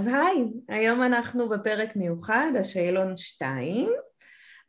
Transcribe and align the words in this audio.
אז 0.00 0.06
היי, 0.06 0.50
היום 0.68 1.02
אנחנו 1.02 1.48
בפרק 1.48 1.96
מיוחד, 1.96 2.52
השאלון 2.60 3.16
2. 3.16 3.88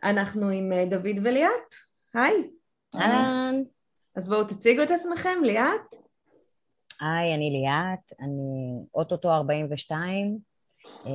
אנחנו 0.04 0.50
עם 0.50 0.74
אה, 0.74 0.86
דוד 0.86 1.18
וליאת. 1.24 1.76
היי. 2.14 2.50
אהלן. 2.96 3.64
אז 4.16 4.30
בואו 4.30 4.44
תציגו 4.44 4.84
את 4.84 4.92
עצמכם, 4.92 5.44
ליאת. 5.44 5.96
היי, 7.02 7.36
אני 7.36 7.50
ליאת, 7.50 8.20
אני 8.20 8.84
אוטוטו 8.96 9.30
42, 9.30 10.38
אה, 11.06 11.12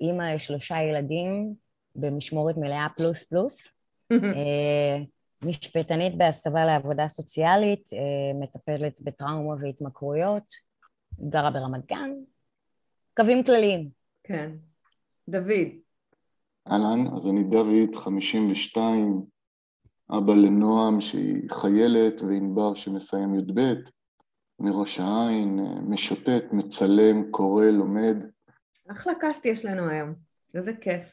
אימא 0.00 0.22
לשלושה 0.22 0.82
ילדים 0.82 1.54
במשמורת 1.96 2.56
מלאה 2.56 2.86
פלוס 2.96 3.24
פלוס, 3.24 3.68
אה, 4.12 4.98
משפטנית 5.42 6.18
בהסבה 6.18 6.64
לעבודה 6.64 7.08
סוציאלית, 7.08 7.90
מטפלת 8.40 9.00
בטראומה 9.00 9.54
והתמכרויות, 9.62 10.44
גרה 11.28 11.50
ברמת 11.50 11.86
גן, 11.86 12.10
קווים 13.20 13.44
כלליים. 13.44 13.88
כן. 14.24 14.50
דוד. 15.28 15.68
אהלן, 16.68 17.06
אז 17.16 17.26
אני 17.26 17.44
דוד, 17.44 17.94
52, 17.94 19.22
אבא 20.10 20.34
לנועם 20.34 21.00
שהיא 21.00 21.50
חיילת 21.50 22.22
וענבר 22.22 22.74
שמסיים 22.74 23.34
י"ב, 23.34 23.60
מראש 24.60 25.00
העין, 25.00 25.58
משוטט, 25.88 26.44
מצלם, 26.52 27.30
קורא, 27.30 27.64
לומד. 27.64 28.16
אחלה 28.88 29.14
קאסט 29.14 29.46
יש 29.46 29.64
לנו 29.64 29.88
היום, 29.88 30.14
איזה 30.54 30.72
כיף. 30.74 31.12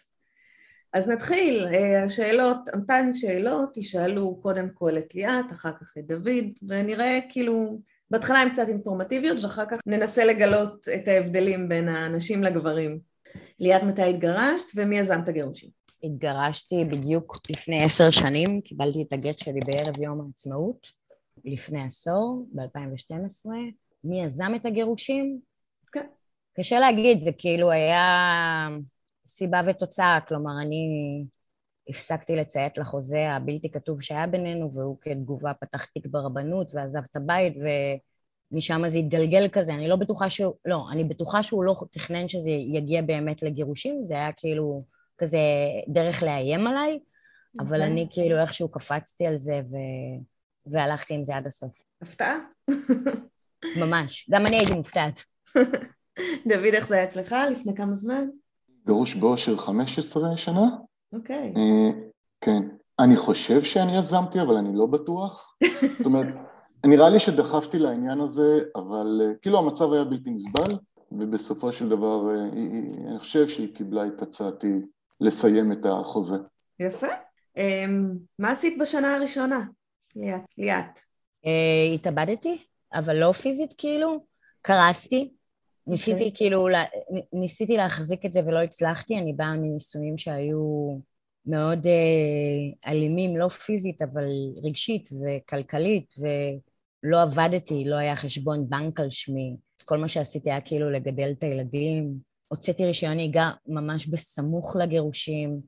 אז 0.93 1.09
נתחיל, 1.09 1.67
אה, 1.67 2.03
השאלות, 2.03 2.69
אותן 2.75 3.13
שאלות 3.13 3.77
ישאלו 3.77 4.41
קודם 4.41 4.69
כל 4.73 4.97
את 4.97 5.15
ליאת, 5.15 5.51
אחר 5.51 5.71
כך 5.71 5.97
את 5.97 6.07
דוד, 6.07 6.45
ונראה 6.67 7.19
כאילו 7.29 7.81
בהתחלה 8.11 8.41
הן 8.41 8.49
קצת 8.49 8.67
אינפורמטיביות 8.69 9.37
ואחר 9.43 9.65
כך 9.65 9.77
ננסה 9.85 10.25
לגלות 10.25 10.87
את 10.95 11.07
ההבדלים 11.07 11.69
בין 11.69 11.89
הנשים 11.89 12.43
לגברים. 12.43 12.99
ליאת, 13.59 13.83
מתי 13.83 14.09
התגרשת 14.09 14.65
ומי 14.75 14.99
יזם 14.99 15.19
את 15.23 15.27
הגירושים? 15.27 15.69
התגרשתי 16.03 16.85
בדיוק 16.85 17.37
לפני 17.49 17.83
עשר 17.83 18.11
שנים, 18.11 18.61
קיבלתי 18.61 19.01
את 19.07 19.13
הגט 19.13 19.39
שלי 19.39 19.59
בערב 19.59 19.99
יום 20.01 20.21
העצמאות, 20.21 20.87
לפני 21.45 21.83
עשור, 21.83 22.47
ב-2012. 22.53 23.49
מי 24.03 24.23
יזם 24.23 24.51
את 24.55 24.65
הגירושים? 24.65 25.39
כן. 25.91 26.07
קשה 26.53 26.79
להגיד, 26.79 27.19
זה 27.19 27.31
כאילו 27.37 27.71
היה 27.71 28.67
סיבה 29.27 29.61
ותוצאה, 29.67 30.19
כלומר, 30.27 30.51
אני 30.61 30.85
הפסקתי 31.89 32.35
לציית 32.35 32.77
לחוזה 32.77 33.29
הבלתי 33.29 33.71
כתוב 33.71 34.01
שהיה 34.01 34.27
בינינו, 34.27 34.71
והוא 34.73 34.97
כתגובה 35.01 35.53
פתח 35.53 35.85
תיק 35.85 36.05
ברבנות 36.05 36.75
ועזב 36.75 37.01
את 37.11 37.15
הבית, 37.15 37.53
ומשם 38.51 38.89
זה 38.89 38.97
התגלגל 38.97 39.47
כזה. 39.51 39.73
אני 39.73 39.87
לא 39.87 39.95
בטוחה 39.95 40.29
שהוא, 40.29 40.53
לא, 40.65 40.85
אני 40.91 41.03
בטוחה 41.03 41.43
שהוא 41.43 41.63
לא 41.63 41.75
תכנן 41.91 42.29
שזה 42.29 42.49
יגיע 42.49 43.01
באמת 43.01 43.43
לגירושים, 43.43 44.01
זה 44.05 44.13
היה 44.13 44.31
כאילו 44.37 44.83
כזה 45.17 45.39
דרך 45.87 46.23
לאיים 46.23 46.67
עליי. 46.67 46.99
אבל 47.59 47.81
אוקיי. 47.81 47.91
אני 47.91 48.07
כאילו 48.11 48.41
איכשהו 48.41 48.69
קפצתי 48.69 49.25
על 49.25 49.37
זה 49.37 49.61
ו... 49.71 49.75
והלכתי 50.65 51.13
עם 51.13 51.25
זה 51.25 51.35
עד 51.35 51.47
הסוף. 51.47 51.83
הפתעה? 52.01 52.37
ממש. 53.81 54.29
גם 54.31 54.45
אני 54.45 54.55
הייתי 54.55 54.73
מופתעת. 54.73 55.23
דוד, 56.49 56.73
איך 56.73 56.87
זה 56.87 56.95
היה 56.95 57.03
אצלך? 57.03 57.35
לפני 57.51 57.75
כמה 57.75 57.95
זמן? 57.95 58.27
גרוש 58.85 59.15
באושר 59.15 59.57
15 59.57 60.37
שנה. 60.37 60.65
אוקיי. 61.15 61.53
אה, 61.57 61.91
כן. 62.41 62.61
אני 62.99 63.17
חושב 63.17 63.63
שאני 63.63 63.97
יזמתי, 63.97 64.41
אבל 64.41 64.57
אני 64.57 64.69
לא 64.77 64.85
בטוח. 64.85 65.55
זאת 65.97 66.05
אומרת, 66.05 66.27
נראה 66.85 67.09
לי 67.09 67.19
שדחפתי 67.19 67.79
לעניין 67.79 68.19
הזה, 68.19 68.59
אבל 68.75 69.21
אה, 69.23 69.35
כאילו 69.41 69.59
המצב 69.59 69.93
היה 69.93 70.03
בלתי 70.03 70.29
נסבל, 70.29 70.77
ובסופו 71.11 71.71
של 71.71 71.89
דבר 71.89 72.29
אה, 72.29 72.43
אני 73.09 73.19
חושב 73.19 73.47
שהיא 73.47 73.75
קיבלה 73.75 74.07
את 74.07 74.21
הצעתי 74.21 74.73
לסיים 75.21 75.71
את 75.71 75.85
החוזה. 75.85 76.37
יפה. 76.79 77.07
אמ, 77.57 78.11
מה 78.39 78.51
עשית 78.51 78.77
בשנה 78.81 79.15
הראשונה, 79.15 79.59
ליאת? 80.57 80.99
התאבדתי, 81.95 82.63
אבל 82.93 83.15
לא 83.15 83.31
פיזית 83.31 83.73
כאילו, 83.77 84.25
קרסתי. 84.61 85.34
ניסיתי 85.87 86.11
okay. 86.11 86.13
אוקיי. 86.13 86.31
כאילו, 86.35 86.67
ניסיתי 87.33 87.77
להחזיק 87.77 88.25
את 88.25 88.33
זה 88.33 88.39
ולא 88.45 88.59
הצלחתי, 88.59 89.19
אני 89.19 89.33
באה 89.33 89.53
מניסויים 89.57 90.17
שהיו 90.17 90.97
מאוד 91.45 91.87
אה, 91.87 92.91
אלימים, 92.91 93.37
לא 93.37 93.47
פיזית, 93.47 94.01
אבל 94.01 94.25
רגשית 94.63 95.09
וכלכלית, 95.21 96.13
ולא 96.17 97.21
עבדתי, 97.21 97.83
לא 97.85 97.95
היה 97.95 98.15
חשבון 98.15 98.69
בנק 98.69 98.99
על 98.99 99.09
שמי. 99.09 99.55
כל 99.85 99.97
מה 99.97 100.07
שעשיתי 100.07 100.51
היה 100.51 100.61
כאילו 100.61 100.91
לגדל 100.91 101.31
את 101.37 101.43
הילדים. 101.43 102.13
הוצאתי 102.47 102.85
רישיון 102.85 103.13
נהיגה 103.13 103.51
ממש 103.67 104.07
בסמוך 104.07 104.75
לגירושים. 104.75 105.61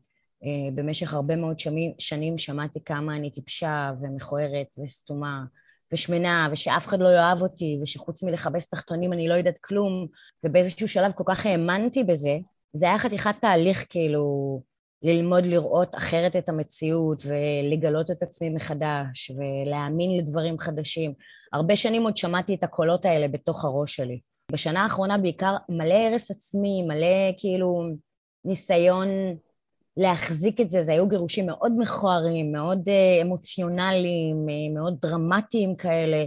אה, 0.43 0.71
במשך 0.75 1.13
הרבה 1.13 1.35
מאוד 1.35 1.59
שנים, 1.59 1.91
שנים 1.99 2.37
שמעתי 2.37 2.79
כמה 2.85 3.15
אני 3.15 3.31
טיפשה 3.31 3.91
ומכוערת 4.01 4.67
וסתומה. 4.83 5.43
ושמנה, 5.93 6.47
ושאף 6.51 6.87
אחד 6.87 6.99
לא 6.99 7.07
יאהב 7.07 7.41
אותי, 7.41 7.79
ושחוץ 7.81 8.23
מלכבס 8.23 8.69
תחתונים 8.69 9.13
אני 9.13 9.27
לא 9.27 9.33
יודעת 9.33 9.57
כלום, 9.57 10.07
ובאיזשהו 10.43 10.87
שלב 10.87 11.11
כל 11.11 11.23
כך 11.27 11.45
האמנתי 11.45 12.03
בזה, 12.03 12.37
זה 12.73 12.85
היה 12.85 12.97
חתיכת 12.99 13.35
תהליך 13.41 13.85
כאילו 13.89 14.61
ללמוד 15.03 15.45
לראות 15.45 15.95
אחרת 15.95 16.35
את 16.35 16.49
המציאות 16.49 17.23
ולגלות 17.25 18.11
את 18.11 18.23
עצמי 18.23 18.49
מחדש 18.49 19.31
ולהאמין 19.31 20.17
לדברים 20.17 20.59
חדשים. 20.59 21.13
הרבה 21.53 21.75
שנים 21.75 22.03
עוד 22.03 22.17
שמעתי 22.17 22.55
את 22.55 22.63
הקולות 22.63 23.05
האלה 23.05 23.27
בתוך 23.27 23.65
הראש 23.65 23.95
שלי. 23.95 24.19
בשנה 24.51 24.83
האחרונה 24.83 25.17
בעיקר 25.17 25.55
מלא 25.69 25.93
הרס 25.93 26.31
עצמי, 26.31 26.83
מלא 26.83 27.31
כאילו 27.37 27.83
ניסיון 28.45 29.07
להחזיק 29.97 30.61
את 30.61 30.69
זה, 30.69 30.83
זה 30.83 30.91
היו 30.91 31.07
גירושים 31.07 31.45
מאוד 31.45 31.71
מכוערים, 31.77 32.51
מאוד 32.51 32.89
uh, 32.89 33.21
אמוציונליים, 33.21 34.47
uh, 34.47 34.73
מאוד 34.75 34.97
דרמטיים 35.01 35.75
כאלה, 35.75 36.25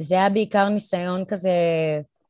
וזה 0.00 0.14
היה 0.14 0.30
בעיקר 0.30 0.68
ניסיון 0.68 1.24
כזה 1.24 1.50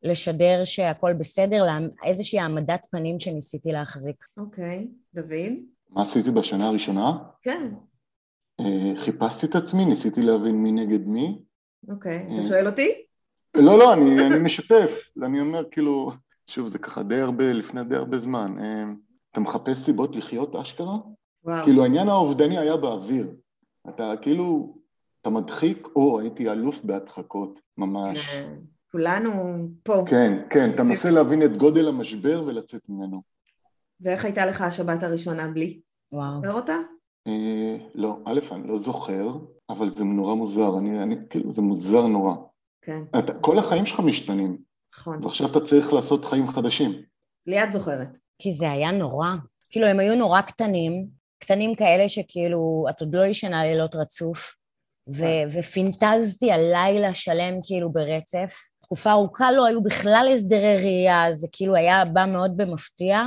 לשדר 0.02 0.64
שהכל 0.64 1.12
בסדר, 1.12 1.64
איזושהי 2.04 2.38
העמדת 2.38 2.86
פנים 2.90 3.20
שניסיתי 3.20 3.72
להחזיק. 3.72 4.24
אוקיי, 4.36 4.88
okay. 4.90 5.14
דוד? 5.14 5.52
מה 5.90 6.02
עשיתי 6.02 6.30
בשנה 6.30 6.68
הראשונה? 6.68 7.18
כן. 7.42 7.70
Uh, 8.60 8.64
חיפשתי 8.98 9.46
את 9.46 9.54
עצמי, 9.54 9.84
ניסיתי 9.84 10.22
להבין 10.22 10.62
מי 10.62 10.72
נגד 10.72 11.06
מי. 11.06 11.38
אוקיי, 11.88 12.26
okay. 12.28 12.34
אתה 12.34 12.48
שואל 12.48 12.66
אותי? 12.66 12.88
לא, 13.54 13.78
לא, 13.78 13.92
אני, 13.94 14.26
אני 14.26 14.38
משתף, 14.44 15.10
אני 15.24 15.40
אומר 15.40 15.64
כאילו, 15.70 16.10
שוב, 16.46 16.68
זה 16.68 16.78
ככה 16.78 17.02
די 17.02 17.20
הרבה, 17.20 17.52
לפני 17.52 17.84
די 17.84 17.96
הרבה 17.96 18.18
זמן. 18.18 18.56
אתה 19.36 19.42
מחפש 19.44 19.78
סיבות 19.78 20.16
לחיות 20.16 20.56
אשכרה? 20.56 20.96
וואו. 21.44 21.64
כאילו 21.64 21.82
העניין 21.82 22.08
האובדני 22.08 22.58
היה 22.58 22.76
באוויר. 22.76 23.34
אתה 23.88 24.12
כאילו, 24.22 24.76
אתה 25.20 25.30
מדחיק, 25.30 25.88
או 25.96 26.20
הייתי 26.20 26.50
אלוף 26.50 26.84
בהדחקות, 26.84 27.60
ממש. 27.78 28.26
כן, 28.28 28.54
כולנו 28.92 29.32
פה. 29.82 30.04
כן, 30.06 30.42
כן, 30.50 30.70
אתה 30.74 30.82
מנסה 30.88 31.10
להבין 31.10 31.42
את 31.42 31.56
גודל 31.56 31.88
המשבר 31.88 32.42
ולצאת 32.46 32.80
ממנו. 32.88 33.22
ואיך 34.00 34.24
הייתה 34.24 34.46
לך 34.46 34.60
השבת 34.60 35.02
הראשונה 35.02 35.48
בלי? 35.48 35.80
וואו. 36.12 36.34
זוכר 36.34 36.52
אותה? 36.52 36.76
אה, 37.26 37.76
לא, 37.94 38.18
א', 38.24 38.40
אני 38.52 38.68
לא 38.68 38.78
זוכר, 38.78 39.36
אבל 39.70 39.88
זה 39.88 40.04
נורא 40.04 40.34
מוזר, 40.34 40.78
אני, 40.78 41.02
אני 41.02 41.16
כאילו, 41.30 41.52
זה 41.52 41.62
מוזר 41.62 42.06
נורא. 42.06 42.34
כן. 42.82 43.02
אתה, 43.18 43.34
כל 43.34 43.58
החיים 43.58 43.86
שלך 43.86 44.00
משתנים. 44.00 44.58
נכון. 44.98 45.24
ועכשיו 45.24 45.46
אתה 45.50 45.60
צריך 45.60 45.92
לעשות 45.92 46.24
חיים 46.24 46.48
חדשים. 46.48 46.92
ליאת 47.46 47.72
זוכרת. 47.72 48.18
כי 48.38 48.54
זה 48.54 48.70
היה 48.70 48.92
נורא. 48.92 49.28
כאילו, 49.70 49.86
הם 49.86 50.00
היו 50.00 50.14
נורא 50.14 50.40
קטנים, 50.40 51.06
קטנים 51.38 51.74
כאלה 51.74 52.08
שכאילו, 52.08 52.86
את 52.90 53.00
עוד 53.00 53.14
לא 53.14 53.26
ישנה 53.26 53.64
לילות 53.64 53.94
רצוף, 53.94 54.56
ו- 55.08 55.18
כן. 55.18 55.48
ופינטזתי 55.52 56.50
על 56.50 56.60
לילה 56.60 57.14
שלם 57.14 57.54
כאילו 57.62 57.92
ברצף. 57.92 58.54
תקופה 58.82 59.12
ארוכה 59.12 59.52
לא 59.52 59.66
היו 59.66 59.82
בכלל 59.82 60.30
הסדרי 60.34 60.76
ראייה, 60.76 61.32
זה 61.32 61.46
כאילו 61.52 61.76
היה 61.76 62.04
בא 62.04 62.24
מאוד 62.26 62.56
במפתיע, 62.56 63.22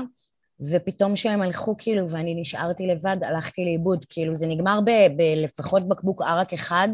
ופתאום 0.62 1.14
כשהם 1.14 1.42
הלכו 1.42 1.76
כאילו 1.78 2.10
ואני 2.10 2.42
נשארתי 2.42 2.88
לבד, 2.88 3.18
הלכתי 3.22 3.66
לאיבוד. 3.66 4.06
כאילו, 4.10 4.36
זה 4.36 4.48
נגמר 4.48 4.80
בלפחות 5.16 5.88
בקבוק 5.88 6.22
ערק 6.22 6.54
אחד, 6.54 6.90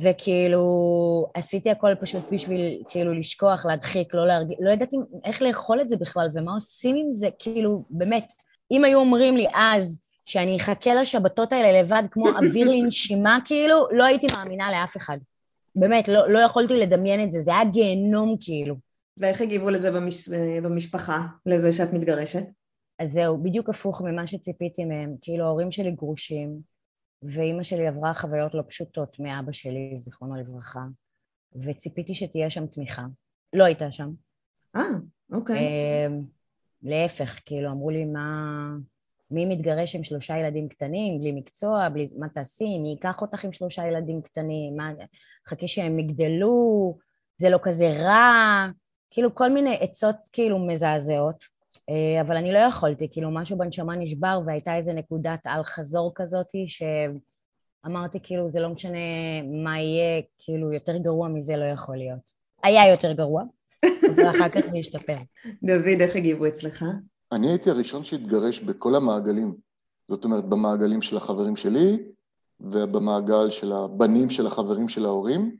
וכאילו 0.00 1.30
עשיתי 1.34 1.70
הכל 1.70 1.94
פשוט 2.00 2.22
בשביל 2.32 2.82
כאילו 2.88 3.12
לשכוח, 3.12 3.66
להדחיק, 3.66 4.14
לא 4.14 4.26
להרגיש, 4.26 4.56
לא 4.60 4.70
ידעתי 4.70 4.96
איך 5.24 5.42
לאכול 5.42 5.80
את 5.80 5.88
זה 5.88 5.96
בכלל 5.96 6.28
ומה 6.34 6.52
עושים 6.52 6.96
עם 6.96 7.12
זה, 7.12 7.28
כאילו, 7.38 7.84
באמת. 7.90 8.32
אם 8.70 8.84
היו 8.84 8.98
אומרים 8.98 9.36
לי 9.36 9.46
אז 9.54 10.00
שאני 10.26 10.56
אחכה 10.56 10.94
לשבתות 10.94 11.52
האלה 11.52 11.82
לבד 11.82 12.02
כמו 12.10 12.28
אוויר 12.38 12.70
לנשימה, 12.70 13.38
כאילו, 13.44 13.86
לא 13.90 14.04
הייתי 14.04 14.26
מאמינה 14.34 14.70
לאף 14.70 14.96
אחד. 14.96 15.18
באמת, 15.74 16.08
לא, 16.08 16.28
לא 16.32 16.38
יכולתי 16.38 16.74
לדמיין 16.74 17.24
את 17.24 17.32
זה, 17.32 17.40
זה 17.40 17.50
היה 17.50 17.64
גיהנום 17.64 18.36
כאילו. 18.40 18.74
ואיך 19.16 19.40
הגיבו 19.40 19.70
לזה 19.70 19.90
במש... 19.90 20.28
במשפחה, 20.62 21.26
לזה 21.46 21.72
שאת 21.72 21.92
מתגרשת? 21.92 22.44
אז 22.98 23.12
זהו, 23.12 23.42
בדיוק 23.42 23.68
הפוך 23.68 24.02
ממה 24.02 24.26
שציפיתי 24.26 24.84
מהם. 24.84 25.14
כאילו, 25.20 25.44
ההורים 25.44 25.72
שלי 25.72 25.90
גרושים, 25.90 26.60
ואימא 27.22 27.62
שלי 27.62 27.86
עברה 27.86 28.14
חוויות 28.14 28.54
לא 28.54 28.62
פשוטות 28.68 29.18
מאבא 29.18 29.52
שלי, 29.52 29.94
זיכרונו 29.98 30.36
לברכה, 30.36 30.84
וציפיתי 31.64 32.14
שתהיה 32.14 32.50
שם 32.50 32.66
תמיכה. 32.66 33.06
לא 33.52 33.64
הייתה 33.64 33.90
שם. 33.90 34.10
אה, 34.76 34.82
אוקיי. 35.32 35.58
אמ, 35.58 36.22
להפך, 36.82 37.40
כאילו, 37.46 37.70
אמרו 37.70 37.90
לי, 37.90 38.04
מה... 38.04 38.70
מי 39.30 39.46
מתגרש 39.46 39.96
עם 39.96 40.04
שלושה 40.04 40.38
ילדים 40.38 40.68
קטנים, 40.68 41.20
בלי 41.20 41.32
מקצוע, 41.32 41.88
בלי... 41.88 42.08
מה 42.18 42.28
תעשי? 42.28 42.78
מי 42.78 42.88
ייקח 42.88 43.22
אותך 43.22 43.44
עם 43.44 43.52
שלושה 43.52 43.86
ילדים 43.86 44.22
קטנים? 44.22 44.76
מה... 44.76 44.92
חכי 45.46 45.68
שהם 45.68 45.98
יגדלו, 45.98 46.98
זה 47.36 47.50
לא 47.50 47.58
כזה 47.62 47.88
רע. 47.90 48.66
כאילו, 49.10 49.34
כל 49.34 49.50
מיני 49.50 49.78
עצות 49.80 50.16
כאילו 50.32 50.58
מזעזעות. 50.58 51.44
אה, 51.88 52.20
אבל 52.20 52.36
אני 52.36 52.52
לא 52.52 52.58
יכולתי, 52.58 53.08
כאילו 53.12 53.30
משהו 53.30 53.58
בנשמה 53.58 53.96
נשבר 53.96 54.40
והייתה 54.46 54.76
איזה 54.76 54.92
נקודת 54.92 55.40
על 55.44 55.62
חזור 55.62 56.12
כזאתי 56.14 56.66
שאמרתי 56.68 58.18
כאילו 58.22 58.50
זה 58.50 58.60
לא 58.60 58.68
משנה 58.68 58.98
מה 59.62 59.80
יהיה, 59.80 60.22
כאילו 60.38 60.72
יותר 60.72 60.96
גרוע 60.96 61.28
מזה 61.28 61.56
לא 61.56 61.64
יכול 61.64 61.96
להיות. 61.96 62.38
היה 62.62 62.90
יותר 62.90 63.12
גרוע, 63.12 63.42
ואחר 64.16 64.48
כך 64.48 64.60
זה 64.72 64.78
השתפר. 64.78 65.16
דוד, 65.66 66.00
איך 66.00 66.16
הגיבו 66.16 66.46
אצלך? 66.46 66.84
אני 67.32 67.48
הייתי 67.48 67.70
הראשון 67.70 68.04
שהתגרש 68.04 68.60
בכל 68.60 68.94
המעגלים. 68.94 69.54
זאת 70.08 70.24
אומרת, 70.24 70.44
במעגלים 70.44 71.02
של 71.02 71.16
החברים 71.16 71.56
שלי 71.56 71.98
ובמעגל 72.60 73.50
של 73.50 73.72
הבנים 73.72 74.30
של 74.30 74.46
החברים 74.46 74.88
של 74.88 75.04
ההורים. 75.04 75.56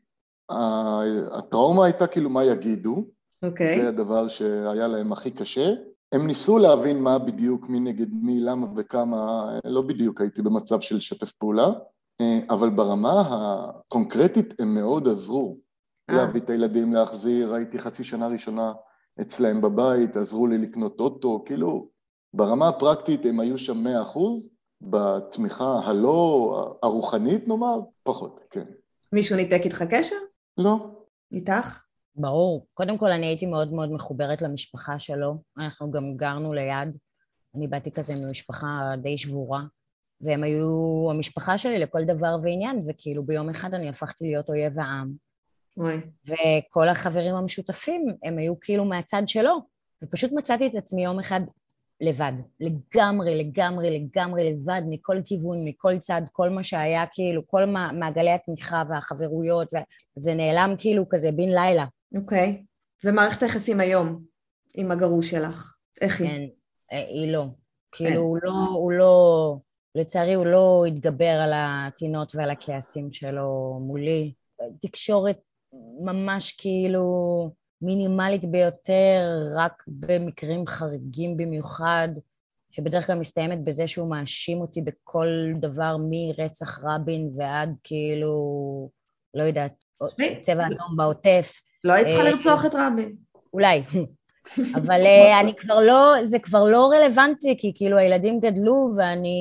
הטראומה 1.32 1.85
הייתה 1.85 2.06
כאילו 2.06 2.31
מה 2.31 2.44
יגידו, 2.44 3.05
Okay. 3.44 3.47
אוקיי. 3.47 3.81
זה 3.81 3.88
הדבר 3.88 4.29
שהיה 4.29 4.87
להם 4.87 5.12
הכי 5.12 5.31
קשה, 5.31 5.70
הם 6.12 6.26
ניסו 6.26 6.58
להבין 6.58 7.02
מה 7.02 7.19
בדיוק, 7.19 7.69
מי 7.69 7.81
נגד 7.81 8.06
מי, 8.12 8.40
למה 8.40 8.66
וכמה, 8.76 9.52
לא 9.64 9.82
בדיוק 9.82 10.20
הייתי 10.20 10.43
במצב 10.43 10.81
של 10.81 10.96
לשתף 10.96 11.32
פעולה, 11.32 11.69
אבל 12.50 12.70
ברמה 12.70 13.22
הקונקרטית 13.28 14.55
הם 14.58 14.75
מאוד 14.75 15.08
עזרו. 15.08 15.58
אה. 16.10 16.16
להביא 16.16 16.40
את 16.40 16.50
הילדים, 16.50 16.93
להחזיר, 16.93 17.55
הייתי 17.55 17.78
חצי 17.78 18.05
שנה 18.05 18.28
ראשונה 18.28 18.72
אצלהם 19.20 19.60
בבית, 19.60 20.16
עזרו 20.16 20.46
לי 20.46 20.58
לקנות 20.58 21.00
אוטו, 21.00 21.43
כאילו, 21.46 21.88
ברמה 22.34 22.69
הפרקטית 22.69 23.26
הם 23.26 23.40
היו 23.40 23.58
שם 23.58 23.76
מאה 23.76 24.02
אחוז, 24.02 24.49
בתמיכה 24.81 25.81
הלא 25.84 26.76
הרוחנית 26.82 27.49
נאמר, 27.49 27.81
פחות, 28.02 28.40
כן. 28.50 28.64
מישהו 29.12 29.37
ניתק 29.37 29.60
איתך 29.64 29.84
קשר? 29.90 30.16
לא. 30.58 30.76
איתך? 31.32 31.88
ברור. 32.19 32.67
קודם 32.75 32.99
כל, 32.99 33.11
אני 33.11 33.26
הייתי 33.26 33.47
מאוד 33.47 33.73
מאוד 33.73 33.93
מחוברת 33.93 34.43
למשפחה 34.43 34.99
שלו. 34.99 35.43
אנחנו 35.59 35.91
גם 35.91 36.17
גרנו 36.17 36.53
ליד. 36.53 36.97
אני 37.55 37.69
באתי 37.69 37.91
כזה 37.91 38.15
ממשפחה 38.15 38.93
די 39.03 39.19
שבורה, 39.19 39.62
והם 40.20 40.44
היו 40.44 41.09
המשפחה 41.11 41.59
שלי 41.59 41.79
לכל 41.79 42.05
דבר 42.05 42.37
ועניין, 42.43 42.82
וכאילו 42.88 43.23
ביום 43.23 43.50
אחד 43.50 43.75
אני 43.75 43.88
הפכתי 43.88 44.25
להיות 44.25 44.49
אויב 44.49 44.81
העם. 44.81 45.12
וואי. 45.76 45.97
וכל 46.26 46.88
החברים 46.88 47.35
המשותפים, 47.35 48.06
הם 48.23 48.38
היו 48.38 48.61
כאילו 48.61 48.85
מהצד 48.85 49.23
שלו. 49.26 49.59
ופשוט 50.03 50.32
מצאתי 50.32 50.67
את 50.67 50.75
עצמי 50.75 51.05
יום 51.05 51.20
אחד 51.20 51.41
לבד. 52.00 52.32
לגמרי, 52.61 53.44
לגמרי, 53.44 54.00
לגמרי 54.00 54.53
לבד, 54.53 54.82
מכל 54.88 55.17
כיוון, 55.25 55.65
מכל 55.65 55.99
צד, 55.99 56.23
כל 56.32 56.49
מה 56.49 56.62
שהיה, 56.62 57.05
כאילו, 57.12 57.47
כל 57.47 57.65
מעגלי 57.93 58.31
התמיכה 58.31 58.82
והחברויות, 58.88 59.69
זה 60.17 60.35
נעלם 60.35 60.75
כאילו 60.79 61.09
כזה 61.09 61.32
בן 61.32 61.49
לילה. 61.49 61.85
אוקיי. 62.16 62.62
Okay. 62.64 63.08
ומערכת 63.08 63.43
היחסים 63.43 63.81
היום 63.81 64.25
עם 64.76 64.90
הגרוש 64.90 65.31
שלך, 65.31 65.75
איך 66.00 66.20
היא? 66.20 66.28
כן, 66.28 66.43
אה, 66.93 67.05
היא 67.08 67.32
לא. 67.32 67.44
כאילו, 67.93 68.20
הוא 68.20 68.38
לא, 68.43 68.52
הוא 68.72 68.93
לא, 68.93 69.56
לצערי 69.94 70.34
הוא 70.34 70.46
לא 70.46 70.84
התגבר 70.88 71.40
על 71.44 71.52
הטינות 71.55 72.34
ועל 72.34 72.50
הכעסים 72.50 73.12
שלו 73.12 73.78
מולי. 73.82 74.32
תקשורת 74.82 75.38
ממש 76.00 76.52
כאילו 76.58 77.05
מינימלית 77.82 78.44
ביותר, 78.50 79.40
רק 79.56 79.84
במקרים 79.87 80.66
חריגים 80.66 81.37
במיוחד, 81.37 82.08
שבדרך 82.70 83.06
כלל 83.06 83.19
מסתיימת 83.19 83.64
בזה 83.64 83.88
שהוא 83.88 84.10
מאשים 84.10 84.60
אותי 84.60 84.82
בכל 84.82 85.28
דבר 85.60 85.96
מרצח 86.10 86.84
רבין 86.84 87.31
ועד 87.37 87.75
כאילו, 87.84 88.90
לא 89.34 89.43
יודעת, 89.43 89.84
צבע 90.40 90.66
אדום 90.66 90.96
בעוטף. 90.96 91.60
לא 91.85 91.93
היית 91.93 92.07
צריכה 92.07 92.25
אה, 92.25 92.31
לרצוח 92.31 92.65
את 92.65 92.75
רבין. 92.75 93.17
אולי. 93.53 93.83
אבל 94.79 95.07
אה, 95.07 95.41
אני 95.41 95.55
כבר 95.55 95.81
לא, 95.81 96.15
זה 96.25 96.39
כבר 96.39 96.65
לא 96.65 96.91
רלוונטי, 96.93 97.57
כי 97.59 97.73
כאילו 97.75 97.99
הילדים 97.99 98.41
גדלו 98.41 98.91
ואני, 98.97 99.39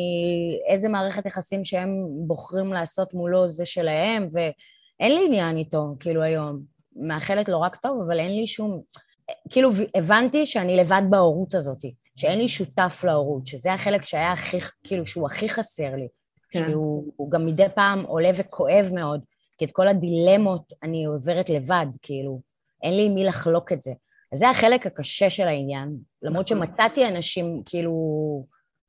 איזה 0.69 0.89
מערכת 0.89 1.25
יחסים 1.25 1.65
שהם 1.65 1.89
בוחרים 2.27 2.73
לעשות 2.73 3.13
מולו 3.13 3.49
זה 3.49 3.65
שלהם, 3.65 4.29
ואין 4.33 5.15
לי 5.15 5.25
עניין 5.25 5.57
איתו, 5.57 5.95
כאילו 5.99 6.23
היום. 6.23 6.59
מאחלת 6.95 7.49
לו 7.49 7.61
רק 7.61 7.75
טוב, 7.75 8.01
אבל 8.07 8.19
אין 8.19 8.35
לי 8.35 8.47
שום... 8.47 8.81
כאילו 9.49 9.71
הבנתי 9.95 10.45
שאני 10.45 10.77
לבד 10.77 11.01
בהורות 11.09 11.55
הזאת, 11.55 11.85
שאין 12.15 12.39
לי 12.39 12.47
שותף 12.47 13.01
להורות, 13.03 13.47
שזה 13.47 13.73
החלק 13.73 14.05
שהיה 14.05 14.31
הכי, 14.31 14.57
כאילו, 14.83 15.05
שהוא 15.05 15.25
הכי 15.25 15.49
חסר 15.49 15.95
לי. 15.95 16.07
כן. 16.51 16.69
שהוא 16.69 17.31
גם 17.31 17.45
מדי 17.45 17.69
פעם 17.75 18.03
עולה 18.03 18.29
וכואב 18.35 18.89
מאוד. 18.93 19.21
כי 19.57 19.65
את 19.65 19.71
כל 19.71 19.87
הדילמות 19.87 20.73
אני 20.83 21.05
עוברת 21.05 21.49
לבד, 21.49 21.85
כאילו, 22.01 22.41
אין 22.83 22.97
לי 22.97 23.05
עם 23.05 23.15
מי 23.15 23.23
לחלוק 23.23 23.71
את 23.71 23.81
זה. 23.81 23.91
אז 24.33 24.39
זה 24.39 24.49
החלק 24.49 24.85
הקשה 24.85 25.29
של 25.29 25.47
העניין, 25.47 25.97
למרות 26.21 26.51
נכון. 26.51 26.67
שמצאתי 26.67 27.07
אנשים, 27.07 27.61
כאילו, 27.65 27.93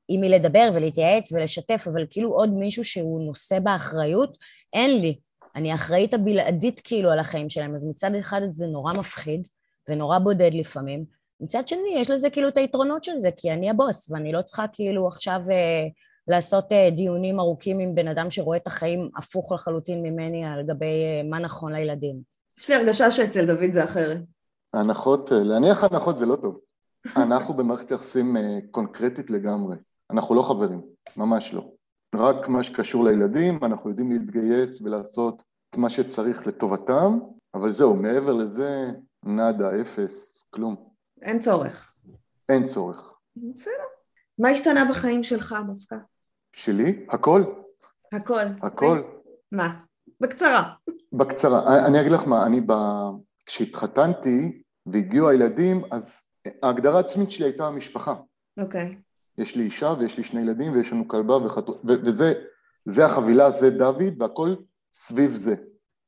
עם 0.09 0.21
מי 0.21 0.29
לדבר 0.29 0.71
ולהתייעץ 0.75 1.33
ולשתף, 1.33 1.85
אבל 1.93 2.07
כאילו 2.11 2.33
עוד 2.33 2.51
מישהו 2.51 2.85
שהוא 2.85 3.27
נושא 3.27 3.59
באחריות, 3.59 4.37
אין 4.73 5.01
לי. 5.01 5.19
אני 5.57 5.75
אחראית 5.75 6.15
הבלעדית 6.15 6.81
כאילו 6.85 7.11
על 7.11 7.19
החיים 7.19 7.51
שלהם, 7.51 7.75
אז 7.75 7.85
מצד 7.85 8.15
אחד 8.15 8.41
זה 8.51 8.67
נורא 8.67 8.93
מפחיד 8.93 9.49
ונורא 9.89 10.19
בודד 10.19 10.51
לפעמים, 10.55 11.05
מצד 11.41 11.69
שני 11.69 11.95
יש 11.97 12.11
לזה 12.11 12.31
כאילו 12.31 12.49
את 12.49 12.57
היתרונות 12.57 13.05
של 13.05 13.19
זה, 13.19 13.31
כי 13.37 13.51
אני 13.53 13.71
הבוס 13.71 14.11
ואני 14.11 14.33
לא 14.33 14.43
צריכה 14.43 14.65
כאילו 14.73 15.09
עכשיו 15.09 15.41
אה, 15.51 15.87
לעשות 16.29 16.73
אה, 16.73 16.91
דיונים 16.91 17.41
ארוכים 17.41 17.79
עם 17.79 17.95
בן 17.95 18.09
אדם 18.09 18.31
שרואה 18.31 18.57
את 18.57 18.67
החיים 18.67 19.11
הפוך 19.17 19.53
לחלוטין 19.53 20.03
ממני 20.03 20.45
על 20.45 20.63
גבי 20.63 20.85
אה, 20.85 21.29
מה 21.31 21.39
נכון 21.39 21.73
לילדים. 21.73 22.21
יש 22.59 22.71
לי 22.71 22.77
הרגשה 22.77 23.11
שאצל 23.11 23.47
דוד 23.47 23.73
זה 23.73 23.85
אחרת. 23.85 24.21
הנחות, 24.75 25.33
אה, 25.33 25.39
להניח 25.39 25.85
הנחות 25.85 26.19
זה 26.19 26.27
לא 26.27 26.37
טוב. 26.37 26.61
אנחנו 27.17 27.55
במערכת 27.55 27.91
יחסים 27.91 28.37
קונקרטית 28.71 29.31
לגמרי. 29.31 29.77
אנחנו 30.11 30.35
לא 30.35 30.43
חברים, 30.43 30.83
ממש 31.17 31.55
לא. 31.55 31.71
רק 32.15 32.49
מה 32.49 32.63
שקשור 32.63 33.05
לילדים, 33.05 33.65
אנחנו 33.65 33.91
יודעים 33.91 34.11
להתגייס 34.11 34.81
ולעשות 34.81 35.43
את 35.71 35.77
מה 35.77 35.91
שצריך 35.91 36.47
לטובתם, 36.47 37.19
אבל 37.55 37.71
זהו, 37.71 37.97
מעבר 37.97 38.33
לזה, 38.33 38.91
נאדה, 39.25 39.81
אפס, 39.81 40.45
כלום. 40.51 40.77
אין 41.23 41.41
צורך. 41.41 41.95
אין 42.49 42.67
צורך. 42.67 43.15
בסדר. 43.37 43.73
מה 44.39 44.49
השתנה 44.49 44.85
בחיים 44.91 45.23
שלך 45.23 45.57
דווקא? 45.67 45.97
שלי? 46.53 47.07
הכל. 47.09 47.43
הכל. 48.13 48.45
הכל. 48.63 49.03
מה? 49.53 49.81
בקצרה. 50.21 50.73
בקצרה. 51.13 51.87
אני 51.87 52.01
אגיד 52.01 52.13
לך 52.13 52.27
מה, 52.27 52.47
אני 52.47 52.61
ב... 52.67 52.73
כשהתחתנתי 53.47 54.63
והגיעו 54.87 55.29
הילדים, 55.29 55.83
אז 55.91 56.27
ההגדרה 56.63 56.97
העצמית 56.97 57.31
שלי 57.31 57.47
הייתה 57.47 57.67
המשפחה. 57.67 58.15
אוקיי. 58.61 58.97
Okay. 58.97 59.43
יש 59.43 59.57
לי 59.57 59.65
אישה 59.65 59.95
ויש 59.99 60.19
לי 60.19 60.25
שני 60.25 60.41
ילדים 60.41 60.73
ויש 60.73 60.93
לנו 60.93 61.09
כלבה 61.09 61.37
וחתול... 61.37 61.77
וזה 61.85 62.33
זה 62.85 63.07
החבילה, 63.07 63.51
זה 63.51 63.71
דוד, 63.71 64.23
והכל 64.23 64.55
סביב 64.95 65.31
זה. 65.31 65.55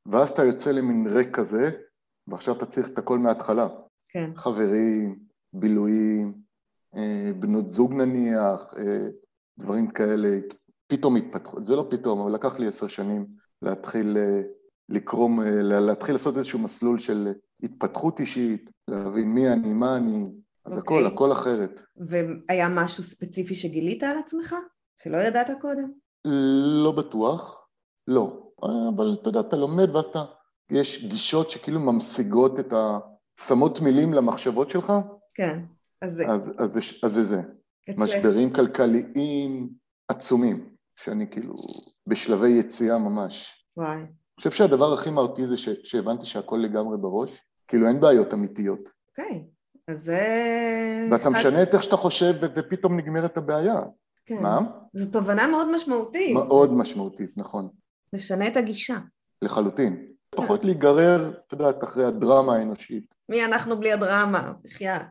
ואז 0.05 0.29
אתה 0.29 0.43
יוצא 0.43 0.71
למין 0.71 1.07
ריק 1.07 1.35
כזה, 1.35 1.71
ועכשיו 2.27 2.57
אתה 2.57 2.65
צריך 2.65 2.89
את 2.89 2.97
הכל 2.97 3.19
מההתחלה. 3.19 3.67
כן. 4.09 4.31
חברים, 4.35 5.19
בילויים, 5.53 6.33
אה, 6.95 7.31
בנות 7.39 7.69
זוג 7.69 7.93
נניח, 7.93 8.73
אה, 8.77 9.07
דברים 9.59 9.87
כאלה, 9.87 10.37
פתאום 10.87 11.15
התפתחו, 11.15 11.63
זה 11.63 11.75
לא 11.75 11.87
פתאום, 11.89 12.21
אבל 12.21 12.33
לקח 12.33 12.59
לי 12.59 12.67
עשר 12.67 12.87
שנים 12.87 13.25
להתחיל 13.61 14.17
אה, 14.17 14.41
לקרום, 14.89 15.39
להתחיל 15.61 16.15
לעשות 16.15 16.37
איזשהו 16.37 16.59
מסלול 16.59 16.99
של 16.99 17.33
התפתחות 17.63 18.19
אישית, 18.19 18.69
להבין 18.87 19.27
מי 19.27 19.49
אני, 19.49 19.73
מה 19.73 19.95
אני, 19.95 20.31
אז 20.65 20.77
okay. 20.77 20.79
הכל, 20.79 20.93
אוקיי. 20.93 21.13
הכל 21.13 21.31
אחרת. 21.31 21.81
והיה 21.97 22.69
משהו 22.69 23.03
ספציפי 23.03 23.55
שגילית 23.55 24.03
על 24.03 24.17
עצמך? 24.17 24.55
שלא 24.97 25.17
ידעת 25.17 25.47
קודם? 25.61 25.91
לא 26.83 26.91
בטוח, 26.91 27.67
לא. 28.07 28.51
אבל 28.95 29.17
אתה 29.21 29.29
יודע, 29.29 29.39
אתה 29.39 29.55
לומד 29.55 29.95
ואז 29.95 30.05
אתה, 30.05 30.23
יש 30.71 31.05
גישות 31.05 31.49
שכאילו 31.49 31.79
ממשיגות 31.79 32.59
את 32.59 32.73
ה... 32.73 32.99
שמות 33.47 33.81
מילים 33.81 34.13
למחשבות 34.13 34.69
שלך? 34.69 34.93
כן, 35.33 35.59
אז 36.01 36.13
זה. 36.13 36.27
אז, 36.27 36.51
אז, 36.57 36.79
אז 37.03 37.13
זה 37.13 37.23
זה. 37.23 37.41
משברים 37.97 38.53
כלכליים 38.53 39.69
עצומים, 40.07 40.69
שאני 40.95 41.31
כאילו 41.31 41.55
בשלבי 42.07 42.49
יציאה 42.49 42.97
ממש. 42.97 43.65
וואי. 43.77 43.97
אני 43.97 44.07
חושב 44.37 44.51
שהדבר 44.51 44.93
הכי 44.93 45.09
מרפיא 45.09 45.47
זה 45.47 45.57
ש, 45.57 45.69
שהבנתי 45.83 46.25
שהכל 46.25 46.57
לגמרי 46.63 46.97
בראש, 46.97 47.41
כאילו 47.67 47.87
אין 47.87 47.99
בעיות 47.99 48.33
אמיתיות. 48.33 48.89
אוקיי, 49.09 49.43
אז 49.87 50.03
זה... 50.03 50.19
ואתה 51.11 51.29
משנה 51.29 51.63
את 51.63 51.73
איך 51.73 51.83
שאתה 51.83 51.97
חושב 51.97 52.33
ופתאום 52.41 52.99
נגמרת 52.99 53.37
הבעיה. 53.37 53.79
כן. 54.25 54.41
מה? 54.41 54.59
זו 54.93 55.11
תובנה 55.11 55.47
מאוד 55.47 55.71
משמעותית. 55.71 56.33
מאוד 56.33 56.73
משמעותית, 56.73 57.37
נכון. 57.37 57.69
משנה 58.13 58.47
את 58.47 58.57
הגישה. 58.57 58.97
לחלוטין. 59.41 60.05
פחות 60.35 60.65
להיגרר, 60.65 61.33
את 61.47 61.53
יודעת, 61.53 61.83
אחרי 61.83 62.05
הדרמה 62.05 62.55
האנושית. 62.55 63.15
מי 63.29 63.45
אנחנו 63.45 63.79
בלי 63.79 63.93
הדרמה? 63.93 64.53
בחייאת. 64.63 65.01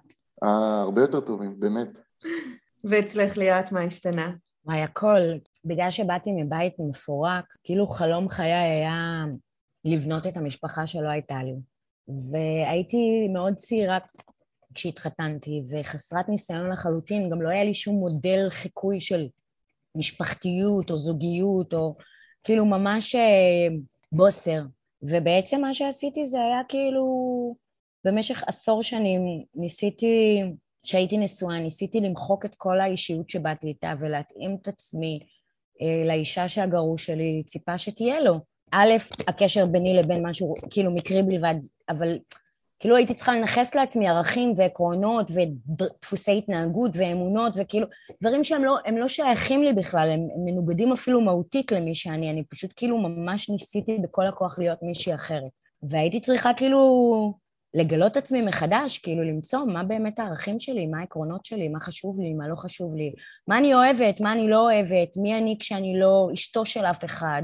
אה, 0.44 0.80
הרבה 0.80 1.00
יותר 1.00 1.20
טובים, 1.20 1.60
באמת. 1.60 1.88
ואצלך 2.84 3.36
ליאת, 3.36 3.72
מה 3.72 3.82
השתנה? 3.82 4.30
וואי, 4.64 4.82
הכל. 4.82 5.20
בגלל 5.64 5.90
שבאתי 5.90 6.30
מבית 6.32 6.74
מפורק, 6.78 7.44
כאילו 7.64 7.88
חלום 7.88 8.28
חיי 8.28 8.52
היה 8.52 9.24
לבנות 9.84 10.26
את 10.26 10.36
המשפחה 10.36 10.86
שלא 10.86 11.08
הייתה 11.08 11.42
לי. 11.42 11.54
והייתי 12.30 13.28
מאוד 13.32 13.54
צעירה 13.54 13.98
כשהתחתנתי, 14.74 15.62
וחסרת 15.70 16.28
ניסיון 16.28 16.70
לחלוטין, 16.70 17.30
גם 17.30 17.42
לא 17.42 17.48
היה 17.48 17.64
לי 17.64 17.74
שום 17.74 17.94
מודל 17.94 18.46
חיקוי 18.50 19.00
של 19.00 19.28
משפחתיות 19.94 20.90
או 20.90 20.98
זוגיות, 20.98 21.74
או 21.74 21.96
כאילו 22.44 22.64
ממש 22.64 23.14
אה, 23.14 23.76
בוסר. 24.12 24.62
ובעצם 25.02 25.60
מה 25.60 25.74
שעשיתי 25.74 26.26
זה 26.26 26.38
היה 26.38 26.60
כאילו, 26.68 27.04
במשך 28.04 28.42
עשור 28.46 28.82
שנים 28.82 29.20
ניסיתי, 29.54 30.42
כשהייתי 30.82 31.18
נשואה, 31.18 31.60
ניסיתי 31.60 32.00
למחוק 32.00 32.44
את 32.44 32.54
כל 32.54 32.80
האישיות 32.80 33.30
שבאתי 33.30 33.66
איתה 33.66 33.92
ולהתאים 34.00 34.56
את 34.62 34.68
עצמי 34.68 35.20
אה, 35.82 36.06
לאישה 36.06 36.48
שהגרוש 36.48 37.06
שלי 37.06 37.42
ציפה 37.46 37.78
שתהיה 37.78 38.20
לו. 38.20 38.40
א', 38.72 38.92
הקשר 39.28 39.66
ביני 39.66 39.94
לבין 39.94 40.26
משהו 40.26 40.54
כאילו 40.70 40.90
מקרי 40.90 41.22
בלבד, 41.22 41.54
אבל 41.88 42.18
כאילו 42.80 42.96
הייתי 42.96 43.14
צריכה 43.14 43.32
לנכס 43.32 43.74
לעצמי 43.74 44.08
ערכים 44.08 44.54
ועקרונות 44.56 45.30
ודפוסי 45.34 46.38
התנהגות 46.38 46.90
ואמונות 46.94 47.52
וכאילו 47.56 47.86
דברים 48.20 48.44
שהם 48.44 48.64
לא, 48.64 48.76
לא 48.98 49.08
שייכים 49.08 49.62
לי 49.62 49.72
בכלל, 49.72 50.10
הם, 50.10 50.20
הם 50.20 50.44
מנוגדים 50.44 50.92
אפילו 50.92 51.20
מהותית 51.20 51.72
למי 51.72 51.94
שאני, 51.94 52.30
אני 52.30 52.44
פשוט 52.44 52.72
כאילו 52.76 52.98
ממש 52.98 53.50
ניסיתי 53.50 53.98
בכל 54.02 54.26
הכוח 54.26 54.58
להיות 54.58 54.78
מישהי 54.82 55.14
אחרת. 55.14 55.50
והייתי 55.82 56.20
צריכה 56.20 56.54
כאילו 56.54 56.78
לגלות 57.74 58.16
עצמי 58.16 58.42
מחדש, 58.42 58.98
כאילו 58.98 59.22
למצוא 59.22 59.64
מה 59.64 59.84
באמת 59.84 60.18
הערכים 60.18 60.60
שלי, 60.60 60.86
מה 60.86 61.00
העקרונות 61.00 61.44
שלי, 61.44 61.68
מה 61.68 61.80
חשוב 61.80 62.20
לי, 62.20 62.32
מה 62.32 62.48
לא 62.48 62.56
חשוב 62.56 62.94
לי, 62.96 63.12
מה 63.48 63.58
אני 63.58 63.74
אוהבת, 63.74 64.20
מה 64.20 64.32
אני 64.32 64.48
לא 64.48 64.60
אוהבת, 64.60 65.16
מי 65.16 65.38
אני 65.38 65.56
כשאני 65.60 66.00
לא 66.00 66.28
אשתו 66.34 66.66
של 66.66 66.84
אף 66.84 67.04
אחד, 67.04 67.42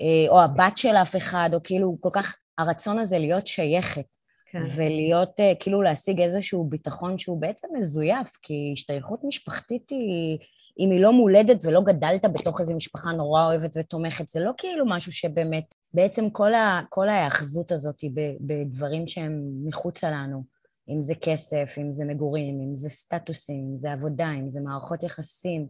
אה, 0.00 0.28
או 0.28 0.40
הבת 0.40 0.78
של 0.78 0.96
אף 0.96 1.16
אחד, 1.16 1.50
או 1.52 1.62
כאילו 1.62 1.96
כל 2.00 2.10
כך 2.12 2.36
הרצון 2.58 2.98
הזה 2.98 3.18
להיות 3.18 3.46
שייכת. 3.46 4.04
כן. 4.50 4.62
ולהיות, 4.76 5.40
אה, 5.40 5.52
כאילו 5.60 5.82
להשיג 5.82 6.20
איזשהו 6.20 6.64
ביטחון 6.64 7.18
שהוא 7.18 7.40
בעצם 7.40 7.68
מזויף, 7.78 8.30
כי 8.42 8.70
השתייכות 8.72 9.20
משפחתית 9.24 9.90
היא, 9.90 10.38
אם 10.78 10.90
היא 10.90 11.00
לא 11.00 11.12
מולדת 11.12 11.64
ולא 11.64 11.80
גדלת 11.80 12.24
בתוך 12.32 12.60
איזו 12.60 12.74
משפחה 12.74 13.12
נורא 13.12 13.44
אוהבת 13.44 13.70
ותומכת, 13.76 14.28
זה 14.28 14.40
לא 14.40 14.50
כאילו 14.58 14.86
משהו 14.86 15.12
שבאמת, 15.12 15.74
בעצם 15.96 16.30
כל, 16.30 16.54
ה, 16.54 16.80
כל 16.88 17.08
ההאחזות 17.08 17.72
הזאת 17.72 18.04
בדברים 18.40 19.06
שהם 19.06 19.42
מחוצה 19.64 20.10
לנו, 20.10 20.44
אם 20.88 21.02
זה 21.02 21.14
כסף, 21.14 21.74
אם 21.78 21.92
זה 21.92 22.04
מגורים, 22.04 22.60
אם 22.60 22.76
זה 22.76 22.88
סטטוסים, 22.88 23.68
אם 23.72 23.78
זה 23.78 23.92
עבודה, 23.92 24.30
אם 24.32 24.50
זה 24.50 24.60
מערכות 24.60 25.02
יחסים, 25.02 25.66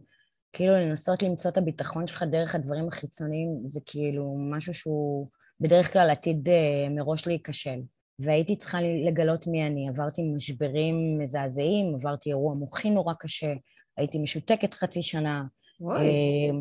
כאילו 0.53 0.73
לנסות 0.73 1.23
למצוא 1.23 1.51
את 1.51 1.57
הביטחון 1.57 2.07
שלך 2.07 2.23
דרך 2.23 2.55
הדברים 2.55 2.87
החיצוניים, 2.87 3.49
זה 3.67 3.79
כאילו 3.85 4.37
משהו 4.51 4.73
שהוא 4.73 5.27
בדרך 5.59 5.93
כלל 5.93 6.09
עתיד 6.09 6.49
אה, 6.49 6.89
מראש 6.89 7.27
להיכשל. 7.27 7.79
והייתי 8.19 8.55
צריכה 8.55 8.79
לגלות 8.81 9.47
מי 9.47 9.67
אני. 9.67 9.89
עברתי 9.89 10.21
משברים 10.35 11.17
מזעזעים, 11.19 11.95
עברתי 11.95 12.29
אירוע 12.29 12.53
מוחי 12.53 12.89
נורא 12.89 13.13
קשה, 13.19 13.53
הייתי 13.97 14.19
משותקת 14.19 14.73
חצי 14.73 15.03
שנה. 15.03 15.43
וואי. 15.79 16.51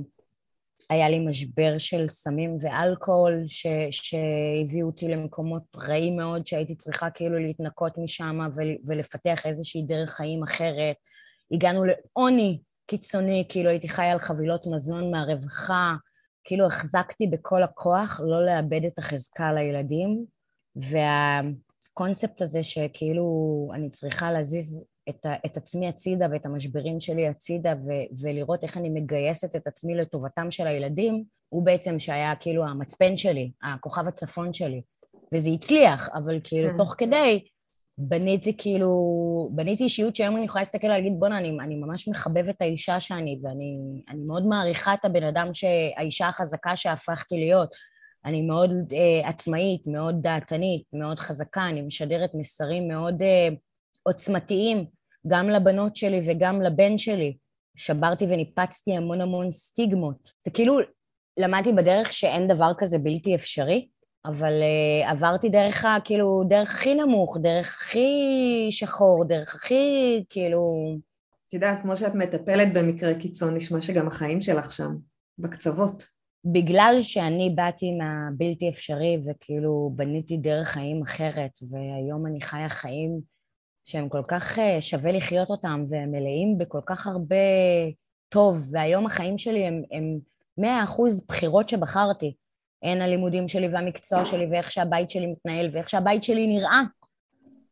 היה 0.90 1.08
לי 1.08 1.18
משבר 1.18 1.78
של 1.78 2.08
סמים 2.08 2.56
ואלכוהול 2.60 3.42
ש, 3.46 3.66
שהביאו 3.90 4.86
אותי 4.86 5.08
למקומות 5.08 5.62
רעים 5.76 6.16
מאוד, 6.16 6.46
שהייתי 6.46 6.74
צריכה 6.74 7.10
כאילו 7.10 7.38
להתנקות 7.38 7.98
משם 7.98 8.38
ולפתח 8.86 9.46
איזושהי 9.46 9.82
דרך 9.82 10.10
חיים 10.10 10.42
אחרת. 10.42 10.96
הגענו 11.52 11.84
לעוני 11.84 12.60
קיצוני, 12.86 13.44
כאילו 13.48 13.70
הייתי 13.70 13.88
חיה 13.88 14.12
על 14.12 14.18
חבילות 14.18 14.66
מזון 14.66 15.10
מהרווחה, 15.10 15.94
כאילו 16.44 16.66
החזקתי 16.66 17.26
בכל 17.26 17.62
הכוח 17.62 18.20
לא 18.24 18.46
לאבד 18.46 18.84
את 18.84 18.98
החזקה 18.98 19.52
לילדים. 19.52 20.24
והקונספט 20.76 22.42
הזה 22.42 22.62
שכאילו 22.62 23.68
אני 23.74 23.90
צריכה 23.90 24.32
להזיז 24.32 24.84
את, 25.08 25.26
ה, 25.26 25.34
את 25.46 25.56
עצמי 25.56 25.88
הצידה 25.88 26.26
ואת 26.32 26.46
המשברים 26.46 27.00
שלי 27.00 27.28
הצידה 27.28 27.74
ו- 27.86 28.20
ולראות 28.22 28.62
איך 28.62 28.76
אני 28.76 28.88
מגייסת 28.88 29.56
את 29.56 29.66
עצמי 29.66 29.94
לטובתם 29.94 30.50
של 30.50 30.66
הילדים, 30.66 31.24
הוא 31.48 31.64
בעצם 31.64 32.00
שהיה 32.00 32.34
כאילו 32.40 32.66
המצפן 32.66 33.16
שלי, 33.16 33.50
הכוכב 33.62 34.08
הצפון 34.08 34.52
שלי. 34.52 34.82
וזה 35.34 35.48
הצליח, 35.48 36.08
אבל 36.14 36.40
כאילו 36.44 36.70
כן. 36.70 36.76
תוך 36.76 36.94
כדי 36.98 37.44
בניתי 37.98 38.56
כאילו, 38.56 38.90
בניתי 39.52 39.84
אישיות 39.84 40.16
שהיום 40.16 40.36
אני 40.36 40.44
יכולה 40.44 40.62
להסתכל 40.62 40.86
ולהגיד 40.86 41.12
בואנה, 41.18 41.38
אני, 41.38 41.56
אני 41.60 41.76
ממש 41.76 42.08
מחבבת 42.08 42.54
את 42.56 42.62
האישה 42.62 43.00
שאני, 43.00 43.40
ואני 43.42 43.78
מאוד 44.26 44.46
מעריכה 44.46 44.94
את 44.94 45.04
הבן 45.04 45.22
אדם, 45.22 45.48
האישה 45.96 46.28
החזקה 46.28 46.76
שהפכתי 46.76 47.34
להיות. 47.36 47.70
אני 48.24 48.42
מאוד 48.42 48.70
uh, 48.70 49.26
עצמאית, 49.26 49.82
מאוד 49.86 50.22
דעתנית, 50.22 50.82
מאוד 50.92 51.18
חזקה, 51.18 51.68
אני 51.68 51.82
משדרת 51.82 52.30
מסרים 52.34 52.88
מאוד 52.88 53.22
uh, 53.22 53.54
עוצמתיים, 54.02 54.86
גם 55.28 55.48
לבנות 55.48 55.96
שלי 55.96 56.20
וגם 56.26 56.62
לבן 56.62 56.98
שלי. 56.98 57.36
שברתי 57.76 58.24
וניפצתי 58.24 58.96
המון 58.96 59.20
המון 59.20 59.50
סטיגמות. 59.50 60.32
זה 60.44 60.50
כאילו, 60.50 60.78
למדתי 61.38 61.72
בדרך 61.72 62.12
שאין 62.12 62.48
דבר 62.48 62.72
כזה 62.78 62.98
בלתי 62.98 63.34
אפשרי, 63.34 63.88
אבל 64.24 64.52
uh, 64.52 65.10
עברתי 65.10 65.48
דרך 65.48 65.84
ה... 65.84 65.96
כאילו, 66.04 66.42
דרך 66.48 66.74
הכי 66.74 66.94
נמוך, 66.94 67.38
דרך 67.42 67.76
הכי 67.80 68.08
שחור, 68.70 69.24
דרך 69.28 69.54
הכי, 69.54 70.24
כאילו... 70.30 70.96
את 71.48 71.54
יודעת, 71.54 71.82
כמו 71.82 71.96
שאת 71.96 72.14
מטפלת 72.14 72.72
במקרה 72.74 73.14
קיצון, 73.14 73.56
נשמע 73.56 73.80
שגם 73.80 74.06
החיים 74.06 74.40
שלך 74.40 74.72
שם, 74.72 74.96
בקצוות. 75.38 76.08
בגלל 76.44 76.98
שאני 77.02 77.52
באתי 77.54 77.86
מהבלתי 77.90 78.68
אפשרי 78.68 79.18
וכאילו 79.26 79.90
בניתי 79.94 80.36
דרך 80.36 80.68
חיים 80.68 81.02
אחרת, 81.02 81.50
והיום 81.70 82.26
אני 82.26 82.40
חיה 82.40 82.68
חיים 82.68 83.20
שהם 83.86 84.08
כל 84.08 84.22
כך 84.28 84.58
אה, 84.58 84.82
שווה 84.82 85.12
לחיות 85.12 85.50
אותם, 85.50 85.84
והם 85.88 86.10
מלאים 86.10 86.58
בכל 86.58 86.80
כך 86.86 87.06
הרבה 87.06 87.36
טוב, 88.28 88.68
והיום 88.70 89.06
החיים 89.06 89.38
שלי 89.38 89.66
הם, 89.66 89.82
הם 89.90 90.18
100% 90.60 90.64
בחירות 91.28 91.68
שבחרתי. 91.68 92.34
הן 92.82 93.00
הלימודים 93.00 93.48
שלי 93.48 93.68
והמקצוע 93.68 94.24
שלי 94.24 94.46
ואיך 94.50 94.70
שהבית 94.70 95.10
שלי 95.10 95.26
מתנהל 95.26 95.70
ואיך 95.72 95.90
שהבית 95.90 96.24
שלי 96.24 96.46
נראה. 96.46 96.82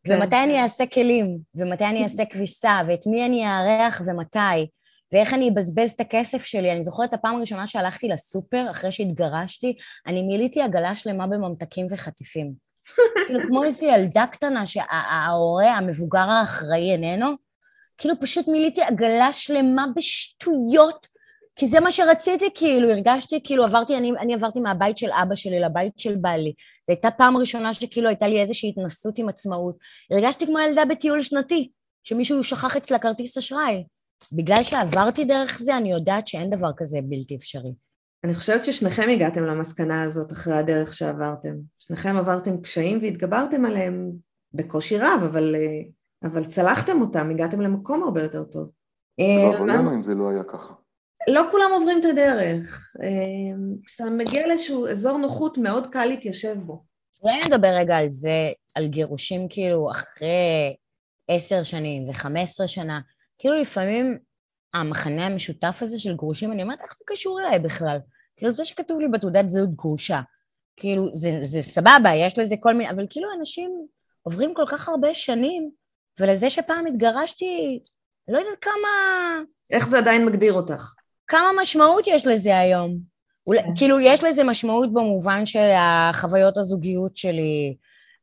כן. 0.04 0.16
ומתי 0.16 0.37
אני 0.37 0.62
אעשה 0.62 0.87
כלים, 0.87 1.38
ומתי 1.54 1.85
אני 1.85 2.04
אעשה 2.04 2.25
כביסה, 2.25 2.80
ואת 2.88 3.06
מי 3.06 3.26
אני 3.26 3.47
אארח 3.47 4.02
ומתי. 4.06 4.66
ואיך 5.12 5.35
אני 5.35 5.50
אבזבז 5.50 5.90
את 5.90 6.00
הכסף 6.00 6.44
שלי. 6.44 6.73
אני 6.73 6.85
זוכרת 6.85 7.09
את 7.09 7.14
הפעם 7.14 7.37
הראשונה 7.37 7.66
שהלכתי 7.66 8.09
לסופר, 8.09 8.66
אחרי 8.71 8.92
שהתגרשתי, 8.92 9.76
אני 10.06 10.23
מילאתי 10.23 10.62
עגלה 10.62 10.97
שלמה 10.97 11.26
בממתקים 11.26 11.87
וחטיפים. 11.90 12.63
כאילו, 13.26 13.40
כמו 13.48 13.64
איזו 13.64 13.86
ילדה 13.86 14.26
קטנה 14.32 14.66
שההורה, 14.66 15.76
המבוגר 15.76 16.30
האחראי 16.30 16.92
איננו, 16.92 17.26
כאילו 17.98 18.14
פשוט 18.20 18.48
מילאתי 18.48 18.82
עגלה 18.82 19.32
שלמה 19.32 19.86
בשטויות, 19.96 21.06
כי 21.56 21.68
זה 21.68 21.80
מה 21.80 21.92
שרציתי, 21.92 22.44
כאילו, 22.54 22.90
הרגשתי, 22.90 23.40
כאילו, 23.44 23.64
עברתי, 23.64 23.96
אני, 23.96 24.12
אני 24.20 24.34
עברתי 24.34 24.60
מהבית 24.60 24.98
של 24.98 25.10
אבא 25.22 25.34
שלי 25.34 25.60
לבית 25.60 25.98
של 25.98 26.16
בעלי. 26.16 26.52
זו 26.86 26.92
הייתה 26.92 27.10
פעם 27.10 27.36
ראשונה 27.36 27.74
שכאילו 27.74 28.08
הייתה 28.08 28.28
לי 28.28 28.40
איזושהי 28.40 28.70
התנסות 28.70 29.18
עם 29.18 29.28
עצמאות. 29.28 29.76
הרגשתי 30.10 30.46
כמו 30.46 30.58
ילדה 30.58 30.84
בטיול 30.84 31.22
שנתי, 31.22 31.70
שמישהו 32.04 32.44
שכח 32.44 32.76
אצלה 32.76 32.98
כרטיס 32.98 33.38
אשראי. 33.38 33.84
בגלל 34.32 34.62
שעברתי 34.62 35.24
דרך 35.24 35.58
זה, 35.60 35.76
אני 35.76 35.92
יודעת 35.92 36.28
שאין 36.28 36.50
דבר 36.50 36.70
כזה 36.76 36.98
בלתי 37.02 37.36
אפשרי. 37.36 37.72
אני 38.25 38.35
חושבת 38.35 38.64
ששניכם 38.64 39.09
הגעתם 39.11 39.45
למסקנה 39.45 40.02
הזאת 40.02 40.33
אחרי 40.33 40.54
הדרך 40.54 40.93
שעברתם. 40.93 41.54
שניכם 41.78 42.16
עברתם 42.16 42.61
קשיים 42.61 42.99
והתגברתם 43.02 43.64
עליהם 43.64 44.11
בקושי 44.54 44.99
רב, 44.99 45.21
אבל, 45.31 45.54
אבל 46.25 46.45
צלחתם 46.45 47.00
אותם, 47.00 47.31
הגעתם 47.31 47.61
למקום 47.61 48.02
הרבה 48.02 48.23
יותר 48.23 48.45
טוב. 48.45 48.71
לא, 49.19 49.59
אבל 49.59 49.71
למה 49.73 49.95
אם 49.95 50.02
זה 50.02 50.14
לא 50.14 50.31
היה 50.31 50.45
ככה? 50.45 50.75
לא 51.28 51.43
כולם 51.50 51.71
עוברים 51.73 52.00
את 52.00 52.04
הדרך. 52.04 52.95
אה, 53.02 53.57
כשאתה 53.87 54.11
מגיע 54.11 54.47
לאיזשהו 54.47 54.87
אזור 54.87 55.19
נוחות, 55.19 55.59
מאוד 55.59 55.87
קל 55.87 56.04
להתיישב 56.04 56.54
בו. 56.54 56.85
אולי 57.23 57.40
נדבר 57.47 57.69
רגע 57.69 57.97
על 57.97 58.09
זה, 58.09 58.52
על 58.75 58.87
גירושים 58.87 59.47
כאילו 59.50 59.90
אחרי 59.90 60.76
עשר 61.28 61.62
שנים 61.62 62.09
וחמש 62.09 62.43
עשרה 62.43 62.69
שנה. 62.69 63.00
כאילו 63.38 63.61
לפעמים 63.61 64.19
המחנה 64.75 65.26
המשותף 65.26 65.78
הזה 65.81 65.99
של 65.99 66.16
גרושים, 66.16 66.52
אני 66.52 66.62
אומרת, 66.62 66.78
איך 66.81 66.97
זה 66.99 67.04
קשור 67.07 67.40
אליי 67.40 67.59
בכלל? 67.59 67.99
כאילו 68.36 68.52
זה 68.52 68.64
שכתוב 68.64 69.00
לי 69.00 69.08
בתעודת 69.08 69.48
זהות 69.48 69.74
גרושה. 69.74 70.20
כאילו, 70.76 71.08
זה, 71.12 71.38
זה 71.40 71.62
סבבה, 71.62 72.14
יש 72.16 72.38
לזה 72.38 72.56
כל 72.60 72.74
מיני, 72.74 72.90
אבל 72.90 73.06
כאילו 73.10 73.28
אנשים 73.38 73.86
עוברים 74.22 74.54
כל 74.54 74.64
כך 74.68 74.88
הרבה 74.88 75.14
שנים, 75.14 75.70
ולזה 76.20 76.50
שפעם 76.50 76.86
התגרשתי, 76.86 77.80
לא 78.28 78.38
יודעת 78.38 78.58
כמה... 78.60 78.88
איך 79.70 79.88
זה 79.88 79.98
עדיין 79.98 80.26
מגדיר 80.26 80.52
אותך? 80.52 80.94
כמה 81.26 81.48
משמעות 81.60 82.04
יש 82.06 82.26
לזה 82.26 82.58
היום. 82.58 82.98
אולי, 83.46 83.62
כן. 83.62 83.68
כאילו, 83.76 84.00
יש 84.00 84.24
לזה 84.24 84.44
משמעות 84.44 84.92
במובן 84.92 85.46
של 85.46 85.70
החוויות 85.74 86.56
הזוגיות 86.56 87.16
שלי, 87.16 87.76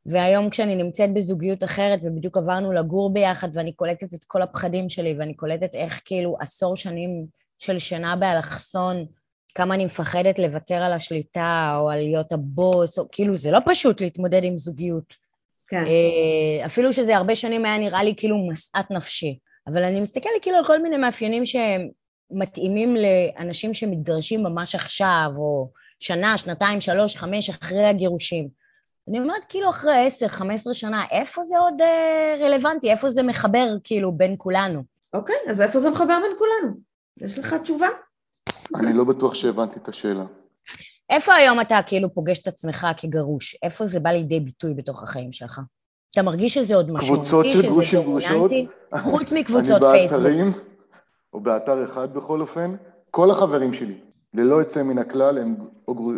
והיום 0.06 0.50
כשאני 0.50 0.74
נמצאת 0.74 1.14
בזוגיות 1.14 1.64
אחרת 1.64 2.00
ובדיוק 2.02 2.36
עברנו 2.36 2.72
לגור 2.72 3.12
ביחד 3.12 3.48
ואני 3.52 3.72
קולטת 3.72 4.14
את 4.14 4.24
כל 4.24 4.42
הפחדים 4.42 4.88
שלי 4.88 5.14
ואני 5.18 5.34
קולטת 5.34 5.74
איך 5.74 6.00
כאילו 6.04 6.36
עשור 6.40 6.76
שנים 6.76 7.26
של 7.58 7.78
שינה 7.78 8.16
באלכסון, 8.16 9.06
כמה 9.54 9.74
אני 9.74 9.84
מפחדת 9.84 10.38
לוותר 10.38 10.74
על 10.74 10.92
השליטה 10.92 11.76
או 11.80 11.90
על 11.90 11.98
להיות 11.98 12.32
הבוס, 12.32 12.98
או 12.98 13.04
כאילו 13.12 13.36
זה 13.36 13.50
לא 13.50 13.58
פשוט 13.64 14.00
להתמודד 14.00 14.44
עם 14.44 14.58
זוגיות. 14.58 15.14
כן. 15.68 15.84
אה, 15.84 16.66
אפילו 16.66 16.92
שזה 16.92 17.16
הרבה 17.16 17.34
שנים 17.34 17.64
היה 17.64 17.78
נראה 17.78 18.04
לי 18.04 18.14
כאילו 18.16 18.48
משאת 18.52 18.90
נפשי. 18.90 19.38
אבל 19.66 19.82
אני 19.82 20.00
מסתכלת 20.00 20.42
כאילו 20.42 20.56
על 20.56 20.66
כל 20.66 20.82
מיני 20.82 20.96
מאפיינים 20.96 21.46
שהם 21.46 21.88
מתאימים 22.30 22.96
לאנשים 22.96 23.74
שמתגרשים 23.74 24.42
ממש 24.42 24.74
עכשיו, 24.74 25.30
או 25.36 25.70
שנה, 26.00 26.38
שנתיים, 26.38 26.80
שלוש, 26.80 27.16
חמש, 27.16 27.50
אחרי 27.50 27.84
הגירושים. 27.84 28.48
אני 29.08 29.18
אומרת, 29.18 29.42
כאילו 29.48 29.70
אחרי 29.70 30.06
עשר, 30.06 30.28
חמש 30.28 30.60
עשרה 30.60 30.74
שנה, 30.74 31.04
איפה 31.10 31.44
זה 31.44 31.58
עוד 31.58 31.80
אה, 31.80 32.34
רלוונטי? 32.40 32.90
איפה 32.90 33.10
זה 33.10 33.22
מחבר 33.22 33.66
כאילו 33.84 34.12
בין 34.12 34.34
כולנו? 34.38 34.82
אוקיי, 35.12 35.36
אז 35.50 35.60
איפה 35.60 35.80
זה 35.80 35.90
מחבר 35.90 36.18
בין 36.22 36.36
כולנו? 36.38 36.76
יש 37.20 37.38
לך 37.38 37.54
תשובה? 37.54 37.86
אני 38.74 38.92
לא 38.92 39.04
בטוח 39.04 39.34
שהבנתי 39.34 39.78
את 39.78 39.88
השאלה. 39.88 40.24
איפה 41.10 41.34
היום 41.34 41.60
אתה 41.60 41.80
כאילו 41.86 42.14
פוגש 42.14 42.38
את 42.38 42.46
עצמך 42.46 42.86
כגרוש? 42.96 43.56
איפה 43.62 43.86
זה 43.86 44.00
בא 44.00 44.10
לידי 44.10 44.40
ביטוי 44.40 44.74
בתוך 44.74 45.02
החיים 45.02 45.32
שלך? 45.32 45.60
אתה 46.10 46.22
מרגיש 46.22 46.54
שזה 46.54 46.74
עוד 46.74 46.90
משמעותי, 46.90 47.20
קבוצות 47.20 47.50
של 47.50 47.62
גרושים 47.62 48.02
גרושות? 48.02 48.50
חוץ 48.98 49.32
מקבוצות 49.32 49.82
פייסבוק. 49.82 50.20
אני 50.20 50.22
באתרים, 50.22 50.52
או 51.32 51.40
באתר 51.40 51.84
אחד 51.84 52.14
בכל 52.14 52.40
אופן, 52.40 52.74
כל 53.10 53.30
החברים 53.30 53.74
שלי, 53.74 54.00
ללא 54.34 54.54
יוצא 54.54 54.82
מן 54.82 54.98
הכלל, 54.98 55.38
הם, 55.38 55.56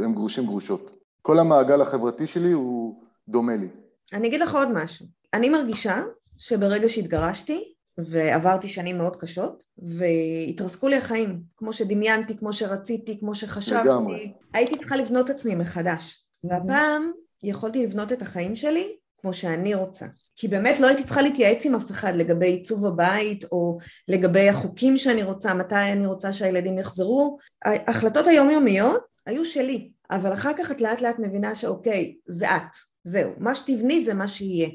הם 0.05 0.13
גרושים 0.13 0.47
גרושות. 0.47 0.91
כל 1.23 1.39
המעגל 1.39 1.81
החברתי 1.81 2.27
שלי 2.27 2.53
הוא 2.53 3.03
דומה 3.29 3.57
לי. 3.57 3.69
אני 4.13 4.29
אגיד 4.29 4.41
לך 4.41 4.55
עוד 4.55 4.69
משהו. 4.75 5.07
אני 5.35 5.49
מרגישה 5.49 6.03
שברגע 6.39 6.89
שהתגרשתי, 6.89 7.74
ועברתי 7.99 8.69
שנים 8.69 8.99
מאוד 8.99 9.17
קשות, 9.17 9.65
והתרסקו 9.79 10.89
לי 10.89 10.97
החיים, 10.97 11.41
כמו 11.57 11.73
שדמיינתי, 11.73 12.37
כמו 12.39 12.53
שרציתי, 12.53 13.21
כמו 13.21 13.35
שחשבתי. 13.35 13.89
לגמרי. 13.89 14.33
הייתי 14.55 14.79
צריכה 14.79 14.97
לבנות 14.97 15.31
עצמי 15.31 15.55
מחדש. 15.55 16.25
והפעם 16.45 17.13
יכולתי 17.43 17.87
לבנות 17.87 18.13
את 18.13 18.23
החיים 18.23 18.57
שלי 18.57 18.97
כמו 19.21 19.33
שאני 19.33 19.75
רוצה. 19.75 20.07
כי 20.37 20.49
באמת 20.49 20.81
לא 20.81 20.87
הייתי 20.87 21.05
צריכה 21.05 21.23
להתייעץ 21.23 21.67
עם 21.67 21.75
אף 21.75 21.91
אחד 21.91 22.17
לגבי 22.17 22.47
עיצוב 22.47 22.87
הבית 22.87 23.45
או 23.53 23.79
לגבי 24.09 24.49
החוקים 24.49 24.99
שאני 24.99 25.23
רוצה, 25.23 25.55
מתי 25.55 25.75
אני 25.75 26.07
רוצה 26.07 26.33
שהילדים 26.33 26.79
יחזרו. 26.79 27.39
ההחלטות 27.65 28.27
היומיומיות 28.27 29.03
היו 29.27 29.45
שלי, 29.45 29.91
אבל 30.11 30.33
אחר 30.33 30.53
כך 30.59 30.71
את 30.71 30.81
לאט 30.81 31.01
לאט 31.01 31.19
מבינה 31.19 31.55
שאוקיי, 31.55 32.15
זה 32.27 32.57
את, 32.57 32.77
זהו, 33.05 33.31
מה 33.39 33.55
שתבני 33.55 34.05
זה 34.05 34.15
מה 34.15 34.29
שיהיה. 34.29 34.69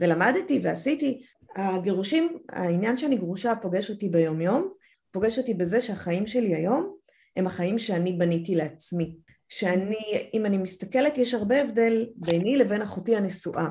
ולמדתי 0.00 0.60
ועשיתי, 0.62 1.22
הגירושים, 1.56 2.38
העניין 2.48 2.96
שאני 2.96 3.16
גרושה 3.16 3.52
פוגש 3.62 3.90
אותי 3.90 4.08
ביומיום, 4.08 4.68
פוגש 5.10 5.38
אותי 5.38 5.54
בזה 5.54 5.80
שהחיים 5.80 6.26
שלי 6.26 6.54
היום 6.54 6.96
הם 7.36 7.46
החיים 7.46 7.78
שאני 7.78 8.12
בניתי 8.12 8.54
לעצמי. 8.54 9.16
שאני, 9.48 9.98
אם 10.34 10.46
אני 10.46 10.58
מסתכלת, 10.58 11.18
יש 11.18 11.34
הרבה 11.34 11.62
הבדל 11.62 12.06
ביני 12.16 12.56
לבין 12.56 12.82
אחותי 12.82 13.16
הנשואה. 13.16 13.68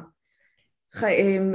אמ, 1.04 1.54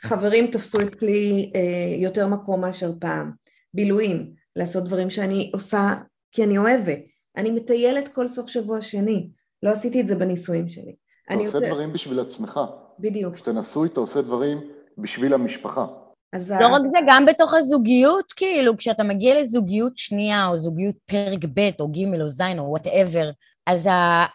חברים 0.00 0.46
תפסו 0.46 0.80
אצלי 0.80 1.52
אה, 1.54 1.96
יותר 1.98 2.26
מקום 2.26 2.60
מאשר 2.60 2.92
פעם, 3.00 3.32
בילויים, 3.74 4.32
לעשות 4.56 4.84
דברים 4.84 5.10
שאני 5.10 5.50
עושה 5.54 5.94
כי 6.32 6.44
אני 6.44 6.58
אוהבת. 6.58 6.98
אני 7.36 7.50
מטיילת 7.50 8.08
כל 8.08 8.28
סוף 8.28 8.48
שבוע 8.48 8.80
שני, 8.80 9.30
לא 9.62 9.70
עשיתי 9.70 10.00
את 10.00 10.06
זה 10.06 10.14
בנישואים 10.14 10.68
שלי. 10.68 10.94
אתה 11.26 11.34
עושה 11.34 11.58
יותר... 11.58 11.68
דברים 11.68 11.92
בשביל 11.92 12.20
עצמך. 12.20 12.60
בדיוק. 12.98 13.34
כשאתה 13.34 13.52
נשוי 13.52 13.88
אתה 13.88 14.00
עושה 14.00 14.22
דברים 14.22 14.58
בשביל 15.02 15.34
המשפחה. 15.34 15.86
אז 16.32 16.52
לא 16.60 16.66
רק 16.66 16.82
זה, 16.90 16.98
גם 17.08 17.26
בתוך 17.26 17.54
הזוגיות, 17.54 18.32
כאילו, 18.32 18.76
כשאתה 18.76 19.02
מגיע 19.02 19.40
לזוגיות 19.40 19.98
שנייה, 19.98 20.46
או 20.46 20.56
זוגיות 20.56 20.94
פרק 21.06 21.44
ב', 21.54 21.70
או 21.80 21.88
ג', 21.88 22.20
או 22.20 22.28
ז', 22.28 22.40
או 22.58 22.64
whatever, 22.64 23.30
אז 23.66 23.88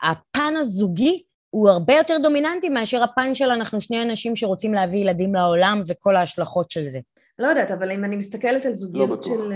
הפן 0.04 0.54
הזוגי 0.60 1.24
הוא 1.50 1.70
הרבה 1.70 1.94
יותר 1.94 2.18
דומיננטי 2.24 2.70
מאשר 2.70 3.04
הפן 3.04 3.36
של 3.36 3.50
אנחנו 3.50 3.82
שני 3.82 4.02
אנשים 4.02 4.36
שרוצים 4.36 4.74
להביא 4.74 5.00
ילדים 5.00 5.36
לעולם 5.36 5.84
וכל 5.88 6.16
ההשלכות 6.16 6.72
של 6.72 6.90
זה. 6.90 7.00
לא 7.40 7.48
יודעת, 7.48 7.72
אבל 7.72 7.92
אם 7.92 8.06
אני 8.06 8.16
מסתכלת 8.16 8.66
על 8.66 8.74
זוגיות 8.74 9.10
לא 9.10 9.24
של... 9.24 9.54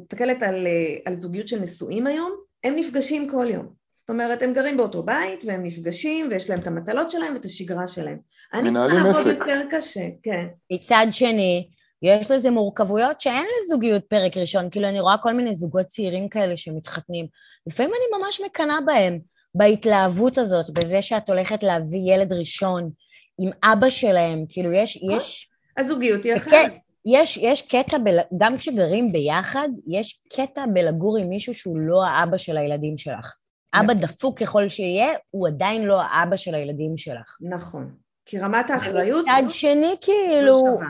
מסתכלת 0.00 0.42
על, 0.42 0.66
על 1.04 1.20
זוגיות 1.20 1.48
של 1.48 1.60
נשואים 1.60 2.06
היום, 2.06 2.32
הם 2.64 2.76
נפגשים 2.76 3.30
כל 3.30 3.46
יום. 3.50 3.81
זאת 4.02 4.10
אומרת, 4.10 4.42
הם 4.42 4.52
גרים 4.52 4.76
באותו 4.76 5.02
בית 5.02 5.44
והם 5.46 5.62
נפגשים 5.62 6.28
ויש 6.30 6.50
להם 6.50 6.58
את 6.58 6.66
המטלות 6.66 7.10
שלהם 7.10 7.34
ואת 7.34 7.44
השגרה 7.44 7.88
שלהם. 7.88 8.18
אני 8.54 8.70
צריכה 8.74 8.94
לעבוד 8.94 9.26
יותר 9.26 9.60
קשה, 9.70 10.08
כן. 10.22 10.46
מצד 10.72 11.06
שני, 11.10 11.68
יש 12.02 12.30
לזה 12.30 12.50
מורכבויות 12.50 13.20
שאין 13.20 13.46
לזוגיות 13.64 14.04
פרק 14.04 14.36
ראשון, 14.36 14.70
כאילו 14.70 14.88
אני 14.88 15.00
רואה 15.00 15.14
כל 15.22 15.32
מיני 15.32 15.54
זוגות 15.54 15.86
צעירים 15.86 16.28
כאלה 16.28 16.56
שמתחתנים. 16.56 17.26
לפעמים 17.66 17.92
אני 17.94 18.20
ממש 18.20 18.40
מקנאה 18.40 18.80
בהם, 18.86 19.18
בהתלהבות 19.54 20.38
הזאת, 20.38 20.70
בזה 20.70 21.02
שאת 21.02 21.28
הולכת 21.28 21.62
להביא 21.62 22.14
ילד 22.14 22.32
ראשון 22.32 22.90
עם 23.38 23.50
אבא 23.64 23.90
שלהם, 23.90 24.44
כאילו 24.48 24.72
יש... 24.72 25.00
יש 25.16 25.48
הזוגיות 25.78 26.24
היא 26.24 26.36
אחרת. 26.36 26.72
יש, 27.06 27.36
יש 27.36 27.62
קטע, 27.62 27.98
ב, 27.98 28.08
גם 28.38 28.58
כשגרים 28.58 29.12
ביחד, 29.12 29.68
יש 29.88 30.20
קטע 30.32 30.64
בלגור 30.72 31.16
עם 31.18 31.28
מישהו 31.28 31.54
שהוא 31.54 31.78
לא 31.78 32.04
האבא 32.04 32.36
של 32.36 32.56
הילדים 32.56 32.98
שלך. 32.98 33.36
אבא 33.74 33.94
דפוק 33.94 34.38
ככל 34.38 34.68
שיהיה, 34.68 35.08
הוא 35.30 35.48
עדיין 35.48 35.82
לא 35.82 36.00
האבא 36.02 36.36
של 36.36 36.54
הילדים 36.54 36.98
שלך. 36.98 37.36
נכון. 37.40 37.94
כי 38.24 38.38
רמת 38.38 38.70
האחריות... 38.70 39.24
מצד 39.24 39.42
שני, 39.50 39.96
כאילו... 40.00 40.46
לא 40.46 40.86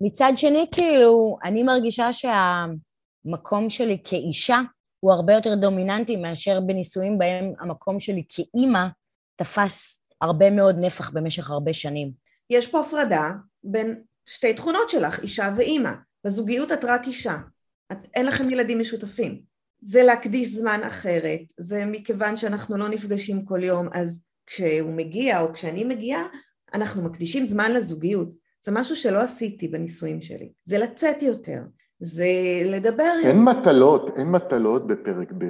מצד 0.00 0.32
שני, 0.36 0.66
כאילו, 0.72 1.38
אני 1.44 1.62
מרגישה 1.62 2.10
שהמקום 2.12 3.70
שלי 3.70 3.98
כאישה 4.04 4.60
הוא 5.00 5.12
הרבה 5.12 5.34
יותר 5.34 5.54
דומיננטי 5.54 6.16
מאשר 6.16 6.60
בנישואים 6.60 7.18
בהם 7.18 7.52
המקום 7.60 8.00
שלי 8.00 8.24
כאימא 8.28 8.86
תפס 9.36 10.00
הרבה 10.20 10.50
מאוד 10.50 10.76
נפח 10.78 11.10
במשך 11.10 11.50
הרבה 11.50 11.72
שנים. 11.72 12.12
יש 12.50 12.70
פה 12.70 12.80
הפרדה 12.80 13.30
בין 13.64 14.02
שתי 14.26 14.54
תכונות 14.54 14.90
שלך, 14.90 15.22
אישה 15.22 15.52
ואימא. 15.56 15.90
בזוגיות 16.24 16.72
את 16.72 16.84
רק 16.84 17.06
אישה. 17.06 17.36
את, 17.92 17.98
אין 18.14 18.26
לכם 18.26 18.50
ילדים 18.50 18.78
משותפים. 18.78 19.42
זה 19.80 20.02
להקדיש 20.02 20.48
זמן 20.48 20.80
אחרת, 20.86 21.40
זה 21.58 21.84
מכיוון 21.86 22.36
שאנחנו 22.36 22.76
לא 22.76 22.88
נפגשים 22.88 23.44
כל 23.44 23.64
יום, 23.64 23.88
אז 23.92 24.24
כשהוא 24.46 24.92
מגיע 24.92 25.40
או 25.40 25.52
כשאני 25.52 25.84
מגיעה, 25.84 26.22
אנחנו 26.74 27.02
מקדישים 27.02 27.46
זמן 27.46 27.72
לזוגיות. 27.72 28.28
זה 28.64 28.72
משהו 28.72 28.96
שלא 28.96 29.18
עשיתי 29.18 29.68
בנישואים 29.68 30.20
שלי. 30.20 30.48
זה 30.64 30.78
לצאת 30.78 31.22
יותר, 31.22 31.58
זה 32.00 32.26
לדבר... 32.64 33.12
אין 33.24 33.44
מטלות, 33.44 34.10
אין 34.16 34.26
מטלות 34.26 34.86
בפרק 34.86 35.32
ב'. 35.38 35.44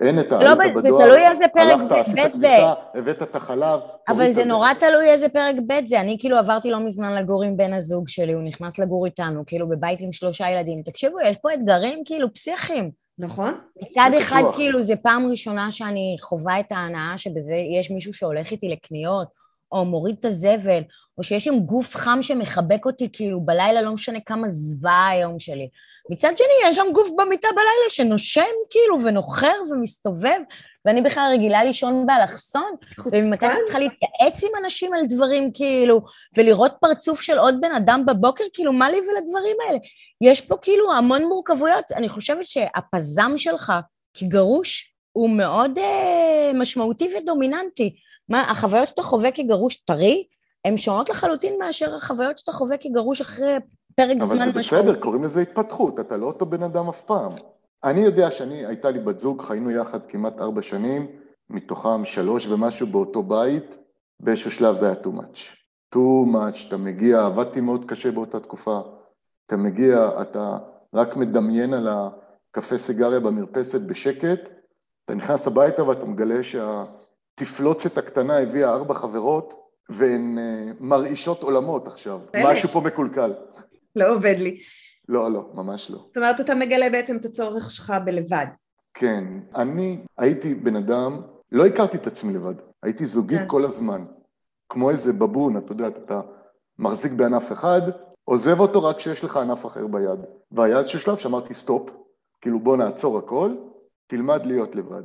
אין 0.00 0.20
את 0.20 0.32
ה... 0.32 0.44
לא, 0.44 0.54
זה 0.82 0.88
תלוי 0.88 1.28
איזה 1.30 1.44
פרק 1.54 1.80
ב' 1.80 1.92
הלכת, 1.92 2.08
עשית 2.08 2.32
כביסה, 2.32 2.72
הבאת 2.94 3.22
את 3.22 3.36
החלב. 3.36 3.80
אבל 4.08 4.32
זה 4.32 4.44
נורא 4.44 4.72
תלוי 4.74 5.10
איזה 5.10 5.28
פרק 5.28 5.54
ב' 5.66 5.86
זה. 5.86 6.00
אני 6.00 6.16
כאילו 6.20 6.38
עברתי 6.38 6.70
לא 6.70 6.80
מזמן 6.80 7.22
לגור 7.22 7.42
עם 7.42 7.56
בן 7.56 7.72
הזוג 7.72 8.08
שלי, 8.08 8.32
הוא 8.32 8.42
נכנס 8.42 8.78
לגור 8.78 9.06
איתנו, 9.06 9.42
כאילו 9.46 9.68
בבית 9.68 10.00
עם 10.00 10.12
שלושה 10.12 10.50
ילדים. 10.50 10.82
תקשיבו, 10.82 11.20
יש 11.20 11.36
פה 11.36 11.54
אתגרים 11.54 12.02
כאילו 12.04 12.34
פסיכיים. 12.34 13.01
נכון. 13.18 13.54
מצד 13.82 14.10
אחד, 14.18 14.42
כאילו, 14.56 14.84
זה 14.84 14.96
פעם 14.96 15.30
ראשונה 15.30 15.72
שאני 15.72 16.16
חווה 16.20 16.60
את 16.60 16.72
ההנאה 16.72 17.18
שבזה 17.18 17.54
יש 17.80 17.90
מישהו 17.90 18.14
שהולך 18.14 18.50
איתי 18.50 18.68
לקניות, 18.68 19.28
או 19.72 19.84
מוריד 19.84 20.16
את 20.20 20.24
הזבל, 20.24 20.82
או 21.18 21.22
שיש 21.22 21.44
שם 21.44 21.58
גוף 21.60 21.96
חם 21.96 22.18
שמחבק 22.22 22.86
אותי, 22.86 23.08
כאילו, 23.12 23.40
בלילה 23.40 23.82
לא 23.82 23.92
משנה 23.92 24.18
כמה 24.26 24.48
זוועה 24.48 25.08
היום 25.08 25.40
שלי. 25.40 25.68
מצד 26.10 26.32
שני, 26.36 26.70
יש 26.70 26.76
שם 26.76 26.86
גוף 26.92 27.08
במיטה 27.18 27.48
בלילה 27.50 27.88
שנושם, 27.88 28.52
כאילו, 28.70 29.04
ונוחר 29.04 29.54
ומסתובב. 29.70 30.40
ואני 30.84 31.02
בכלל 31.02 31.30
רגילה 31.34 31.64
לישון 31.64 32.06
באלכסון, 32.06 32.74
וממתי 33.12 33.46
אני 33.46 33.54
צריכה 33.64 33.78
להתייעץ 33.78 34.44
עם 34.44 34.50
אנשים 34.64 34.94
על 34.94 35.06
דברים 35.06 35.50
כאילו, 35.54 36.00
ולראות 36.36 36.72
פרצוף 36.80 37.20
של 37.20 37.38
עוד 37.38 37.60
בן 37.60 37.72
אדם 37.72 38.06
בבוקר, 38.06 38.44
כאילו 38.52 38.72
מה 38.72 38.90
לי 38.90 38.96
ולדברים 38.96 39.56
האלה? 39.66 39.78
יש 40.22 40.40
פה 40.40 40.56
כאילו 40.56 40.92
המון 40.92 41.24
מורכבויות, 41.24 41.92
אני 41.92 42.08
חושבת 42.08 42.46
שהפזם 42.46 43.32
שלך 43.36 43.72
כגרוש 44.14 44.94
הוא 45.12 45.30
מאוד 45.30 45.78
אה, 45.78 46.50
משמעותי 46.54 47.10
ודומיננטי. 47.16 47.96
מה, 48.28 48.40
החוויות 48.40 48.88
שאתה 48.88 49.02
חווה 49.02 49.32
כגרוש 49.32 49.76
טרי, 49.76 50.26
הן 50.64 50.76
שונות 50.76 51.08
לחלוטין 51.08 51.54
מאשר 51.58 51.94
החוויות 51.94 52.38
שאתה 52.38 52.52
חווה 52.52 52.76
כגרוש 52.76 53.20
אחרי 53.20 53.56
פרק 53.94 54.16
זמן 54.16 54.24
משמעותי. 54.24 54.42
אבל 54.42 54.52
זה 54.52 54.58
בסדר, 54.58 55.00
קוראים 55.00 55.24
לזה 55.24 55.40
התפתחות, 55.40 56.00
אתה 56.00 56.16
לא 56.16 56.26
אותו 56.26 56.46
בן 56.46 56.62
אדם 56.62 56.88
אף 56.88 57.02
פעם. 57.04 57.32
אני 57.84 58.00
יודע 58.00 58.30
שאני, 58.30 58.66
הייתה 58.66 58.90
לי 58.90 58.98
בת 58.98 59.18
זוג, 59.18 59.42
חיינו 59.42 59.70
יחד 59.70 60.06
כמעט 60.06 60.38
ארבע 60.40 60.62
שנים, 60.62 61.06
מתוכם 61.50 62.04
שלוש 62.04 62.46
ומשהו 62.46 62.86
באותו 62.86 63.22
בית, 63.22 63.76
באיזשהו 64.20 64.50
שלב 64.50 64.74
זה 64.74 64.86
היה 64.86 64.94
too 65.04 65.16
much. 65.16 65.38
too 65.94 66.34
much, 66.34 66.68
אתה 66.68 66.76
מגיע, 66.76 67.26
עבדתי 67.26 67.60
מאוד 67.60 67.84
קשה 67.88 68.10
באותה 68.10 68.40
תקופה, 68.40 68.80
אתה 69.52 69.60
מגיע, 69.60 70.08
אתה 70.20 70.58
רק 70.94 71.16
מדמיין 71.16 71.74
על 71.74 71.88
הקפה 71.88 72.78
סיגריה 72.78 73.20
במרפסת 73.20 73.80
בשקט, 73.80 74.50
אתה 75.04 75.14
נכנס 75.14 75.46
הביתה 75.46 75.84
ואתה 75.84 76.04
מגלה 76.04 76.40
שהתפלוצת 76.42 77.98
הקטנה 77.98 78.38
הביאה 78.38 78.70
ארבע 78.70 78.94
חברות, 78.94 79.54
והן 79.88 80.38
uh, 80.38 80.76
מרעישות 80.80 81.42
עולמות 81.42 81.86
עכשיו, 81.86 82.20
משהו 82.44 82.68
פה 82.68 82.80
מקולקל. 82.80 83.32
לא 83.96 84.14
עובד 84.14 84.34
לי. 84.38 84.60
לא, 85.08 85.32
לא, 85.32 85.50
ממש 85.54 85.90
לא. 85.90 85.98
זאת 86.06 86.16
אומרת, 86.16 86.40
אתה 86.40 86.54
מגלה 86.54 86.90
בעצם 86.90 87.16
את 87.16 87.24
הצורך 87.24 87.70
שלך 87.70 87.92
בלבד. 88.04 88.46
כן. 88.94 89.24
אני 89.56 90.04
הייתי 90.18 90.54
בן 90.54 90.76
אדם, 90.76 91.20
לא 91.52 91.66
הכרתי 91.66 91.96
את 91.96 92.06
עצמי 92.06 92.32
לבד, 92.32 92.54
הייתי 92.82 93.06
זוגית 93.06 93.38
כן. 93.38 93.48
כל 93.48 93.64
הזמן. 93.64 94.04
כמו 94.68 94.90
איזה 94.90 95.12
בבון, 95.12 95.56
אתה 95.56 95.72
יודע, 95.72 95.88
אתה 95.88 96.20
מחזיק 96.78 97.12
בענף 97.12 97.52
אחד, 97.52 97.82
עוזב 98.24 98.60
אותו 98.60 98.84
רק 98.84 98.96
כשיש 98.96 99.24
לך 99.24 99.36
ענף 99.36 99.66
אחר 99.66 99.86
ביד. 99.86 100.18
והיה 100.52 100.78
איזשהו 100.78 101.00
שלב 101.00 101.16
שאמרתי 101.16 101.54
סטופ, 101.54 101.90
כאילו 102.40 102.60
בוא 102.60 102.76
נעצור 102.76 103.18
הכל, 103.18 103.54
תלמד 104.06 104.46
להיות 104.46 104.76
לבד. 104.76 105.02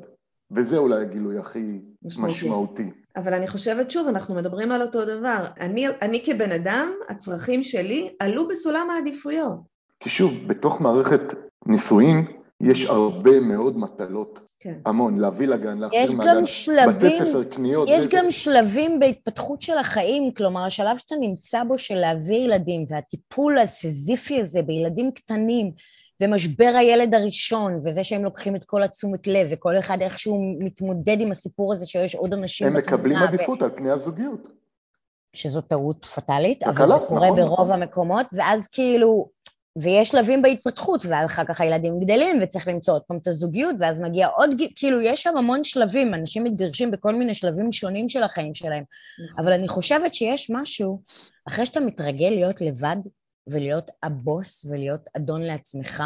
וזה 0.52 0.78
אולי 0.78 1.02
הגילוי 1.02 1.38
הכי 1.38 1.82
משמעותי. 2.02 2.34
משמעותי. 2.34 2.92
אבל 3.16 3.34
אני 3.34 3.48
חושבת, 3.48 3.92
שוב, 3.92 4.08
אנחנו 4.08 4.36
מדברים 4.36 4.72
על 4.72 4.82
אותו 4.82 5.06
דבר. 5.06 5.46
אני, 5.60 5.88
אני 6.02 6.24
כבן 6.26 6.52
אדם, 6.52 6.92
הצרכים 7.10 7.64
שלי 7.64 8.16
עלו 8.20 8.48
בסולם 8.48 8.90
העדיפויות. 8.90 9.60
כי 10.00 10.10
שוב, 10.10 10.32
בתוך 10.48 10.82
מערכת 10.82 11.34
נישואין 11.66 12.37
יש 12.62 12.86
הרבה 12.86 13.40
מאוד 13.40 13.78
מטלות. 13.78 14.40
כן. 14.60 14.80
המון, 14.86 15.18
להביא 15.18 15.48
לגן, 15.48 15.78
להחזיר 15.78 16.12
מהגן, 16.12 16.44
בתי 16.88 17.10
ספר, 17.10 17.44
קניות. 17.44 17.88
יש 17.92 18.08
גם 18.08 18.26
זה. 18.26 18.32
שלבים 18.32 19.00
בהתפתחות 19.00 19.62
של 19.62 19.78
החיים, 19.78 20.32
כלומר, 20.32 20.66
השלב 20.66 20.98
שאתה 20.98 21.16
נמצא 21.20 21.64
בו 21.64 21.78
של 21.78 21.96
להביא 21.96 22.38
ילדים, 22.38 22.86
והטיפול 22.90 23.60
הסיזיפי 23.60 24.42
הזה 24.42 24.62
בילדים 24.62 25.12
קטנים, 25.12 25.72
ומשבר 26.22 26.74
הילד 26.80 27.14
הראשון, 27.14 27.82
וזה 27.86 28.04
שהם 28.04 28.24
לוקחים 28.24 28.56
את 28.56 28.66
כל 28.66 28.84
התשומת 28.84 29.28
לב, 29.28 29.48
וכל 29.52 29.80
אחד 29.80 30.02
איכשהו 30.02 30.56
מתמודד 30.60 31.18
עם 31.20 31.32
הסיפור 31.32 31.74
הזה 31.74 31.88
שיש 31.88 32.16
עוד 32.16 32.34
אנשים... 32.34 32.68
הם 32.68 32.78
מקבלים 32.78 33.18
עדיפות 33.18 33.62
ו... 33.62 33.66
על 33.66 33.72
פני 33.76 33.90
הזוגיות. 33.90 34.48
שזו 35.34 35.62
טעות 35.62 36.06
פטאלית, 36.06 36.64
אבל 36.64 36.88
זה 36.88 36.94
קורה 37.08 37.26
נכון, 37.26 37.38
ברוב 37.38 37.54
נכון. 37.54 37.72
המקומות, 37.72 38.26
ואז 38.34 38.68
כאילו, 38.68 39.30
ויש 39.82 40.08
שלבים 40.08 40.42
בהתפתחות, 40.42 41.06
ואחר 41.06 41.44
כך 41.44 41.62
הילדים 41.62 42.00
גדלים, 42.00 42.40
וצריך 42.44 42.68
למצוא 42.68 42.94
עוד 42.94 43.02
פעם 43.02 43.18
את 43.18 43.28
הזוגיות, 43.28 43.76
ואז 43.80 44.02
מגיע 44.02 44.28
עוד, 44.28 44.50
כאילו, 44.76 45.02
יש 45.02 45.24
שם 45.24 45.38
המון 45.38 45.64
שלבים, 45.64 46.14
אנשים 46.14 46.44
מתגרשים 46.44 46.92
בכל 46.92 47.16
מיני 47.16 47.34
שלבים 47.36 47.72
שונים 47.72 48.10
של 48.10 48.24
החיים 48.24 48.56
שלהם. 48.56 48.84
נכון. 49.30 49.44
אבל 49.44 49.54
אני 49.54 49.68
חושבת 49.68 50.14
שיש 50.14 50.52
משהו, 50.54 51.02
אחרי 51.48 51.66
שאתה 51.66 51.80
מתרגל 51.80 52.30
להיות 52.30 52.62
לבד, 52.62 52.98
ולהיות 53.48 53.92
הבוס, 54.04 54.66
ולהיות 54.70 55.02
אדון 55.18 55.42
לעצמך, 55.42 56.04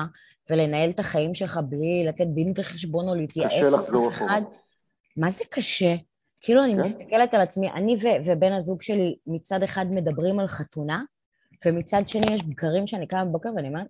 ולנהל 0.49 0.89
את 0.89 0.99
החיים 0.99 1.36
שלך 1.36 1.60
בלי 1.69 2.03
לתת 2.07 2.27
דין 2.27 2.53
וחשבון 2.55 3.10
או 3.10 3.15
להתייעץ. 3.15 3.51
קשה 3.51 3.69
לחזור 3.69 4.10
אחורה. 4.10 4.39
מה 5.17 5.29
זה 5.29 5.43
קשה? 5.49 5.95
כאילו, 6.41 6.63
אני 6.63 6.73
כן? 6.73 6.79
מסתכלת 6.79 7.34
על 7.34 7.41
עצמי, 7.41 7.71
אני 7.71 7.95
ו- 7.95 8.25
ובן 8.25 8.53
הזוג 8.53 8.81
שלי 8.81 9.15
מצד 9.27 9.63
אחד 9.63 9.86
מדברים 9.89 10.39
על 10.39 10.47
חתונה, 10.47 11.03
ומצד 11.65 12.02
שני 12.08 12.34
יש 12.34 12.43
בקרים 12.43 12.88
שאני 12.88 13.08
קמה 13.08 13.26
בבוקר 13.26 13.50
ואני 13.56 13.67
אומרת, 13.67 13.88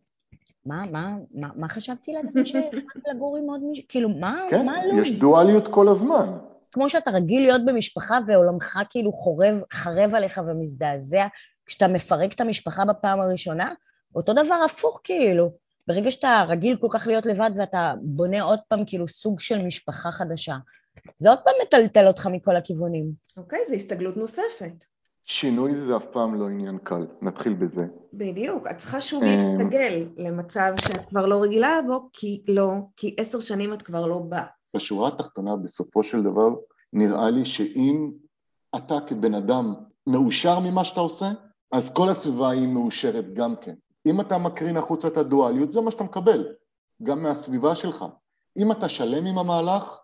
מה, 0.65 0.85
מה, 0.91 1.15
מה, 1.33 1.49
מה 1.55 1.67
חשבתי 1.67 2.13
לעצמי 2.13 2.45
שהחלטתי 2.45 2.99
לגור 3.15 3.37
עם 3.37 3.49
עוד 3.49 3.63
מישהו? 3.63 3.85
כאילו, 3.89 4.09
מה, 4.09 4.45
כן, 4.49 4.65
מה 4.65 4.85
לא? 4.85 5.01
יש 5.01 5.19
דואליות 5.19 5.67
כל 5.67 5.87
הזמן. 5.87 6.37
כמו 6.71 6.89
שאתה 6.89 7.11
רגיל 7.11 7.41
להיות 7.41 7.65
במשפחה 7.65 8.19
ועולמך 8.27 8.79
כאילו 8.89 9.11
חורב, 9.11 9.55
חרב 9.73 10.15
עליך 10.15 10.41
ומזדעזע, 10.47 11.27
כשאתה 11.65 11.87
מפרק 11.87 12.33
את 12.33 12.41
המשפחה 12.41 12.85
בפעם 12.85 13.21
הראשונה, 13.21 13.73
אותו 14.15 14.33
דבר 14.33 14.61
הפוך 14.65 15.01
כאילו. 15.03 15.51
ברגע 15.87 16.11
שאתה 16.11 16.43
רגיל 16.47 16.77
כל 16.77 16.87
כך 16.91 17.07
להיות 17.07 17.25
לבד 17.25 17.51
ואתה 17.57 17.93
בונה 18.01 18.41
עוד 18.41 18.59
פעם 18.67 18.83
כאילו 18.85 19.07
סוג 19.07 19.39
של 19.39 19.65
משפחה 19.65 20.11
חדשה, 20.11 20.55
זה 21.19 21.29
עוד 21.29 21.39
פעם 21.43 21.53
מטלטל 21.63 22.07
אותך 22.07 22.27
מכל 22.27 22.55
הכיוונים. 22.55 23.11
אוקיי, 23.37 23.59
זו 23.67 23.75
הסתגלות 23.75 24.17
נוספת. 24.17 24.83
שינוי 25.25 25.77
זה 25.77 25.97
אף 25.97 26.03
פעם 26.11 26.35
לא 26.35 26.45
עניין 26.45 26.77
קל, 26.77 27.07
נתחיל 27.21 27.53
בזה. 27.53 27.85
בדיוק, 28.13 28.67
את 28.67 28.77
צריכה 28.77 29.01
שוב 29.01 29.23
להסתגל 29.23 30.07
למצב 30.17 30.73
שאת 30.79 31.09
כבר 31.09 31.25
לא 31.25 31.43
רגילה 31.43 31.79
בו, 31.87 32.09
כי 32.13 32.43
לא, 32.47 32.71
כי 32.97 33.15
עשר 33.17 33.39
שנים 33.39 33.73
את 33.73 33.81
כבר 33.81 34.05
לא 34.05 34.19
באה. 34.19 34.45
בשורה 34.75 35.07
התחתונה, 35.07 35.55
בסופו 35.55 36.03
של 36.03 36.23
דבר, 36.23 36.49
נראה 36.93 37.29
לי 37.29 37.45
שאם 37.45 38.11
אתה 38.75 38.97
כבן 39.07 39.33
אדם 39.35 39.73
מאושר 40.07 40.59
ממה 40.59 40.83
שאתה 40.83 40.99
עושה, 40.99 41.31
אז 41.71 41.93
כל 41.93 42.09
הסביבה 42.09 42.49
היא 42.49 42.67
מאושרת 42.67 43.33
גם 43.33 43.55
כן. 43.55 43.75
אם 44.05 44.21
אתה 44.21 44.37
מקרין 44.37 44.77
החוצה 44.77 45.07
את 45.07 45.17
הדואליות, 45.17 45.71
זה 45.71 45.81
מה 45.81 45.91
שאתה 45.91 46.03
מקבל, 46.03 46.47
גם 47.03 47.23
מהסביבה 47.23 47.75
שלך. 47.75 48.05
אם 48.57 48.71
אתה 48.71 48.89
שלם 48.89 49.25
עם 49.25 49.37
המהלך, 49.37 49.99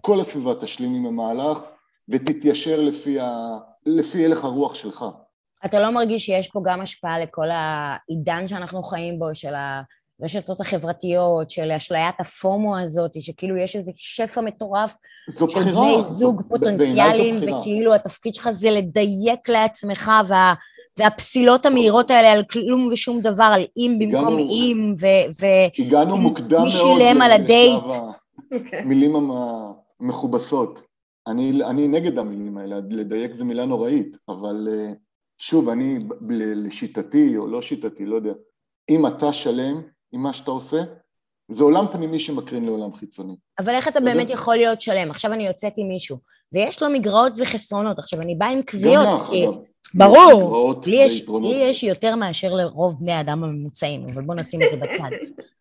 כל 0.00 0.20
הסביבה 0.20 0.54
תשלים 0.54 0.94
עם 0.94 1.06
המהלך 1.06 1.66
ותתיישר 2.08 2.80
לפי, 2.80 3.20
ה... 3.20 3.58
לפי 3.86 4.24
הלך 4.24 4.44
הרוח 4.44 4.74
שלך. 4.74 5.04
אתה 5.64 5.80
לא 5.80 5.90
מרגיש 5.90 6.26
שיש 6.26 6.48
פה 6.48 6.60
גם 6.64 6.80
השפעה 6.80 7.18
לכל 7.18 7.46
העידן 7.50 8.48
שאנחנו 8.48 8.82
חיים 8.82 9.18
בו, 9.18 9.34
של 9.34 9.52
הרשתות 10.20 10.60
החברתיות, 10.60 11.50
של 11.50 11.72
אשליית 11.72 12.14
הפומו 12.20 12.78
הזאת, 12.78 13.10
שכאילו 13.20 13.56
יש 13.56 13.76
איזה 13.76 13.92
שפע 13.96 14.40
מטורף 14.40 14.94
של 15.38 15.46
בחירה, 15.46 16.02
בני 16.02 16.14
זוג 16.14 16.42
זו, 16.42 16.48
פוטנציאליים, 16.48 17.34
וכאילו 17.36 17.94
התפקיד 17.94 18.34
שלך 18.34 18.50
זה 18.50 18.70
לדייק 18.70 19.48
לעצמך, 19.48 20.10
וה... 20.28 20.54
והפסילות 20.96 21.66
המהירות 21.66 22.10
האלה 22.10 22.32
על 22.32 22.42
כלום 22.42 22.88
ושום 22.92 23.20
דבר, 23.20 23.50
על 23.54 23.62
אם 23.76 23.96
במקום 23.98 24.38
אם, 24.38 24.94
ו... 25.00 25.06
ו 25.40 25.46
הגענו 25.78 26.16
מוקדם 26.16 26.50
מאוד. 26.50 26.64
מי 26.64 26.70
שילם 26.70 27.22
על 27.22 27.32
הדייט. 27.32 27.82
המילים 28.72 29.30
המכובסות. 30.00 30.87
אני, 31.28 31.64
אני 31.64 31.88
נגד 31.88 32.18
המילים 32.18 32.58
האלה, 32.58 32.76
לדייק 32.90 33.32
זה 33.32 33.44
מילה 33.44 33.66
נוראית, 33.66 34.16
אבל 34.28 34.68
אה, 34.70 34.92
שוב, 35.38 35.68
אני 35.68 35.98
לשיטתי 36.30 37.36
או 37.36 37.46
לא 37.46 37.62
שיטתי, 37.62 38.06
לא 38.06 38.16
יודע, 38.16 38.32
אם 38.88 39.06
אתה 39.06 39.32
שלם 39.32 39.82
עם 40.12 40.22
מה 40.22 40.32
שאתה 40.32 40.50
עושה, 40.50 40.82
זה 41.50 41.64
עולם 41.64 41.84
פנימי 41.92 42.18
שמקרין 42.18 42.64
לעולם 42.64 42.94
חיצוני. 42.94 43.36
אבל 43.58 43.68
איך 43.68 43.88
אתה 43.88 44.00
באמת 44.00 44.26
יכול 44.30 44.56
להיות 44.56 44.80
שלם? 44.80 45.10
עכשיו 45.10 45.32
אני 45.32 45.46
יוצאת 45.46 45.72
עם 45.76 45.88
מישהו, 45.88 46.18
ויש 46.52 46.82
לו 46.82 46.90
מגרעות 46.90 47.32
וחסרונות, 47.36 47.98
עכשיו 47.98 48.20
אני 48.20 48.34
באה 48.34 48.48
עם 48.48 48.62
קביעות. 48.62 49.06
גם 49.06 49.16
לך, 49.16 49.30
אגב. 49.30 49.54
ברור, 49.94 50.74
לי 50.86 50.96
יש, 50.96 51.28
לי 51.28 51.64
יש 51.64 51.82
יותר 51.82 52.16
מאשר 52.16 52.54
לרוב 52.54 52.94
בני 53.00 53.12
האדם 53.12 53.44
הממוצעים, 53.44 54.08
אבל 54.08 54.22
בוא 54.22 54.34
נשים 54.34 54.60
את 54.62 54.66
זה 54.70 54.76
בצד. 54.76 55.10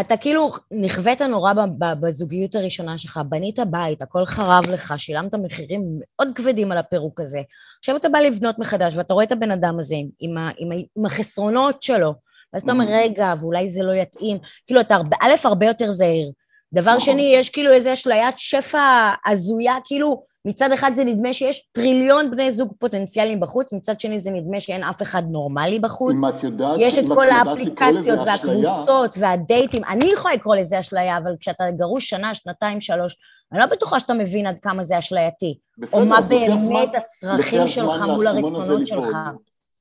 אתה 0.00 0.16
כאילו 0.16 0.52
נכווית 0.70 1.22
נורא 1.22 1.52
בזוגיות 1.78 2.54
הראשונה 2.54 2.98
שלך, 2.98 3.20
בנית 3.28 3.58
בית, 3.70 4.02
הכל 4.02 4.24
חרב 4.24 4.64
לך, 4.72 4.94
שילמת 4.96 5.34
מחירים 5.34 5.82
מאוד 5.98 6.28
כבדים 6.34 6.72
על 6.72 6.78
הפירוק 6.78 7.20
הזה. 7.20 7.40
עכשיו 7.78 7.96
אתה 7.96 8.08
בא 8.08 8.18
לבנות 8.18 8.58
מחדש, 8.58 8.96
ואתה 8.96 9.14
רואה 9.14 9.24
את 9.24 9.32
הבן 9.32 9.50
אדם 9.50 9.78
הזה 9.78 9.94
עם, 9.94 10.08
עם, 10.20 10.36
עם, 10.58 10.68
עם 10.96 11.06
החסרונות 11.06 11.82
שלו, 11.82 12.14
ואז 12.52 12.62
אתה 12.62 12.72
אומר, 12.72 12.84
רגע, 12.88 13.34
ואולי 13.40 13.70
זה 13.70 13.82
לא 13.82 13.92
יתאים. 13.92 14.38
כאילו, 14.66 14.80
אתה 14.80 14.96
א', 15.22 15.30
הרבה 15.44 15.66
יותר 15.66 15.92
זהיר. 15.92 16.32
דבר 16.72 16.96
נכון. 16.96 17.00
שני, 17.00 17.32
יש 17.34 17.50
כאילו 17.50 17.72
איזו 17.72 17.92
אשליית 17.92 18.34
שפע 18.38 19.10
הזויה, 19.26 19.74
כאילו, 19.84 20.24
מצד 20.46 20.72
אחד 20.72 20.90
זה 20.94 21.04
נדמה 21.04 21.32
שיש 21.32 21.68
טריליון 21.72 22.30
בני 22.30 22.52
זוג 22.52 22.72
פוטנציאליים 22.78 23.40
בחוץ, 23.40 23.72
מצד 23.72 24.00
שני 24.00 24.20
זה 24.20 24.30
נדמה 24.30 24.60
שאין 24.60 24.84
אף 24.84 25.02
אחד 25.02 25.22
נורמלי 25.30 25.78
בחוץ. 25.78 26.14
אם 26.14 26.28
את 26.28 26.42
יודעת, 26.42 26.76
יש 26.80 26.98
את 26.98 27.04
כל 27.08 27.28
האפליקציות 27.28 28.18
והקבוצות 28.26 29.16
והדייטים, 29.18 29.84
אני 29.84 30.12
יכולה 30.12 30.34
לקרוא 30.34 30.56
לזה 30.56 30.80
אשליה, 30.80 31.18
אבל 31.18 31.36
כשאתה 31.40 31.64
גרוש 31.70 32.08
שנה, 32.08 32.34
שנתיים, 32.34 32.80
שלוש, 32.80 33.16
אני 33.52 33.60
לא 33.60 33.66
בטוחה 33.66 34.00
שאתה 34.00 34.14
מבין 34.14 34.46
עד 34.46 34.58
כמה 34.58 34.84
זה 34.84 34.98
אשלייתי. 34.98 35.58
בסדר, 35.78 36.00
או 36.00 36.06
מה 36.06 36.20
באמת 36.20 36.88
הצרכים 36.96 37.68
שלך 37.68 38.00
מול 38.06 38.26
הרצונות 38.26 38.88
שלך. 38.88 39.16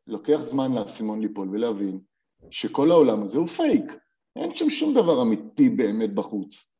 לוקח 0.08 0.38
זמן 0.41 0.71
לאסימון 0.73 1.21
ליפול 1.21 1.49
ולהבין 1.51 1.99
שכל 2.49 2.91
העולם 2.91 3.23
הזה 3.23 3.38
הוא 3.38 3.47
פייק. 3.47 3.97
אין 4.36 4.56
שם 4.56 4.69
שום 4.69 4.93
דבר 4.93 5.21
אמיתי 5.21 5.69
באמת 5.69 6.13
בחוץ. 6.13 6.74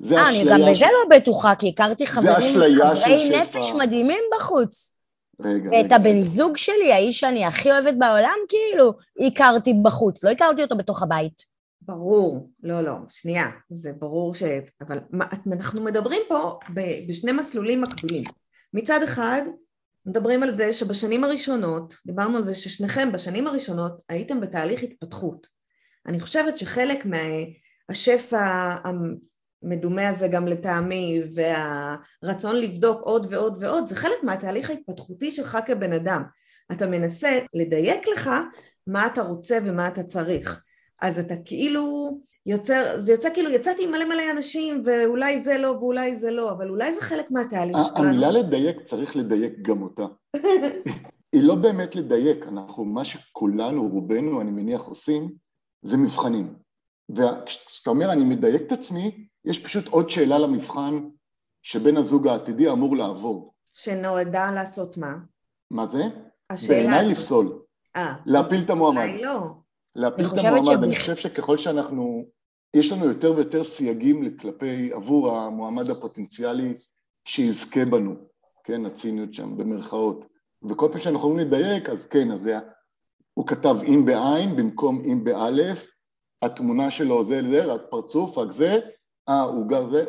זה 0.00 0.16
אה, 0.16 0.28
אני 0.28 0.44
גם 0.50 0.60
בזה 0.70 0.84
לא 0.84 1.16
בטוחה, 1.16 1.54
כי 1.54 1.68
הכרתי 1.68 2.06
חברים, 2.06 2.34
חברי 2.34 3.30
נפש 3.40 3.70
מדהימים 3.78 4.22
בחוץ. 4.36 4.92
רגע, 5.40 5.70
ואת 5.70 5.84
רגע, 5.84 5.96
הבן 5.96 6.16
רגע. 6.16 6.26
זוג 6.26 6.56
שלי, 6.56 6.92
האיש 6.92 7.20
שאני 7.20 7.44
הכי 7.44 7.70
אוהבת 7.72 7.94
בעולם, 7.98 8.36
כאילו, 8.48 8.92
הכרתי 9.26 9.74
בחוץ, 9.82 10.24
לא 10.24 10.30
הכרתי 10.30 10.62
אותו 10.62 10.76
בתוך 10.76 11.02
הבית. 11.02 11.50
ברור, 11.82 12.50
לא, 12.62 12.80
לא, 12.80 12.94
שנייה, 13.08 13.50
זה 13.70 13.92
ברור 13.98 14.34
ש... 14.34 14.42
אבל 14.80 14.98
מה, 15.10 15.24
אנחנו 15.52 15.82
מדברים 15.84 16.22
פה 16.28 16.58
בשני 17.08 17.32
מסלולים 17.32 17.80
מקבילים. 17.80 18.24
מצד 18.74 19.02
אחד, 19.02 19.42
מדברים 20.06 20.42
על 20.42 20.50
זה 20.50 20.72
שבשנים 20.72 21.24
הראשונות, 21.24 21.94
דיברנו 22.06 22.36
על 22.36 22.44
זה 22.44 22.54
ששניכם 22.54 23.12
בשנים 23.12 23.46
הראשונות 23.46 24.02
הייתם 24.08 24.40
בתהליך 24.40 24.82
התפתחות. 24.82 25.46
אני 26.06 26.20
חושבת 26.20 26.58
שחלק 26.58 27.06
מהשפע 27.06 28.74
המדומה 29.62 30.08
הזה 30.08 30.28
גם 30.28 30.46
לטעמי 30.46 31.22
והרצון 31.34 32.56
לבדוק 32.56 33.00
עוד 33.02 33.26
ועוד 33.30 33.56
ועוד 33.60 33.86
זה 33.86 33.96
חלק 33.96 34.22
מהתהליך 34.22 34.70
ההתפתחותי 34.70 35.30
שלך 35.30 35.58
כבן 35.66 35.92
אדם. 35.92 36.22
אתה 36.72 36.86
מנסה 36.86 37.38
לדייק 37.54 38.08
לך 38.08 38.30
מה 38.86 39.06
אתה 39.06 39.22
רוצה 39.22 39.58
ומה 39.64 39.88
אתה 39.88 40.02
צריך. 40.02 40.62
אז 41.02 41.18
אתה 41.18 41.34
כאילו 41.44 42.18
יוצר, 42.46 43.00
זה 43.00 43.12
יוצא 43.12 43.28
כאילו 43.34 43.50
יצאתי 43.50 43.84
עם 43.84 43.90
מלא 43.90 44.04
מלא 44.04 44.22
אנשים 44.32 44.82
ואולי 44.84 45.40
זה 45.40 45.58
לא 45.58 45.68
ואולי 45.68 46.16
זה 46.16 46.30
לא, 46.30 46.52
אבל 46.52 46.68
אולי 46.68 46.94
זה 46.94 47.00
חלק 47.00 47.30
מהתהליך 47.30 47.76
שלנו. 47.84 48.08
המילה 48.08 48.30
לדייק, 48.30 48.80
צריך 48.80 49.16
לדייק 49.16 49.52
גם 49.62 49.82
אותה. 49.82 50.06
היא 51.32 51.42
לא 51.42 51.54
באמת 51.54 51.96
לדייק, 51.96 52.46
אנחנו, 52.48 52.84
מה 52.84 53.04
שכולנו, 53.04 53.88
רובנו, 53.88 54.40
אני 54.40 54.50
מניח, 54.50 54.80
עושים, 54.80 55.30
זה 55.82 55.96
מבחנים. 55.96 56.54
וכשאתה 57.16 57.90
אומר 57.90 58.12
אני 58.12 58.24
מדייק 58.24 58.62
את 58.66 58.72
עצמי, 58.72 59.26
יש 59.44 59.64
פשוט 59.64 59.88
עוד 59.88 60.10
שאלה 60.10 60.38
למבחן 60.38 61.08
שבן 61.62 61.96
הזוג 61.96 62.28
העתידי 62.28 62.68
אמור 62.68 62.96
לעבור. 62.96 63.54
שנועדה 63.70 64.50
לעשות 64.50 64.96
מה? 64.96 65.16
מה 65.70 65.86
זה? 65.86 66.02
השאלה... 66.50 66.78
בעיניי 66.78 67.08
לפסול. 67.08 67.62
אה. 67.96 68.14
להפיל 68.26 68.60
את 68.64 68.70
המועמד. 68.70 69.02
אולי 69.02 69.22
לא. 69.22 69.52
להפיל 69.94 70.26
את 70.26 70.38
המועמד. 70.38 70.72
שבח... 70.72 70.84
אני 70.84 70.96
חושב 70.96 71.16
שככל 71.16 71.58
שאנחנו, 71.58 72.24
יש 72.74 72.92
לנו 72.92 73.04
יותר 73.04 73.32
ויותר 73.36 73.64
סייגים 73.64 74.36
כלפי, 74.36 74.92
עבור 74.92 75.36
המועמד 75.36 75.90
הפוטנציאלי 75.90 76.74
שיזכה 77.24 77.84
בנו, 77.84 78.14
כן, 78.64 78.86
הציניות 78.86 79.34
שם, 79.34 79.56
במרכאות. 79.56 80.24
וכל 80.70 80.88
פעם 80.92 81.00
שאנחנו 81.00 81.18
יכולים 81.18 81.38
לדייק, 81.38 81.88
אז 81.88 82.06
כן, 82.06 82.30
אז 82.30 82.42
זה, 82.42 82.58
הוא 83.34 83.46
כתב 83.46 83.76
אם 83.86 84.04
בעין 84.04 84.56
במקום 84.56 85.02
אם 85.04 85.24
באלף, 85.24 85.86
התמונה 86.42 86.90
שלו 86.90 87.24
זה 87.24 87.40
זה, 87.50 87.64
רק 87.64 87.80
פרצוף, 87.90 88.38
רק 88.38 88.50
זה, 88.50 88.78
אה, 89.28 89.42
הוא 89.42 89.66
גר 89.66 89.86
זה, 89.86 90.04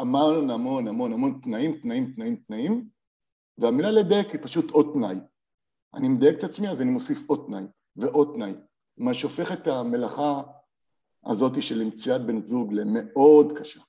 אמר 0.00 0.38
המון 0.52 0.88
המון 0.88 1.12
המון 1.12 1.40
תנאים, 1.42 1.76
תנאים, 1.82 2.12
תנאים, 2.16 2.36
תנאים, 2.46 2.84
והמילה 3.58 3.90
לדייק 3.90 4.30
היא 4.30 4.40
פשוט 4.42 4.70
עוד 4.70 4.90
תנאי. 4.94 5.16
אני 5.94 6.08
מדייק 6.08 6.38
את 6.38 6.44
עצמי, 6.44 6.68
אז 6.68 6.80
אני 6.80 6.90
מוסיף 6.90 7.18
עוד 7.26 7.44
תנאי 7.46 7.62
ועוד 7.96 8.32
תנאי. 8.34 8.52
מה 8.98 9.14
שהופך 9.14 9.52
את 9.52 9.66
המלאכה 9.66 10.42
הזאת 11.26 11.62
של 11.62 11.78
למציאת 11.78 12.20
בן 12.20 12.42
זוג 12.42 12.72
למאוד 12.72 13.58
קשה. 13.58 13.80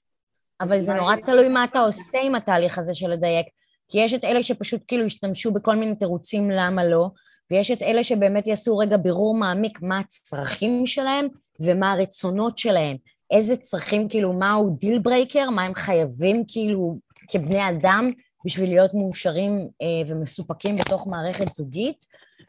אבל 0.62 0.84
זה 0.84 0.94
נורא 0.94 1.16
תלוי 1.16 1.48
מה 1.48 1.64
אתה 1.64 1.80
עושה 1.80 2.22
עם 2.22 2.36
התהליך 2.36 2.80
הזה 2.80 2.96
של 2.96 3.10
לדייק. 3.10 3.46
כי 3.88 4.00
יש 4.00 4.14
את 4.14 4.24
אלה 4.24 4.44
שפשוט 4.44 4.82
כאילו 4.88 5.06
השתמשו 5.06 5.52
בכל 5.52 5.76
מיני 5.76 5.96
תירוצים 5.96 6.52
למה 6.52 6.86
לא, 6.86 7.10
ויש 7.52 7.72
את 7.72 7.82
אלה 7.82 8.04
שבאמת 8.04 8.48
יעשו 8.48 8.78
רגע 8.78 8.98
בירור 8.98 9.36
מעמיק 9.36 9.82
מה 9.82 10.00
הצרכים 10.00 10.88
שלהם 10.88 11.28
ומה 11.64 11.92
הרצונות 11.92 12.58
שלהם. 12.58 12.98
איזה 13.32 13.56
צרכים, 13.56 14.10
כאילו, 14.10 14.34
מהו 14.34 14.76
deal 14.80 15.00
breaker, 15.00 15.50
מה 15.50 15.64
הם 15.64 15.76
חייבים 15.76 16.44
כאילו 16.48 16.98
כבני 17.28 17.70
אדם 17.70 18.12
בשביל 18.46 18.70
להיות 18.70 18.94
מאושרים 18.94 19.68
אה, 19.82 19.88
ומסופקים 20.08 20.76
בתוך 20.76 21.08
מערכת 21.08 21.48
זוגית, 21.48 22.06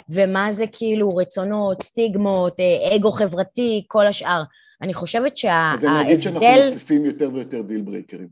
ומה 0.09 0.53
זה 0.53 0.65
כאילו 0.73 1.17
רצונות, 1.17 1.83
סטיגמות, 1.83 2.61
אה, 2.61 2.97
אגו 2.97 3.13
חברתי, 3.13 3.85
כל 3.89 4.07
השאר. 4.07 4.43
אני 4.83 4.95
חושבת 4.95 5.37
שההבדל... 5.37 5.89
אז 5.89 5.97
אני 5.97 6.01
אגיד 6.03 6.23
שאנחנו 6.23 6.47
מוסיפים 6.65 7.05
יותר 7.05 7.31
ויותר 7.35 7.63
deal 7.63 7.81
breaker 7.81 8.14
ים. 8.14 8.29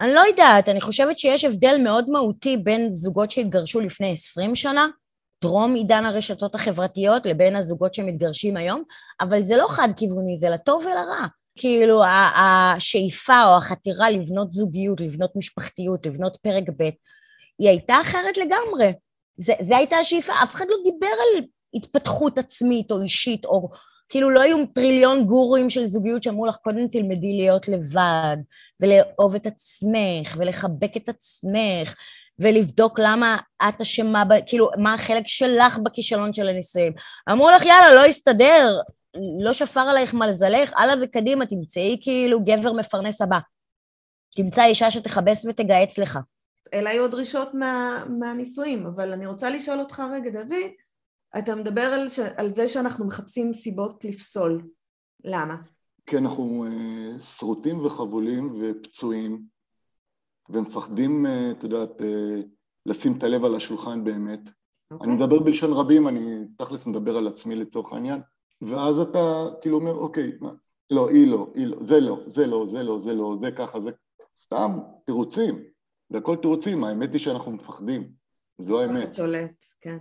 אני 0.00 0.14
לא 0.14 0.20
יודעת, 0.30 0.68
אני 0.68 0.80
חושבת 0.80 1.18
שיש 1.18 1.44
הבדל 1.44 1.76
מאוד 1.84 2.10
מהותי 2.10 2.56
בין 2.56 2.94
זוגות 2.94 3.30
שהתגרשו 3.30 3.80
לפני 3.80 4.12
20 4.12 4.56
שנה, 4.56 4.88
טרום 5.42 5.74
עידן 5.74 6.04
הרשתות 6.04 6.54
החברתיות, 6.54 7.26
לבין 7.26 7.56
הזוגות 7.56 7.94
שמתגרשים 7.94 8.56
היום, 8.56 8.82
אבל 9.20 9.42
זה 9.42 9.56
לא 9.56 9.66
חד-כיווני, 9.68 10.36
זה 10.36 10.48
לטוב 10.48 10.84
ולרע. 10.84 11.26
כאילו 11.56 12.02
השאיפה 12.36 13.44
או 13.44 13.56
החתירה 13.56 14.10
לבנות 14.10 14.52
זוגיות, 14.52 15.00
לבנות 15.00 15.36
משפחתיות, 15.36 16.06
לבנות 16.06 16.36
פרק 16.42 16.64
ב', 16.78 16.90
היא 17.58 17.68
הייתה 17.68 18.00
אחרת 18.00 18.38
לגמרי. 18.38 18.92
זה 19.60 19.76
הייתה 19.76 19.96
השאיפה, 19.96 20.32
אף 20.42 20.54
אחד 20.54 20.64
לא 20.68 20.76
דיבר 20.92 21.06
על 21.06 21.44
התפתחות 21.74 22.38
עצמית 22.38 22.90
או 22.90 23.02
אישית, 23.02 23.44
או 23.44 23.70
כאילו 24.08 24.30
לא 24.30 24.40
היו 24.40 24.56
טריליון 24.74 25.24
גורואים 25.24 25.70
של 25.70 25.86
זוגיות 25.86 26.22
שאמרו 26.22 26.46
לך, 26.46 26.56
קודם 26.56 26.88
תלמדי 26.88 27.36
להיות 27.36 27.68
לבד, 27.68 28.36
ולאהוב 28.80 29.34
את 29.34 29.46
עצמך, 29.46 30.36
ולחבק 30.36 30.96
את 30.96 31.08
עצמך, 31.08 31.94
ולבדוק 32.38 32.98
למה 32.98 33.36
את 33.68 33.80
אשמה, 33.80 34.24
כאילו, 34.46 34.70
מה 34.78 34.94
החלק 34.94 35.24
שלך 35.26 35.78
בכישלון 35.78 36.32
של 36.32 36.48
הנישואים. 36.48 36.92
אמרו 37.32 37.50
לך, 37.50 37.64
יאללה, 37.64 37.94
לא 37.94 38.06
יסתדר, 38.06 38.80
לא 39.40 39.52
שפר 39.52 39.80
עלייך 39.80 40.14
מזלך, 40.14 40.72
הלאה 40.76 40.94
וקדימה, 41.02 41.46
תמצאי 41.46 41.98
כאילו 42.00 42.40
גבר 42.44 42.72
מפרנס 42.72 43.22
הבא. 43.22 43.38
תמצא 44.36 44.64
אישה 44.64 44.90
שתכבס 44.90 45.44
ותגהץ 45.44 45.98
לך. 45.98 46.18
אלה 46.74 46.90
היו 46.90 47.08
דרישות 47.08 47.54
מה, 47.54 48.04
מהנישואים, 48.18 48.86
אבל 48.86 49.12
אני 49.12 49.26
רוצה 49.26 49.50
לשאול 49.50 49.80
אותך 49.80 50.02
רגע, 50.12 50.30
דוד, 50.30 50.70
אתה 51.38 51.54
מדבר 51.54 51.82
על, 51.82 52.08
ש... 52.08 52.18
על 52.18 52.54
זה 52.54 52.68
שאנחנו 52.68 53.06
מחפשים 53.06 53.54
סיבות 53.54 54.04
לפסול. 54.04 54.62
למה? 55.24 55.56
כי 56.06 56.18
אנחנו 56.18 56.66
uh, 56.66 57.22
שרוטים 57.22 57.84
וחבולים 57.84 58.60
ופצועים, 58.60 59.42
ומפחדים, 60.48 61.26
uh, 61.26 61.58
את 61.58 61.64
יודעת, 61.64 62.00
uh, 62.00 62.04
לשים 62.86 63.12
את 63.18 63.24
הלב 63.24 63.44
על 63.44 63.54
השולחן 63.54 64.04
באמת. 64.04 64.48
Okay. 64.48 64.52
אוקיי. 64.90 65.06
אני 65.06 65.16
מדבר 65.16 65.40
בלשון 65.40 65.72
רבים, 65.72 66.08
אני 66.08 66.44
תכלס 66.58 66.86
מדבר 66.86 67.16
על 67.16 67.28
עצמי 67.28 67.56
לצורך 67.56 67.92
העניין, 67.92 68.20
ואז 68.62 69.00
אתה 69.00 69.44
כאילו 69.60 69.76
אומר, 69.76 69.94
אוקיי, 69.94 70.32
מה, 70.40 70.50
לא, 70.90 71.08
היא 71.08 71.30
לא, 71.30 71.52
היא 71.54 71.66
לא, 71.66 71.76
זה 71.80 72.00
לא, 72.00 72.22
זה 72.26 72.46
לא, 72.46 72.66
זה 72.66 72.82
לא, 72.82 72.98
זה 72.98 73.14
לא, 73.14 73.36
זה 73.40 73.50
ככה, 73.50 73.80
זה... 73.80 73.90
סתם 74.36 74.78
תירוצים. 75.06 75.64
זה 76.08 76.18
הכל 76.18 76.36
תירוצים, 76.36 76.84
האמת 76.84 77.12
היא 77.12 77.20
שאנחנו 77.20 77.52
מפחדים, 77.52 78.12
זו 78.58 78.80
האמת. 78.80 79.14
שולט, 79.14 79.64
כן. 79.80 79.98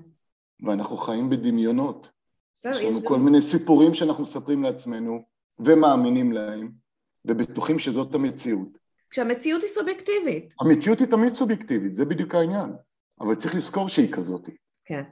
ואנחנו 0.66 0.98
חיים 0.98 1.30
בדמיונות. 1.30 2.10
יש 2.66 2.84
לנו 2.84 3.04
כל 3.04 3.20
מיני 3.20 3.42
סיפורים 3.42 3.94
שאנחנו 3.94 4.24
מספרים 4.24 4.64
לעצמנו 4.64 5.20
ומאמינים 5.60 6.32
להם, 6.32 6.72
ובטוחים 7.26 7.80
שזאת 7.80 8.16
המציאות. 8.16 8.78
כשהמציאות 9.12 9.62
היא 9.62 9.70
סובייקטיבית. 9.70 10.54
המציאות 10.62 11.00
היא 11.00 11.08
תמיד 11.08 11.34
סובייקטיבית, 11.34 11.96
זה 11.96 12.06
בדיוק 12.06 12.36
העניין. 12.36 12.74
אבל 13.20 13.36
צריך 13.36 13.56
לזכור 13.56 13.90
שהיא 13.90 14.14
כזאת. 14.14 14.50
כן. 14.86 15.04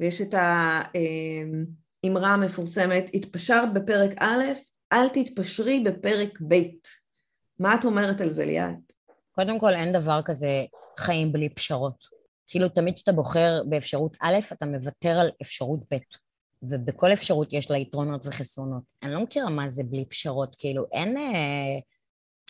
ויש 0.00 0.20
את 0.20 0.34
האמרה 2.04 2.28
המפורסמת, 2.28 3.10
התפשרת 3.14 3.72
בפרק 3.72 4.10
א', 4.18 4.44
אל 4.92 5.08
תתפשרי 5.08 5.80
בפרק 5.80 6.38
ב'. 6.48 6.54
מה 7.58 7.74
את 7.74 7.84
אומרת 7.84 8.20
על 8.20 8.28
זה, 8.28 8.46
ליאת? 8.46 8.92
קודם 9.32 9.58
כל, 9.58 9.74
אין 9.74 9.92
דבר 9.92 10.20
כזה 10.24 10.64
חיים 10.98 11.32
בלי 11.32 11.48
פשרות. 11.48 12.04
כאילו, 12.46 12.68
תמיד 12.68 12.94
כשאתה 12.94 13.12
בוחר 13.12 13.62
באפשרות 13.68 14.16
א', 14.20 14.38
אתה 14.52 14.66
מוותר 14.66 15.18
על 15.20 15.30
אפשרות 15.42 15.80
ב', 15.92 15.96
ובכל 16.62 17.12
אפשרות 17.12 17.52
יש 17.52 17.70
לה 17.70 17.78
יתרונות 17.78 18.26
וחסרונות. 18.26 18.82
אני 19.02 19.12
לא 19.12 19.20
מכירה 19.20 19.50
מה 19.50 19.70
זה 19.70 19.82
בלי 19.82 20.04
פשרות, 20.04 20.56
כאילו, 20.58 20.86
אין... 20.92 21.16
אה, 21.16 21.80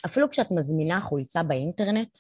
אפילו 0.06 0.30
כשאת 0.30 0.50
מזמינה 0.50 1.00
חולצה 1.00 1.42
באינטרנט, 1.42 2.18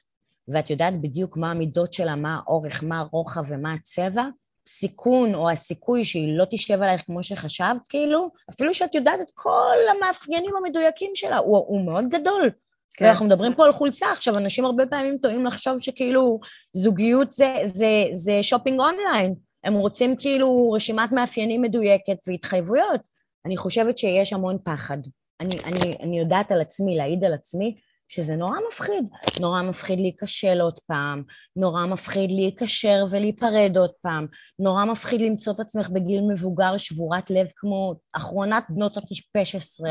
ואת 0.48 0.70
יודעת 0.70 1.00
בדיוק 1.00 1.36
מה 1.36 1.50
המידות 1.50 1.92
שלה, 1.92 2.16
מה 2.16 2.38
האורך, 2.38 2.84
מה 2.84 3.00
הרוחב 3.00 3.44
ומה 3.48 3.74
הצבע, 3.74 4.24
סיכון 4.68 5.34
או 5.34 5.50
הסיכוי 5.50 6.04
שהיא 6.04 6.38
לא 6.38 6.44
תשב 6.50 6.82
עלייך 6.82 7.02
כמו 7.06 7.22
שחשבת, 7.22 7.86
כאילו, 7.88 8.30
אפילו 8.50 8.74
שאת 8.74 8.94
יודעת 8.94 9.20
את 9.20 9.30
כל 9.34 9.76
המאפיינים 9.96 10.54
המדויקים 10.56 11.10
שלה, 11.14 11.38
הוא, 11.38 11.56
הוא 11.56 11.86
מאוד 11.86 12.04
גדול. 12.08 12.50
כן. 12.94 13.04
ואנחנו 13.04 13.26
מדברים 13.26 13.54
פה 13.54 13.66
על 13.66 13.72
חולצה, 13.72 14.12
עכשיו 14.12 14.36
אנשים 14.36 14.64
הרבה 14.64 14.86
פעמים 14.86 15.18
טועים 15.18 15.46
לחשוב 15.46 15.80
שכאילו 15.80 16.40
זוגיות 16.72 17.32
זה, 17.32 17.54
זה, 17.64 17.86
זה 18.14 18.42
שופינג 18.42 18.80
אונליין, 18.80 19.34
הם 19.64 19.74
רוצים 19.74 20.16
כאילו 20.16 20.72
רשימת 20.72 21.12
מאפיינים 21.12 21.62
מדויקת 21.62 22.16
והתחייבויות. 22.26 23.00
אני 23.46 23.56
חושבת 23.56 23.98
שיש 23.98 24.32
המון 24.32 24.58
פחד. 24.64 24.98
אני, 25.40 25.58
אני, 25.64 25.96
אני 26.00 26.18
יודעת 26.18 26.52
על 26.52 26.60
עצמי, 26.60 26.96
להעיד 26.96 27.24
על 27.24 27.34
עצמי, 27.34 27.76
שזה 28.08 28.36
נורא 28.36 28.56
מפחיד. 28.68 29.04
נורא 29.40 29.62
מפחיד 29.62 30.00
להיכשל 30.00 30.60
עוד 30.60 30.80
פעם, 30.86 31.22
נורא 31.56 31.86
מפחיד 31.86 32.30
להיקשר 32.30 33.04
ולהיפרד 33.10 33.76
עוד 33.76 33.90
פעם, 34.02 34.26
נורא 34.58 34.84
מפחיד 34.84 35.20
למצוא 35.20 35.52
את 35.52 35.60
עצמך 35.60 35.88
בגיל 35.88 36.20
מבוגר 36.32 36.78
שבורת 36.78 37.30
לב 37.30 37.46
כמו 37.56 37.94
אחרונת 38.12 38.64
בנות 38.68 38.96
ה-16, 38.96 39.84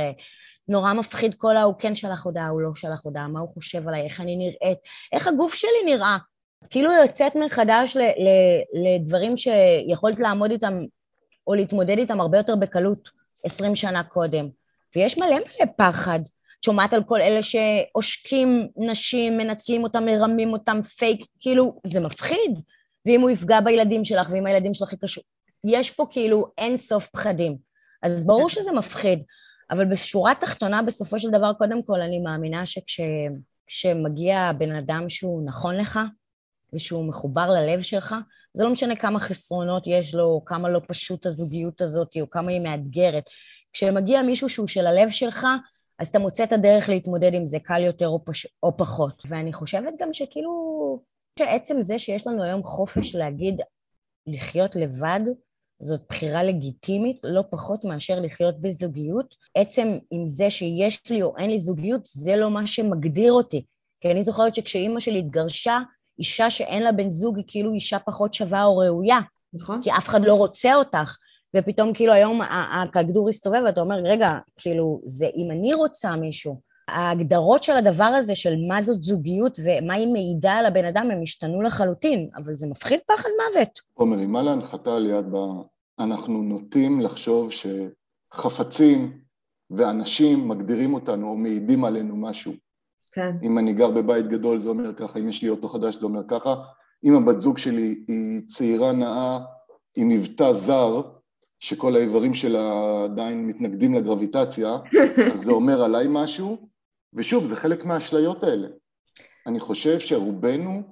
נורא 0.67 0.93
מפחיד 0.93 1.35
כל 1.37 1.57
ההוא 1.57 1.73
כן 1.79 1.95
שלח 1.95 2.25
הודעה, 2.25 2.47
הוא 2.47 2.61
לא 2.61 2.69
שלח 2.75 3.05
הודעה, 3.05 3.27
מה 3.27 3.39
הוא 3.39 3.49
חושב 3.53 3.87
עליי, 3.87 4.01
איך 4.01 4.21
אני 4.21 4.35
נראית, 4.35 4.77
איך 5.13 5.27
הגוף 5.27 5.53
שלי 5.53 5.83
נראה. 5.85 6.17
כאילו 6.69 6.91
יוצאת 6.93 7.35
מחדש 7.35 7.97
ל, 7.97 8.01
ל, 8.01 8.29
לדברים 8.73 9.37
שיכולת 9.37 10.19
לעמוד 10.19 10.51
איתם 10.51 10.85
או 11.47 11.53
להתמודד 11.53 11.97
איתם 11.97 12.21
הרבה 12.21 12.37
יותר 12.37 12.55
בקלות 12.55 13.09
עשרים 13.43 13.75
שנה 13.75 14.03
קודם. 14.03 14.58
ויש 14.95 15.17
מלא 15.17 15.35
מלא 15.35 15.71
פחד. 15.77 16.19
את 16.59 16.63
שומעת 16.63 16.93
על 16.93 17.03
כל 17.03 17.21
אלה 17.21 17.39
שעושקים 17.43 18.67
נשים, 18.77 19.37
מנצלים 19.37 19.83
אותם, 19.83 20.05
מרמים 20.05 20.53
אותם, 20.53 20.81
פייק, 20.81 21.25
כאילו, 21.39 21.79
זה 21.87 21.99
מפחיד. 21.99 22.59
ואם 23.05 23.21
הוא 23.21 23.29
יפגע 23.29 23.59
בילדים 23.61 24.05
שלך, 24.05 24.29
ואם 24.31 24.45
הילדים 24.45 24.73
שלך 24.73 24.93
יקשו... 24.93 25.21
יש 25.63 25.91
פה 25.91 26.05
כאילו 26.11 26.47
אין 26.57 26.77
סוף 26.77 27.07
פחדים. 27.07 27.57
אז 28.03 28.25
ברור 28.25 28.49
כן. 28.49 28.55
שזה 28.55 28.71
מפחיד, 28.71 29.19
אבל 29.71 29.85
בשורה 29.85 30.31
התחתונה, 30.31 30.81
בסופו 30.81 31.19
של 31.19 31.29
דבר, 31.29 31.53
קודם 31.53 31.83
כל, 31.83 32.01
אני 32.01 32.19
מאמינה 32.19 32.63
שכשמגיע 32.65 34.51
בן 34.57 34.75
אדם 34.75 35.09
שהוא 35.09 35.45
נכון 35.45 35.75
לך, 35.75 35.99
ושהוא 36.73 37.09
מחובר 37.09 37.49
ללב 37.49 37.81
שלך, 37.81 38.15
זה 38.53 38.63
לא 38.63 38.69
משנה 38.69 38.95
כמה 38.95 39.19
חסרונות 39.19 39.83
יש 39.87 40.15
לו, 40.15 40.23
או 40.23 40.45
כמה 40.45 40.69
לא 40.69 40.81
פשוט 40.87 41.25
הזוגיות 41.25 41.81
הזאת, 41.81 42.17
או 42.21 42.29
כמה 42.29 42.51
היא 42.51 42.61
מאתגרת. 42.61 43.23
כשמגיע 43.73 44.21
מישהו 44.21 44.49
שהוא 44.49 44.67
של 44.67 44.87
הלב 44.87 45.09
שלך, 45.09 45.47
אז 45.99 46.07
אתה 46.07 46.19
מוצא 46.19 46.43
את 46.43 46.51
הדרך 46.51 46.89
להתמודד 46.89 47.33
עם 47.33 47.47
זה 47.47 47.57
קל 47.59 47.83
יותר 47.83 48.07
או, 48.07 48.25
פש... 48.25 48.47
או 48.63 48.77
פחות. 48.77 49.23
ואני 49.25 49.53
חושבת 49.53 49.93
גם 49.99 50.13
שכאילו, 50.13 50.51
שעצם 51.39 51.81
זה 51.81 51.99
שיש 51.99 52.27
לנו 52.27 52.43
היום 52.43 52.63
חופש 52.63 53.15
להגיד 53.15 53.61
לחיות 54.27 54.75
לבד, 54.75 55.19
זאת 55.81 56.01
בחירה 56.09 56.43
לגיטימית, 56.43 57.17
לא 57.23 57.43
פחות 57.49 57.83
מאשר 57.85 58.19
לחיות 58.19 58.61
בזוגיות. 58.61 59.35
עצם 59.55 59.97
עם 60.11 60.29
זה 60.29 60.49
שיש 60.49 61.01
לי 61.09 61.21
או 61.21 61.37
אין 61.37 61.49
לי 61.49 61.59
זוגיות, 61.59 62.01
זה 62.05 62.35
לא 62.35 62.51
מה 62.51 62.67
שמגדיר 62.67 63.33
אותי. 63.33 63.65
כי 64.01 64.11
אני 64.11 64.23
זוכרת 64.23 64.55
שכשאימא 64.55 64.99
שלי 64.99 65.19
התגרשה, 65.19 65.79
אישה 66.19 66.49
שאין 66.49 66.83
לה 66.83 66.91
בן 66.91 67.11
זוג 67.11 67.37
היא 67.37 67.45
כאילו 67.47 67.73
אישה 67.73 67.99
פחות 67.99 68.33
שווה 68.33 68.63
או 68.63 68.77
ראויה. 68.77 69.19
נכון. 69.53 69.83
כי 69.83 69.91
אף 69.91 70.07
אחד 70.07 70.21
לא 70.21 70.33
רוצה 70.33 70.75
אותך. 70.75 71.17
ופתאום 71.55 71.93
כאילו 71.93 72.13
היום 72.13 72.41
הכדור 72.41 73.29
הסתובב 73.29 73.61
ואתה 73.65 73.81
אומר, 73.81 73.95
רגע, 73.95 74.37
כאילו, 74.57 75.01
זה 75.05 75.27
אם 75.35 75.51
אני 75.51 75.73
רוצה 75.73 76.15
מישהו, 76.15 76.59
ההגדרות 76.87 77.63
של 77.63 77.77
הדבר 77.77 78.03
הזה, 78.03 78.35
של 78.35 78.55
מה 78.67 78.81
זאת 78.81 79.03
זוגיות 79.03 79.59
ומה 79.63 79.93
היא 79.93 80.07
מעידה 80.07 80.51
על 80.51 80.65
הבן 80.65 80.85
אדם, 80.85 81.11
הם 81.11 81.21
השתנו 81.23 81.61
לחלוטין, 81.61 82.29
אבל 82.35 82.55
זה 82.55 82.67
מפחיד 82.67 82.99
פחד 83.07 83.29
מוות. 83.53 83.79
עומר, 83.93 84.17
מה 84.27 84.41
להנחתה 84.41 84.95
על 84.95 85.05
יד 85.05 85.25
ב... 85.31 85.37
אנחנו 85.99 86.43
נוטים 86.43 87.01
לחשוב 87.01 87.49
שחפצים 88.31 89.19
ואנשים 89.71 90.47
מגדירים 90.47 90.93
אותנו 90.93 91.29
או 91.29 91.37
מעידים 91.37 91.83
עלינו 91.83 92.15
משהו. 92.17 92.53
כן. 93.11 93.31
אם 93.43 93.57
אני 93.57 93.73
גר 93.73 93.91
בבית 93.91 94.27
גדול 94.27 94.57
זה 94.57 94.69
אומר 94.69 94.93
ככה, 94.93 95.19
אם 95.19 95.29
יש 95.29 95.41
לי 95.41 95.49
אוטו 95.49 95.67
חדש 95.67 95.95
זה 95.95 96.05
אומר 96.05 96.21
ככה, 96.27 96.55
אם 97.03 97.15
הבת 97.15 97.41
זוג 97.41 97.57
שלי 97.57 98.03
היא 98.07 98.41
צעירה 98.47 98.91
נאה 98.91 99.39
עם 99.95 100.09
מבטא 100.09 100.53
זר, 100.53 101.01
שכל 101.59 101.95
האיברים 101.95 102.33
שלה 102.33 102.91
עדיין 103.03 103.45
מתנגדים 103.45 103.93
לגרביטציה, 103.93 104.77
אז 105.33 105.39
זה 105.39 105.51
אומר 105.51 105.83
עליי 105.83 106.05
משהו, 106.09 106.69
ושוב, 107.13 107.45
זה 107.45 107.55
חלק 107.55 107.85
מהאשליות 107.85 108.43
האלה. 108.43 108.67
אני 109.47 109.59
חושב 109.59 109.99
שרובנו 109.99 110.83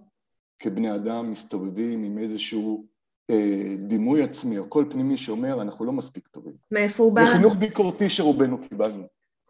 כבני 0.59 0.95
אדם 0.95 1.31
מסתובבים 1.31 2.03
עם 2.03 2.17
איזשהו 2.17 2.85
אה, 3.29 3.75
דימוי 3.77 4.23
עצמי 4.23 4.57
או 4.57 4.69
קול 4.69 4.87
פנימי 4.91 5.17
שאומר, 5.17 5.61
אנחנו 5.61 5.85
לא 5.85 5.91
מספיק 5.91 6.27
טובים. 6.27 6.53
מאיפה 6.71 7.03
הוא 7.03 7.15
בא? 7.15 7.25
זה 7.25 7.31
חינוך 7.31 7.55
ביקורתי 7.55 8.09
שרובנו 8.09 8.67
קיבלנו. 8.69 9.03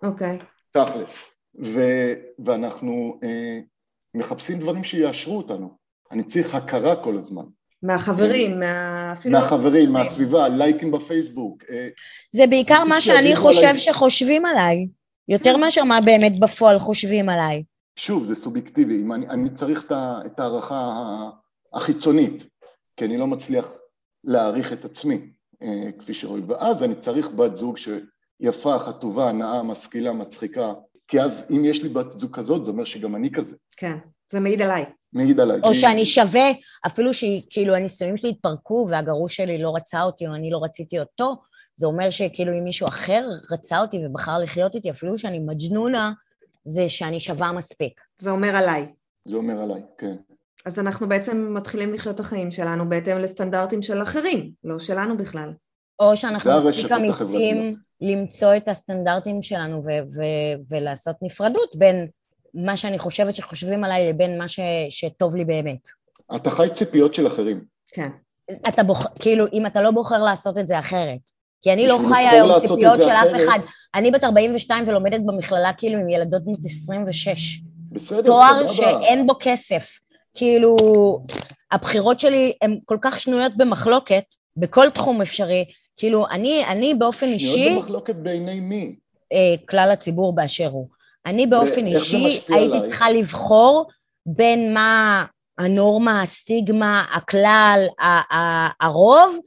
אוקיי. 0.04 0.40
Okay. 0.40 0.44
תכלס. 0.72 1.38
ו- 1.64 2.14
ואנחנו 2.46 3.20
אה, 3.24 3.60
מחפשים 4.14 4.60
דברים 4.60 4.84
שיאשרו 4.84 5.38
אותנו. 5.38 5.78
אני 6.12 6.24
צריך 6.24 6.56
הכרה 6.56 7.04
כל 7.04 7.18
הזמן. 7.18 7.44
מהחברים, 7.84 8.60
מה... 8.60 9.14
אפילו... 9.14 9.40
מהחברים, 9.40 9.92
מהסביבה, 9.92 10.50
לייקים 10.50 10.92
בפייסבוק. 10.92 11.64
אה, 11.70 11.88
זה 12.32 12.48
בעיקר 12.48 12.84
מה 12.90 13.02
שאני 13.02 13.36
חושב 13.36 13.66
עליי... 13.66 13.80
שחושבים 13.80 14.46
עליי, 14.46 14.88
יותר 15.28 15.54
כן. 15.54 15.60
מאשר 15.60 15.84
מה 15.84 16.02
באמת 16.02 16.40
בפועל 16.40 16.80
חושבים 16.80 17.30
עליי. 17.30 17.64
שוב, 17.96 18.24
זה 18.24 18.36
סובייקטיבי, 18.36 19.04
אני, 19.14 19.30
אני 19.30 19.50
צריך 19.50 19.86
את 20.26 20.40
ההערכה 20.40 21.30
החיצונית, 21.74 22.46
כי 22.98 23.06
אני 23.06 23.18
לא 23.18 23.28
מצליח 23.28 23.72
להעריך 24.24 24.74
את 24.74 24.86
עצמי, 24.86 25.20
אה, 25.62 25.92
כפי 26.00 26.14
שרואים, 26.14 26.50
ואז 26.50 26.84
אני 26.84 26.96
צריך 26.96 27.30
בת 27.30 27.56
זוג 27.56 27.78
שיפה, 27.78 28.80
חטובה, 28.80 29.32
נאה, 29.32 29.64
משכילה, 29.64 30.14
מצחיקה, 30.14 30.74
כי 31.08 31.22
אז 31.22 31.46
אם 31.50 31.66
יש 31.66 31.84
לי 31.84 31.90
בת 31.90 32.20
זוג 32.20 32.36
כזאת, 32.36 32.66
זה 32.66 32.72
אומר 32.72 32.86
שגם 32.86 33.16
אני 33.16 33.32
כזה. 33.32 33.56
כן, 33.78 33.98
זה 34.32 34.40
מעיד 34.40 34.62
עליי. 34.62 34.86
מעיד 35.14 35.40
עליי. 35.40 35.60
או 35.64 35.70
כי... 35.70 35.80
שאני 35.80 36.06
שווה, 36.06 36.52
אפילו 36.88 37.14
שכאילו 37.14 37.76
הנישואים 37.76 38.18
שלי 38.18 38.30
התפרקו 38.30 38.88
והגרוש 38.90 39.36
שלי 39.36 39.62
לא 39.62 39.76
רצה 39.76 40.04
אותי 40.04 40.28
או 40.28 40.36
אני 40.36 40.50
לא 40.52 40.64
רציתי 40.64 41.00
אותו, 41.00 41.36
זה 41.76 41.88
אומר 41.88 42.10
שכאילו 42.10 42.52
אם 42.52 42.64
מישהו 42.64 42.88
אחר 42.88 43.28
רצה 43.52 43.82
אותי 43.82 44.06
ובחר 44.06 44.38
לחיות 44.38 44.76
איתי, 44.76 44.90
אפילו 44.90 45.20
שאני 45.20 45.40
מג'נונה, 45.40 46.12
זה 46.66 46.90
שאני 46.90 47.20
שווה 47.20 47.52
מספיק. 47.52 48.02
זה 48.20 48.32
אומר 48.32 48.56
עליי. 48.56 48.88
זה 49.26 49.38
אומר 49.38 49.62
עליי, 49.62 49.82
כן. 49.98 50.16
אז 50.66 50.80
אנחנו 50.80 51.10
בעצם 51.10 51.54
מתחילים 51.54 51.94
לחיות 51.94 52.16
את 52.16 52.20
החיים 52.20 52.52
שלנו 52.52 52.90
בהתאם 52.90 53.18
לסטנדרטים 53.18 53.82
של 53.82 54.02
אחרים, 54.02 54.52
לא 54.64 54.80
שלנו 54.80 55.18
בכלל. 55.18 55.54
או 56.00 56.18
שאנחנו 56.18 56.52
מספיק 56.70 56.92
אמיצים 56.92 57.72
למצוא 58.02 58.56
את 58.58 58.68
הסטנדרטים 58.68 59.42
שלנו 59.42 59.84
ו- 59.84 60.16
ו- 60.16 60.62
ולעשות 60.70 61.16
נפרדות 61.22 61.76
בין 61.76 62.08
מה 62.66 62.78
שאני 62.78 63.00
חושבת 63.00 63.36
שחושבים 63.36 63.84
עליי 63.84 64.10
לבין 64.10 64.38
מה 64.38 64.48
ש- 64.48 64.60
שטוב 64.90 65.36
לי 65.36 65.46
באמת. 65.46 65.90
אתה 66.36 66.50
חי 66.52 66.68
ציפיות 66.74 67.16
של 67.16 67.28
אחרים. 67.28 67.62
כן. 67.88 68.10
אתה 68.68 68.84
בוחר, 68.84 69.10
כאילו, 69.20 69.46
אם 69.54 69.66
אתה 69.66 69.82
לא 69.82 69.92
בוחר 69.92 70.18
לעשות 70.24 70.58
את 70.58 70.68
זה 70.68 70.80
אחרת. 70.80 71.20
כי 71.62 71.74
אני 71.74 71.88
לא 71.88 72.00
חיה 72.10 72.30
היום 72.32 72.60
ציפיות 72.60 72.96
של 72.96 73.10
אף 73.10 73.28
אחד. 73.46 73.60
אני 73.96 74.12
בת 74.12 74.24
42 74.24 74.88
ולומדת 74.88 75.22
במכללה 75.26 75.74
כאילו 75.74 76.00
עם 76.00 76.10
ילדות 76.10 76.46
בנות 76.46 76.60
26. 76.66 77.60
בסדר, 77.92 78.22
תואר 78.22 78.74
שאין 78.74 79.28
בו 79.28 79.34
כסף. 79.40 79.90
כאילו, 80.36 80.76
הבחירות 81.72 82.20
שלי 82.20 82.54
הן 82.62 82.80
כל 82.86 82.98
כך 83.02 83.20
שנויות 83.20 83.58
במחלוקת, 83.58 84.24
בכל 84.58 84.90
תחום 84.90 85.22
אפשרי, 85.22 85.66
כאילו, 85.98 86.28
אני, 86.32 86.66
אני 86.68 86.94
באופן 86.94 87.26
שניות 87.26 87.42
אישי... 87.42 87.54
שנויות 87.54 87.82
במחלוקת 87.82 88.16
בעיני 88.16 88.60
מי? 88.60 88.96
אה, 89.34 89.56
כלל 89.70 89.90
הציבור 89.94 90.36
באשר 90.36 90.68
הוא. 90.68 90.88
אני 91.28 91.48
באופן 91.48 91.88
אישי 91.88 92.18
הייתי 92.50 92.54
עליי? 92.54 92.90
צריכה 92.90 93.10
לבחור 93.10 93.88
בין 94.26 94.74
מה 94.74 95.26
הנורמה, 95.58 96.22
הסטיגמה, 96.22 97.06
הכלל, 97.16 97.88
הרוב, 98.82 99.38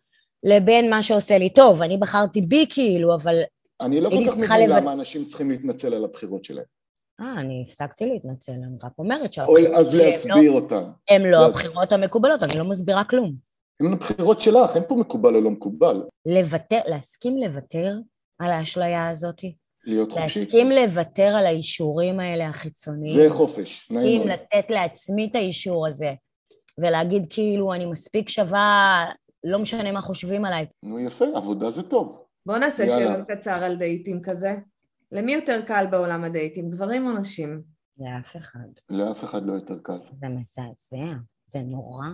לבין 0.43 0.91
מה 0.91 1.03
שעושה 1.03 1.39
לי 1.39 1.51
טוב. 1.51 1.83
אני 1.83 1.97
בחרתי 1.97 2.41
בי 2.41 2.67
כאילו, 2.71 3.15
אבל... 3.15 3.39
אני 3.81 4.01
לא 4.01 4.11
כל 4.11 4.25
כך 4.31 4.37
מבין. 4.37 4.71
למה 4.71 4.93
אנשים 4.93 5.25
צריכים 5.25 5.51
להתנצל 5.51 5.95
על 5.95 6.05
הבחירות 6.05 6.45
שלהם. 6.45 6.65
אה, 7.21 7.41
אני 7.41 7.65
הפסקתי 7.67 8.07
להתנצל, 8.07 8.53
אני 8.53 8.77
רק 8.83 8.93
אומרת 8.99 9.33
שהבחירות... 9.33 9.75
אז 9.79 9.95
להסביר 9.95 10.51
לא, 10.51 10.57
אותם. 10.57 10.91
הן 11.11 11.23
לא 11.23 11.47
הבחירות 11.47 11.93
המקובלות, 11.93 12.43
אני 12.43 12.59
לא 12.59 12.65
מסבירה 12.65 13.05
כלום. 13.05 13.35
הן 13.81 13.93
הבחירות 13.93 14.41
שלך, 14.41 14.77
אין 14.77 14.83
פה 14.89 14.95
מקובל 14.95 15.37
או 15.37 15.41
לא 15.41 15.51
מקובל. 15.51 16.03
לוותר, 16.27 16.81
להסכים 16.87 17.37
לוותר 17.37 17.95
על 18.39 18.51
האשליה 18.51 19.09
הזאת? 19.09 19.45
להיות 19.85 20.13
חופשי. 20.13 20.41
להסכים 20.41 20.71
לוותר 20.71 21.37
על 21.39 21.47
האישורים 21.47 22.21
האלה 22.21 22.49
החיצוניים. 22.49 23.23
זה 23.23 23.31
חופש, 23.31 23.89
נעים 23.91 24.27
מאוד. 24.27 24.31
לתת 24.31 24.71
לעצמי 24.71 25.29
את 25.31 25.35
האישור 25.35 25.87
הזה, 25.87 26.13
ולהגיד 26.79 27.27
כאילו 27.31 27.75
אני 27.75 27.87
מספיק 27.87 28.29
שווה, 28.29 29.05
לא 29.45 29.59
משנה 29.59 29.93
מה 29.93 30.01
חושבים 30.01 30.45
עליי. 30.45 30.67
נו 30.83 30.99
יפה, 30.99 31.25
עבודה 31.35 31.71
זה 31.71 31.83
טוב. 31.83 32.25
בוא 32.47 32.59
נעשה 32.59 32.87
שאלון 32.89 33.25
קצר 33.25 33.65
על 33.65 33.77
דייטים 33.77 34.23
כזה. 34.23 34.55
למי 35.13 35.33
יותר 35.33 35.61
קל 35.67 35.85
בעולם 35.91 36.25
הדייטים, 36.25 36.71
גברים 36.71 37.07
או 37.07 37.13
נשים? 37.13 37.63
לאף 37.99 38.37
אחד. 38.37 38.69
לאף 38.91 39.25
אחד 39.25 39.47
לא 39.47 39.53
יותר 39.53 39.79
קל. 39.83 39.99
זה 40.21 40.27
מזעזע, 40.29 41.15
זה 41.47 41.59
נורא. 41.59 42.07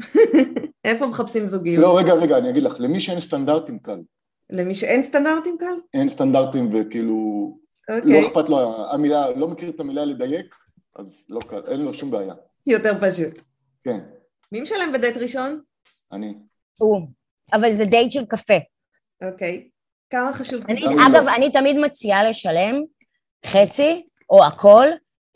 איפה 0.84 1.06
מחפשים 1.06 1.46
זוגיות? 1.46 1.82
לא, 1.82 1.98
רגע, 1.98 2.14
רגע, 2.14 2.38
אני 2.38 2.50
אגיד 2.50 2.62
לך, 2.62 2.76
למי 2.78 3.00
שאין 3.00 3.20
סטנדרטים 3.20 3.78
קל. 3.78 4.00
למי 4.50 4.74
שאין 4.74 5.02
סטנדרטים 5.02 5.56
קל? 5.58 5.74
אין 5.94 6.08
סטנדרטים 6.08 6.70
וכאילו... 6.74 7.16
אוקיי. 7.90 8.22
לא 8.22 8.28
אכפת 8.28 8.48
לו, 8.48 8.86
המילה, 8.92 9.30
לא 9.30 9.48
מכיר 9.48 9.68
את 9.70 9.80
המילה 9.80 10.04
לדייק, 10.04 10.54
אז 10.96 11.26
לא 11.28 11.40
קל, 11.40 11.60
אין 11.68 11.80
לו 11.80 11.94
שום 11.94 12.10
בעיה. 12.10 12.34
יותר 12.66 12.92
פשוט. 13.00 13.42
כן. 13.84 13.98
מי 14.52 14.60
משלם 14.60 14.92
בדייט 14.92 15.16
ראשון? 15.16 15.60
אני. 16.12 16.34
הוא. 16.78 17.00
אבל 17.52 17.74
זה 17.74 17.84
דייט 17.84 18.12
של 18.12 18.24
קפה. 18.24 18.56
אוקיי. 19.24 19.68
כמה 20.10 20.32
חשוב... 20.32 20.64
אני, 20.68 20.84
אגב, 20.86 21.24
לא. 21.24 21.34
אני 21.34 21.52
תמיד 21.52 21.76
מציעה 21.78 22.30
לשלם 22.30 22.82
חצי 23.46 24.06
או 24.30 24.44
הכל, 24.44 24.86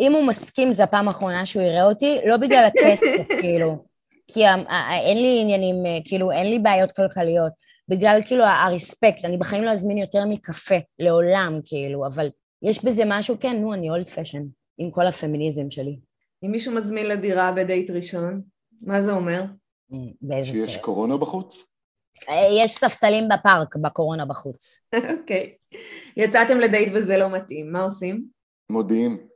אם 0.01 0.13
הוא 0.13 0.27
מסכים, 0.27 0.73
זו 0.73 0.83
הפעם 0.83 1.09
האחרונה 1.09 1.47
שהוא 1.47 1.63
יראה 1.63 1.85
אותי, 1.85 2.19
לא 2.25 2.37
בגלל 2.37 2.65
הכסף, 2.65 3.27
כאילו. 3.41 3.85
כי 4.29 4.47
אין 5.05 5.19
לי 5.23 5.39
עניינים, 5.41 5.77
כאילו, 6.05 6.33
אין 6.33 6.47
לי 6.47 6.59
בעיות 6.59 6.93
כלכליות. 6.93 7.53
בגלל 7.91 8.21
כאילו 8.27 8.45
הרספקט, 8.45 9.25
אני 9.25 9.37
בחיים 9.37 9.65
לא 9.65 9.71
אזמין 9.71 9.99
יותר 9.99 10.25
מקפה, 10.29 10.75
לעולם, 10.99 11.61
כאילו, 11.65 12.07
אבל 12.07 12.29
יש 12.63 12.85
בזה 12.85 13.03
משהו, 13.07 13.37
כן, 13.41 13.57
נו, 13.61 13.75
אני 13.75 13.91
אולד 13.91 14.09
פשן, 14.09 14.43
עם 14.79 14.91
כל 14.91 15.07
הפמיניזם 15.07 15.71
שלי. 15.71 15.99
אם 16.45 16.51
מישהו 16.51 16.75
מזמין 16.75 17.07
לדירה 17.07 17.53
בדייט 17.53 17.91
ראשון, 17.91 18.43
מה 18.83 19.03
זה 19.03 19.13
אומר? 19.13 19.43
באיזה 20.23 20.49
שיש 20.49 20.73
סרט? 20.73 20.85
קורונה 20.85 21.17
בחוץ? 21.17 21.77
אה, 22.29 22.65
יש 22.65 22.75
ספסלים 22.75 23.29
בפארק, 23.29 23.77
בקורונה 23.77 24.27
בחוץ. 24.27 24.81
אוקיי. 24.95 25.55
okay. 25.75 25.77
יצאתם 26.17 26.61
לדייט 26.61 26.93
וזה 26.95 27.19
לא 27.19 27.31
מתאים, 27.31 27.73
מה 27.73 27.83
עושים? 27.83 28.25
מודיעים. 28.71 29.27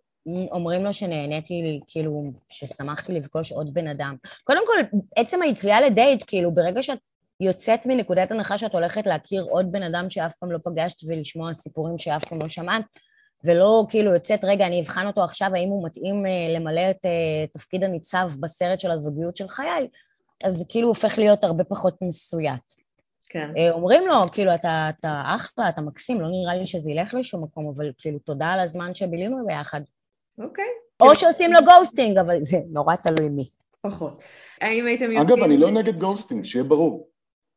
אומרים 0.51 0.85
לו 0.85 0.93
שנהניתי, 0.93 1.81
כאילו, 1.89 2.33
ששמחתי 2.49 3.13
לפגוש 3.13 3.53
עוד 3.53 3.75
בן 3.75 3.89
אדם. 3.89 4.17
קודם 4.45 4.63
כל, 4.67 4.99
עצם 5.17 5.43
היציאה 5.43 5.81
לדייט, 5.81 6.25
כאילו, 6.27 6.55
ברגע 6.55 6.83
שאת 6.83 6.99
יוצאת 7.41 7.87
מנקודת 7.87 8.31
הנחה 8.31 8.59
שאת 8.59 8.73
הולכת 8.73 9.07
להכיר 9.07 9.47
עוד 9.51 9.73
בן 9.73 9.83
אדם 9.83 10.11
שאף 10.11 10.35
פעם 10.37 10.53
לא 10.53 10.59
פגשת 10.65 10.97
ולשמוע 11.07 11.55
סיפורים 11.55 11.99
שאף 11.99 12.25
פעם 12.25 12.39
לא 12.39 12.49
שמעת, 12.49 12.85
ולא 13.45 13.87
כאילו 13.89 14.15
יוצאת, 14.15 14.45
רגע, 14.45 14.67
אני 14.67 14.81
אבחן 14.81 15.07
אותו 15.07 15.25
עכשיו, 15.25 15.51
האם 15.55 15.69
הוא 15.69 15.87
מתאים 15.87 16.27
אה, 16.27 16.59
למלא 16.59 16.91
את 16.91 17.05
אה, 17.05 17.47
תפקיד 17.53 17.85
הניצב 17.85 18.31
בסרט 18.41 18.81
של 18.81 18.91
הזוגיות 18.91 19.37
של 19.37 19.49
חיי, 19.49 19.89
אז 20.45 20.55
זה 20.55 20.65
כאילו 20.69 20.89
הופך 20.89 21.19
להיות 21.19 21.45
הרבה 21.45 21.65
פחות 21.65 21.97
מסויט. 22.03 22.63
כן. 23.29 23.51
אה, 23.57 23.71
אומרים 23.71 24.07
לו, 24.07 24.15
כאילו, 24.33 24.55
אתה, 24.55 24.91
אתה 25.01 25.23
אחלה, 25.37 25.69
אתה 25.69 25.81
מקסים, 25.81 26.21
לא 26.21 26.29
נראה 26.29 26.55
לי 26.55 26.67
שזה 26.67 26.91
ילך 26.91 27.15
לשום 27.15 27.45
מקום, 27.45 27.73
אבל 27.77 27.91
כאילו, 27.99 28.19
תודה 28.19 28.47
על 28.47 28.61
הזמן 28.61 28.95
שבילינו 28.95 29.47
ביחד. 29.47 29.81
אוקיי. 30.39 30.65
או 31.01 31.09
כן. 31.09 31.15
שעושים 31.15 31.53
לו 31.53 31.61
ghosting, 31.65 32.19
אבל 32.19 32.37
זה 32.43 32.59
נורא 32.71 32.97
תלוי 32.97 33.29
מי. 33.29 33.49
פחות. 33.81 34.23
האם 34.61 34.87
הייתם 34.87 35.13
יודעים... 35.13 35.39
אגב, 35.39 35.45
אני 35.45 35.57
לא 35.57 35.71
נגד 35.71 35.99
ghosting, 35.99 36.45
שיהיה 36.45 36.65
ברור. 36.65 37.09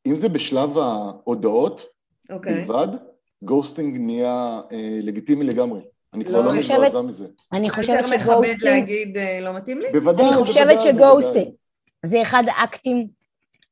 אם 0.09 0.15
זה 0.15 0.29
בשלב 0.29 0.77
ההודעות, 0.77 1.85
אוקיי. 2.29 2.53
בלבד, 2.53 2.87
ghosting 3.41 3.97
נהיה 3.97 4.61
אה, 4.71 4.99
לגיטימי 5.01 5.43
לגמרי. 5.45 5.81
אני 6.13 6.25
כבר 6.25 6.41
לא, 6.41 6.45
לא 6.45 6.59
מזועזע 6.59 7.01
מזה. 7.01 7.25
אני 7.53 7.69
חושבת 7.69 7.99
ש 7.99 8.03
ghosting... 8.03 8.21
יותר 8.21 8.39
מכבד 8.39 8.63
להגיד 8.63 9.17
אה, 9.17 9.39
לא 9.41 9.53
מתאים 9.53 9.79
לי? 9.81 9.87
בוודאי, 9.91 10.25
בוודאי. 10.25 10.37
אני 10.37 10.45
חושבת 10.45 10.81
שגוסטינג 10.81 11.47
זה 12.05 12.21
אחד 12.21 12.43
האקטים 12.47 13.07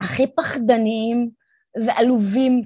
הכי 0.01 0.27
פחדניים 0.27 1.29
ועלובים 1.85 2.63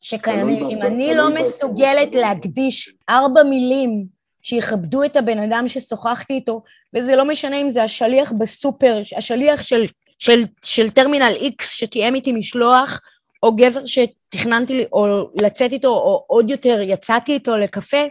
שקיימים. 0.00 0.64
אם 0.64 0.82
אני 0.82 1.14
לא 1.14 1.34
מסוגלת 1.34 2.14
להקדיש 2.14 2.94
ארבע 3.08 3.42
מילים 3.42 4.06
שיכבדו 4.42 5.04
את 5.04 5.16
הבן 5.16 5.38
אדם 5.38 5.68
ששוחחתי 5.68 6.34
איתו, 6.34 6.62
וזה 6.94 7.16
לא 7.16 7.24
משנה 7.24 7.56
אם 7.56 7.70
זה 7.70 7.82
השליח 7.82 8.32
בסופר, 8.32 9.02
השליח 9.16 9.62
של, 9.62 9.86
של, 10.22 10.42
של 10.64 10.90
טרמינל 10.90 11.32
איקס 11.40 11.70
שתיאם 11.72 12.14
איתי 12.14 12.32
משלוח, 12.32 13.00
או 13.42 13.56
גבר 13.56 13.86
שתכננתי 13.86 14.74
לי, 14.74 14.84
או 14.92 15.30
לצאת 15.42 15.72
איתו, 15.72 15.88
או 15.88 16.24
עוד 16.26 16.50
יותר 16.50 16.80
יצאתי 16.80 17.32
איתו 17.32 17.56
לקפה, 17.56 18.02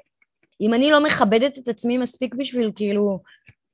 אם 0.61 0.73
אני 0.73 0.91
לא 0.91 1.03
מכבדת 1.03 1.57
את 1.57 1.67
עצמי 1.67 1.97
מספיק 1.97 2.35
בשביל 2.35 2.71
כאילו 2.75 3.19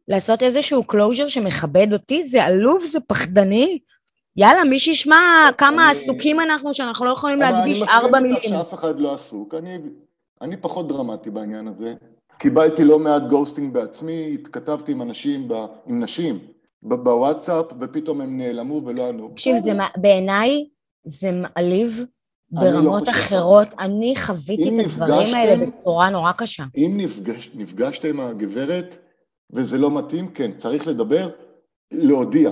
לעשות 0.07 0.43
איזשהו 0.43 0.83
closure 0.91 1.29
שמכבד 1.29 1.93
אותי, 1.93 2.23
זה 2.23 2.43
עלוב, 2.43 2.83
זה 2.83 2.99
פחדני. 2.99 3.79
יאללה, 4.35 4.63
מי 4.63 4.79
שישמע 4.79 5.49
כמה 5.57 5.89
עסוקים 5.89 6.39
אנחנו, 6.39 6.73
שאנחנו 6.73 7.05
לא 7.05 7.11
יכולים 7.11 7.39
להקדיש 7.39 7.83
ארבע 7.89 8.19
מילים. 8.19 8.35
אני 8.35 8.39
מסכים 8.39 8.53
איתך 8.53 8.69
שאף 8.69 8.73
אחד 8.73 8.99
לא 8.99 9.13
עסוק, 9.13 9.53
אני, 9.53 9.77
אני 10.41 10.57
פחות 10.57 10.88
דרמטי 10.88 11.29
בעניין 11.29 11.67
הזה. 11.67 11.93
קיבלתי 12.38 12.83
לא 12.83 12.99
מעט 12.99 13.23
גוסטינג 13.29 13.73
בעצמי, 13.73 14.31
התכתבתי 14.33 14.91
עם 14.91 15.01
אנשים, 15.01 15.47
ב, 15.47 15.53
עם 15.88 16.03
נשים, 16.03 16.39
בוואטסאפ, 16.95 17.65
ופתאום 17.79 18.21
הם 18.21 18.38
נעלמו 18.38 18.81
ולא 18.85 19.09
ענו. 19.09 19.29
תקשיב, 19.29 19.55
בעיניי 19.97 20.67
זה 21.05 21.31
מעליב 21.31 22.05
לא 22.51 22.61
ברמות 22.61 23.07
לא 23.07 23.11
אחרות. 23.11 23.67
אני 23.79 24.15
חוויתי 24.15 24.81
את 24.81 24.85
הדברים 24.85 25.35
האלה 25.35 25.65
בצורה 25.65 26.09
נורא 26.09 26.31
קשה. 26.31 26.63
אם 26.77 26.93
נפגש, 26.97 27.51
נפגשת 27.55 28.05
עם 28.05 28.19
הגברת 28.19 28.97
וזה 29.53 29.77
לא 29.77 29.97
מתאים, 29.97 30.27
כן, 30.27 30.51
צריך 30.57 30.88
לדבר, 30.88 31.29
להודיע. 31.91 32.51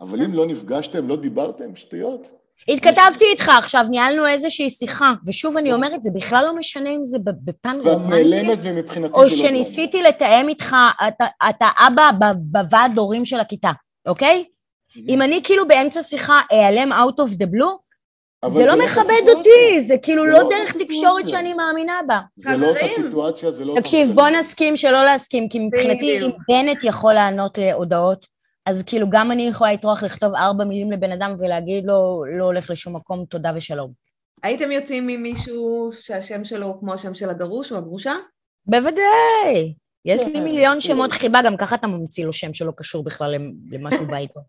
אבל 0.00 0.22
אם 0.22 0.34
לא 0.34 0.46
נפגשתם, 0.46 1.08
לא 1.08 1.16
דיברתם, 1.16 1.76
שטויות. 1.76 2.30
התכתבתי 2.68 3.24
איתך 3.24 3.48
עכשיו, 3.58 3.84
ניהלנו 3.90 4.26
איזושהי 4.26 4.70
שיחה, 4.70 5.12
ושוב 5.26 5.56
אני 5.56 5.72
אומרת, 5.72 6.02
זה 6.02 6.10
בכלל 6.14 6.44
לא 6.44 6.56
משנה 6.56 6.90
אם 6.90 7.06
זה 7.06 7.18
בפן 7.22 7.76
רומנטי, 7.82 7.88
ואת 7.88 8.06
נעלמת 8.08 8.58
ומבחינתי 8.62 9.12
זה 9.12 9.18
לא... 9.18 9.24
או 9.24 9.30
שניסיתי 9.30 10.02
לתאם 10.02 10.48
איתך, 10.48 10.76
אתה, 11.08 11.24
אתה 11.48 11.68
אבא 11.86 12.10
בוועד 12.36 12.98
הורים 12.98 13.24
של 13.24 13.40
הכיתה, 13.40 13.70
אוקיי? 14.06 14.44
אם 15.08 15.22
אני 15.22 15.40
כאילו 15.44 15.68
באמצע 15.68 16.02
שיחה 16.02 16.40
אעלם 16.52 16.92
out 16.92 17.20
of 17.20 17.30
the 17.30 17.46
blue, 17.46 17.84
זה 18.48 18.66
לא 18.66 18.84
מכבד 18.84 19.28
אותי, 19.36 19.84
זה 19.86 19.94
כאילו 20.02 20.24
לא, 20.24 20.42
לא 20.42 20.48
דרך 20.50 20.76
תקשורת 20.76 21.28
שאני 21.28 21.54
מאמינה 21.54 22.00
בה. 22.06 22.20
זה 22.36 22.56
לא 22.56 22.66
אותה 22.66 22.86
סיטואציה, 22.94 23.50
זה 23.50 23.64
לא. 23.64 23.74
תקשיב, 23.80 24.10
בוא 24.14 24.28
נסכים 24.28 24.76
שלא 24.76 25.04
להסכים, 25.04 25.48
כי 25.48 25.58
מבחינתי 25.58 26.18
אם 26.18 26.30
בנט 26.48 26.84
יכול 26.84 27.12
לענות 27.12 27.58
להודעות, 27.58 28.26
אז 28.66 28.82
כאילו 28.86 29.10
גם 29.10 29.32
אני 29.32 29.46
יכולה 29.46 29.72
לטרוח 29.72 30.02
לכתוב 30.02 30.34
ארבע 30.34 30.64
מילים 30.64 30.92
לבן 30.92 31.12
אדם 31.12 31.36
ולהגיד 31.38 31.84
לו, 31.84 32.24
לא 32.38 32.44
הולך 32.44 32.70
לשום 32.70 32.96
מקום, 32.96 33.24
תודה 33.24 33.52
ושלום. 33.56 33.92
הייתם 34.42 34.70
יוצאים 34.70 35.06
ממישהו 35.06 35.90
שהשם 35.92 36.44
שלו 36.44 36.66
הוא 36.66 36.80
כמו 36.80 36.94
השם 36.94 37.14
של 37.14 37.30
הגרוש 37.30 37.72
או 37.72 37.78
הגרושה? 37.78 38.14
בוודאי. 38.66 39.74
יש 40.04 40.22
לי 40.22 40.32
כן. 40.32 40.44
מיליון 40.44 40.80
שמות 40.80 41.12
חיבה, 41.12 41.40
גם 41.44 41.56
ככה 41.56 41.74
אתה 41.74 41.86
ממציא 41.86 42.24
לו 42.24 42.32
שם 42.32 42.54
שלא 42.54 42.72
קשור 42.76 43.04
בכלל 43.04 43.34
למשהו 43.70 44.06
בא 44.06 44.16
איתו. 44.16 44.40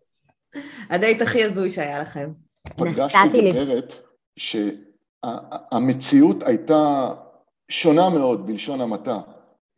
הדייט 0.90 1.22
הכי 1.22 1.44
הזוי 1.44 1.70
שהיה 1.70 2.00
לכם. 2.00 2.32
פגשתי 2.76 3.52
גברת 3.52 3.92
שהמציאות 5.26 6.42
הייתה 6.42 7.10
שונה 7.68 8.10
מאוד, 8.10 8.46
בלשון 8.46 8.80
המעטה, 8.80 9.18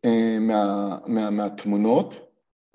אה, 0.05 0.37
מה, 0.41 0.99
מה, 1.07 1.31
מהתמונות, 1.31 2.28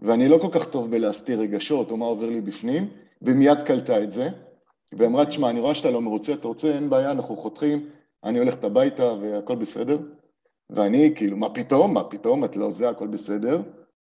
ואני 0.04 0.30
לא 0.30 0.38
כל 0.38 0.48
כך 0.52 0.66
טוב 0.66 0.92
בלהסתיר 0.92 1.40
רגשות 1.40 1.92
או 1.92 1.98
מה 1.98 2.06
עובר 2.06 2.30
לי 2.30 2.42
בפנים, 2.42 2.90
ומיד 3.22 3.62
קלטה 3.62 4.04
את 4.04 4.12
זה, 4.12 4.30
ואמרה, 4.98 5.26
תשמע, 5.26 5.50
אני 5.50 5.60
רואה 5.60 5.76
שאתה 5.76 5.92
לא 5.92 6.02
מרוצה, 6.02 6.34
אתה 6.34 6.48
רוצה, 6.48 6.76
אין 6.76 6.90
בעיה, 6.90 7.12
אנחנו 7.12 7.38
חותכים, 7.38 7.90
אני 8.24 8.40
הולכת 8.40 8.64
הביתה 8.64 9.14
והכל 9.22 9.56
בסדר. 9.56 10.00
ואני, 10.70 11.14
כאילו, 11.16 11.38
מה 11.38 11.50
פתאום, 11.50 11.94
מה 11.94 12.04
פתאום, 12.04 12.44
את 12.44 12.56
לא 12.56 12.72
זה, 12.72 12.90
הכל 12.90 13.08
בסדר, 13.08 13.62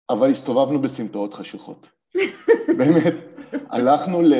אבל 0.10 0.32
הסתובבנו 0.32 0.82
בסמטאות 0.82 1.34
חשוכות. 1.34 1.88
באמת, 2.80 3.14
הלכנו 3.70 4.22
ל... 4.22 4.34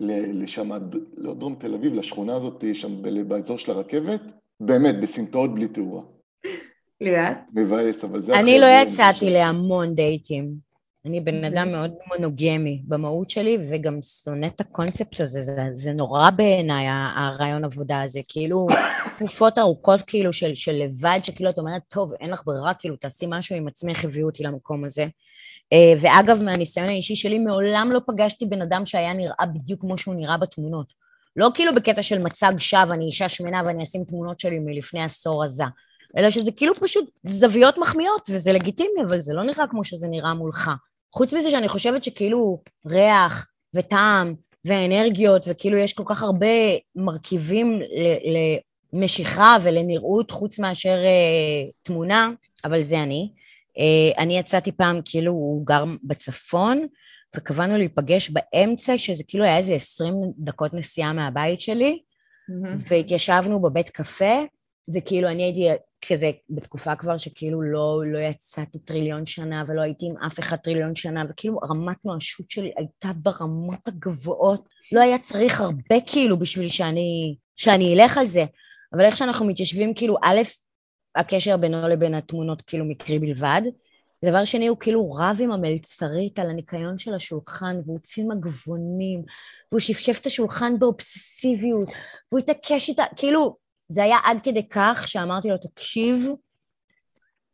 לשם, 0.00 0.70
לא 1.16 1.34
דרום 1.34 1.54
תל 1.54 1.74
אביב, 1.74 1.94
לשכונה 1.94 2.34
הזאת, 2.34 2.64
שם 2.72 3.02
באזור 3.28 3.58
של 3.58 3.72
הרכבת, 3.72 4.20
באמת, 4.60 5.00
בסמטאות 5.00 5.54
בלי 5.54 5.68
תאורה. 5.68 6.02
ליאת? 7.00 7.36
מבאס, 7.52 8.04
אבל 8.04 8.22
זה... 8.22 8.38
אני 8.38 8.58
לא 8.58 8.66
יצאתי 8.66 9.30
להמון 9.30 9.94
דייטים. 9.94 10.65
אני 11.06 11.20
בן 11.20 11.44
אדם 11.44 11.72
מאוד 11.72 11.94
מונוגמי 12.06 12.82
במהות 12.84 13.30
שלי, 13.30 13.58
וגם 13.70 13.98
שונא 14.02 14.46
את 14.46 14.60
הקונספט 14.60 15.20
הזה, 15.20 15.42
זה, 15.42 15.68
זה 15.74 15.92
נורא 15.92 16.30
בעיניי, 16.30 16.86
הרעיון 17.16 17.64
עבודה 17.64 18.02
הזה, 18.02 18.20
כאילו, 18.28 18.66
תקופות 19.16 19.58
ארוכות 19.58 20.00
כאילו 20.06 20.32
של, 20.32 20.54
של 20.54 20.72
לבד, 20.72 21.20
שכאילו 21.22 21.50
את 21.50 21.58
אומרת, 21.58 21.82
טוב, 21.88 22.12
אין 22.20 22.30
לך 22.30 22.42
ברירה, 22.46 22.74
כאילו, 22.74 22.96
תעשי 22.96 23.26
משהו 23.28 23.56
עם 23.56 23.68
עצמך, 23.68 24.04
הביאו 24.04 24.26
אותי 24.26 24.42
למקום 24.42 24.84
הזה. 24.84 25.06
אה, 25.72 25.92
ואגב, 26.00 26.42
מהניסיון 26.42 26.88
האישי 26.88 27.16
שלי, 27.16 27.38
מעולם 27.38 27.90
לא 27.92 28.00
פגשתי 28.06 28.46
בן 28.46 28.62
אדם 28.62 28.86
שהיה 28.86 29.12
נראה 29.12 29.46
בדיוק 29.54 29.80
כמו 29.80 29.98
שהוא 29.98 30.14
נראה 30.14 30.36
בתמונות. 30.36 30.86
לא 31.36 31.50
כאילו 31.54 31.74
בקטע 31.74 32.02
של 32.02 32.18
מצג 32.18 32.52
שווא, 32.58 32.94
אני 32.94 33.04
אישה 33.04 33.28
שמנה 33.28 33.62
ואני 33.66 33.82
אשים 33.82 34.04
תמונות 34.04 34.40
שלי 34.40 34.58
מלפני 34.58 35.02
עשור 35.02 35.44
עזה. 35.44 35.64
אלא 36.16 36.30
שזה 36.30 36.52
כאילו 36.52 36.74
פשוט 36.80 37.10
זוויות 37.26 37.78
מחמיאות, 37.78 38.30
וזה 38.30 38.52
לגיטימי, 38.52 39.02
אבל 39.08 39.20
זה 39.20 39.34
לא 39.34 39.42
נראה 39.42 39.66
כמו 39.70 39.84
שזה 39.84 40.08
נראה 40.08 40.34
מולך. 40.34 40.70
חוץ 41.14 41.32
מזה 41.32 41.50
שאני 41.50 41.68
חושבת 41.68 42.04
שכאילו 42.04 42.62
ריח 42.86 43.46
וטעם 43.74 44.34
ואנרגיות, 44.64 45.42
וכאילו 45.48 45.78
יש 45.78 45.92
כל 45.92 46.02
כך 46.06 46.22
הרבה 46.22 46.46
מרכיבים 46.96 47.80
למשיכה 48.92 49.56
ולנראות 49.62 50.30
חוץ 50.30 50.58
מאשר 50.58 50.96
אה, 51.04 51.70
תמונה, 51.82 52.30
אבל 52.64 52.82
זה 52.82 53.02
אני. 53.02 53.30
אה, 53.78 54.22
אני 54.22 54.38
יצאתי 54.38 54.72
פעם, 54.72 55.00
כאילו 55.04 55.32
הוא 55.32 55.66
גר 55.66 55.84
בצפון, 56.02 56.86
וקבענו 57.36 57.76
להיפגש 57.76 58.30
באמצע, 58.30 58.98
שזה 58.98 59.24
כאילו 59.28 59.44
היה 59.44 59.58
איזה 59.58 59.74
עשרים 59.74 60.14
דקות 60.38 60.74
נסיעה 60.74 61.12
מהבית 61.12 61.60
שלי, 61.60 61.98
mm-hmm. 62.50 62.82
והתיישבנו 62.88 63.62
בבית 63.62 63.90
קפה, 63.90 64.42
וכאילו 64.94 65.28
אני 65.28 65.42
הייתי 65.42 65.82
כזה 66.08 66.30
בתקופה 66.50 66.96
כבר 66.96 67.18
שכאילו 67.18 67.62
לא, 67.62 68.02
לא 68.06 68.18
יצאתי 68.18 68.78
טריליון 68.78 69.26
שנה 69.26 69.64
ולא 69.66 69.80
הייתי 69.80 70.06
עם 70.06 70.16
אף 70.16 70.38
אחד 70.38 70.56
טריליון 70.56 70.94
שנה, 70.94 71.24
וכאילו 71.28 71.58
רמת 71.58 72.04
נואשות 72.04 72.50
שלי 72.50 72.72
הייתה 72.76 73.08
ברמות 73.16 73.88
הגבוהות, 73.88 74.68
לא 74.92 75.00
היה 75.00 75.18
צריך 75.18 75.60
הרבה 75.60 75.96
כאילו 76.06 76.38
בשביל 76.38 76.68
שאני, 76.68 77.36
שאני 77.56 77.94
אלך 77.94 78.18
על 78.18 78.26
זה, 78.26 78.44
אבל 78.92 79.04
איך 79.04 79.16
שאנחנו 79.16 79.46
מתיישבים 79.46 79.94
כאילו 79.94 80.16
א', 80.22 80.40
הקשר 81.16 81.56
בינו 81.56 81.88
לבין 81.88 82.14
התמונות 82.14 82.62
כאילו 82.62 82.84
מקרי 82.84 83.18
בלבד, 83.18 83.62
דבר 84.24 84.44
שני, 84.44 84.66
הוא 84.66 84.76
כאילו 84.80 85.12
רב 85.12 85.36
עם 85.40 85.52
המלצרית 85.52 86.38
על 86.38 86.50
הניקיון 86.50 86.98
של 86.98 87.14
השולחן, 87.14 87.76
והוא 87.86 87.98
צין 87.98 88.28
מגבונים, 88.32 89.22
והוא 89.72 89.80
שפשף 89.80 90.20
את 90.20 90.26
השולחן 90.26 90.78
באובססיביות, 90.78 91.88
והוא 92.32 92.38
התעקש 92.38 92.88
איתה, 92.88 93.04
כאילו, 93.16 93.56
זה 93.88 94.02
היה 94.02 94.18
עד 94.24 94.38
כדי 94.42 94.68
כך 94.68 95.04
שאמרתי 95.08 95.48
לו, 95.48 95.56
תקשיב, 95.56 96.28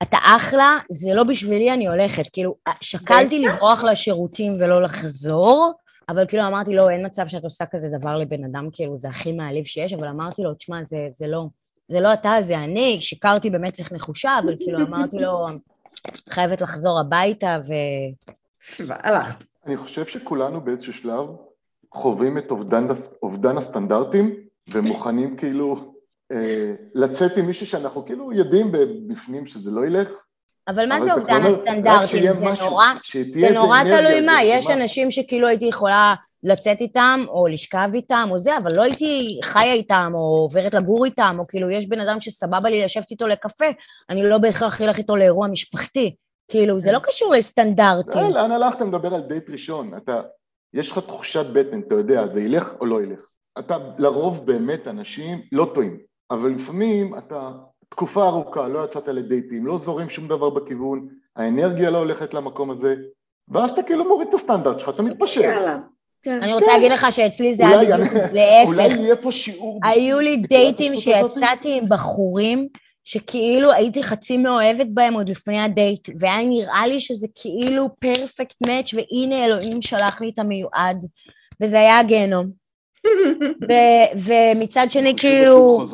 אתה 0.02 0.16
אחלה, 0.36 0.78
זה 0.90 1.14
לא 1.14 1.24
בשבילי, 1.24 1.72
אני 1.72 1.88
הולכת. 1.88 2.24
כאילו, 2.32 2.54
שקלתי 2.80 3.38
לברוח 3.38 3.82
לשירותים 3.82 4.56
ולא 4.58 4.82
לחזור, 4.82 5.72
אבל 6.08 6.26
כאילו 6.26 6.46
אמרתי 6.46 6.74
לו, 6.74 6.90
אין 6.90 7.06
מצב 7.06 7.28
שאת 7.28 7.44
עושה 7.44 7.66
כזה 7.66 7.88
דבר 7.98 8.16
לבן 8.16 8.44
אדם, 8.44 8.68
כאילו, 8.72 8.98
זה 8.98 9.08
הכי 9.08 9.32
מעליב 9.32 9.64
שיש, 9.64 9.92
אבל 9.92 10.08
אמרתי 10.08 10.42
לו, 10.42 10.54
תשמע, 10.54 10.84
זה, 10.84 11.08
זה 11.10 11.26
לא, 11.26 11.46
זה 11.88 12.00
לא 12.00 12.12
אתה, 12.12 12.34
זה 12.40 12.58
אני, 12.58 13.00
שיקרתי 13.00 13.50
במצח 13.50 13.92
נחושה, 13.92 14.38
אבל 14.44 14.56
כאילו 14.60 14.78
אמרתי 14.78 15.16
לו, 15.16 15.46
חייבת 16.30 16.60
לחזור 16.60 17.00
הביתה, 17.00 17.58
ו... 17.68 17.72
והלכת. 18.86 19.44
אני 19.66 19.76
חושב 19.76 20.06
שכולנו 20.06 20.60
באיזשהו 20.60 20.92
שלב 20.92 21.26
חווים 21.94 22.38
את 22.38 22.50
אובדן, 22.50 22.86
אובדן 23.22 23.56
הסטנדרטים, 23.56 24.34
ומוכנים 24.70 25.36
כאילו 25.36 25.91
לצאת 26.94 27.36
עם 27.36 27.46
מישהו 27.46 27.66
שאנחנו 27.66 28.04
כאילו 28.04 28.32
יודעים 28.32 28.72
בפנים 29.08 29.46
שזה 29.46 29.70
לא 29.70 29.86
ילך. 29.86 30.22
אבל 30.68 30.88
מה 30.88 31.04
זה 31.04 31.12
אובדן 31.12 31.42
הסטנדרטים? 31.42 32.22
זה 32.22 32.34
משהו, 32.40 32.70
נורא, 32.70 32.86
זה 33.32 33.50
נורא 33.54 33.82
תלוי 33.84 34.20
מה, 34.26 34.44
יש 34.44 34.70
אנשים 34.70 35.10
שכאילו 35.10 35.48
הייתי 35.48 35.64
יכולה 35.64 36.14
לצאת 36.42 36.80
איתם, 36.80 37.24
או 37.28 37.46
לשכב 37.46 37.90
איתם, 37.94 38.28
או 38.30 38.38
זה, 38.38 38.56
אבל 38.56 38.72
לא 38.72 38.82
הייתי 38.82 39.40
חיה 39.44 39.72
איתם, 39.72 40.12
או 40.14 40.20
עוברת 40.20 40.74
לגור 40.74 41.04
איתם, 41.04 41.36
או 41.38 41.46
כאילו 41.46 41.70
יש 41.70 41.86
בן 41.86 42.00
אדם 42.00 42.20
שסבבה 42.20 42.70
לי 42.70 42.84
לשבת 42.84 43.10
איתו 43.10 43.26
לקפה, 43.26 43.64
אני 44.10 44.22
לא 44.22 44.38
בהכרח 44.38 44.80
אלך 44.80 44.98
איתו 44.98 45.16
לאירוע 45.16 45.48
משפחתי. 45.48 46.14
כאילו, 46.48 46.80
זה 46.80 46.92
לא 46.92 46.98
קשור 46.98 47.32
לסטנדרטים. 47.32 48.22
לא, 48.22 48.30
לאן 48.30 48.50
הלכת? 48.50 48.80
מדבר 48.80 49.14
על 49.14 49.20
דייט 49.20 49.50
ראשון. 49.50 49.96
אתה, 49.96 50.20
יש 50.74 50.90
לך 50.90 50.98
תחושת 50.98 51.46
בטן, 51.52 51.80
אתה 51.80 51.94
יודע, 51.94 52.28
זה 52.28 52.42
ילך 52.42 52.74
או 52.80 52.86
לא 52.86 53.02
ילך. 53.02 53.22
אתה, 53.58 53.76
לרוב 53.98 54.46
באמת 54.46 54.88
אנשים 54.88 55.40
לא 55.52 55.70
טועים, 55.74 55.98
אבל 56.32 56.50
לפעמים 56.50 57.14
אתה 57.18 57.50
תקופה 57.88 58.26
ארוכה, 58.26 58.68
לא 58.68 58.84
יצאת 58.84 59.08
לדייטים, 59.08 59.66
לא 59.66 59.78
זורם 59.78 60.08
שום 60.08 60.28
דבר 60.28 60.50
בכיוון, 60.50 61.08
האנרגיה 61.36 61.90
לא 61.90 61.98
הולכת 61.98 62.34
למקום 62.34 62.70
הזה, 62.70 62.94
ואז 63.48 63.70
אתה 63.70 63.82
כאילו 63.82 64.04
מוריד 64.04 64.28
את 64.28 64.34
הסטנדרט 64.34 64.80
שלך, 64.80 64.88
אתה 64.88 65.02
מתפשר. 65.02 65.40
יאללה. 65.40 65.78
כן. 66.22 66.42
אני 66.42 66.54
רוצה. 66.54 66.66
להגיד 66.66 66.92
לך 66.92 67.06
שאצלי 67.10 67.54
זה 67.54 67.68
היה 67.68 67.96
להפך. 68.32 68.66
אולי 68.66 68.88
יהיה 68.88 69.16
פה 69.16 69.32
שיעור... 69.32 69.80
היו 69.84 70.20
לי 70.20 70.36
דייטים 70.36 70.96
שיצאתי 70.96 71.78
עם 71.78 71.84
בחורים 71.88 72.68
שכאילו 73.04 73.72
הייתי 73.72 74.02
חצי 74.02 74.36
מאוהבת 74.36 74.86
בהם 74.94 75.14
עוד 75.14 75.28
לפני 75.28 75.60
הדייט, 75.60 76.08
והיה 76.18 76.44
נראה 76.44 76.86
לי 76.86 77.00
שזה 77.00 77.26
כאילו 77.34 77.88
פרפקט 77.98 78.54
מאץ' 78.66 78.94
והנה 78.94 79.44
אלוהים 79.44 79.82
שלח 79.82 80.20
לי 80.20 80.30
את 80.34 80.38
המיועד, 80.38 81.06
וזה 81.60 81.78
היה 81.78 81.98
הגיהנום. 81.98 82.61
ו- 83.68 84.18
ומצד 84.24 84.86
שני 84.90 85.14
כאילו, 85.16 85.84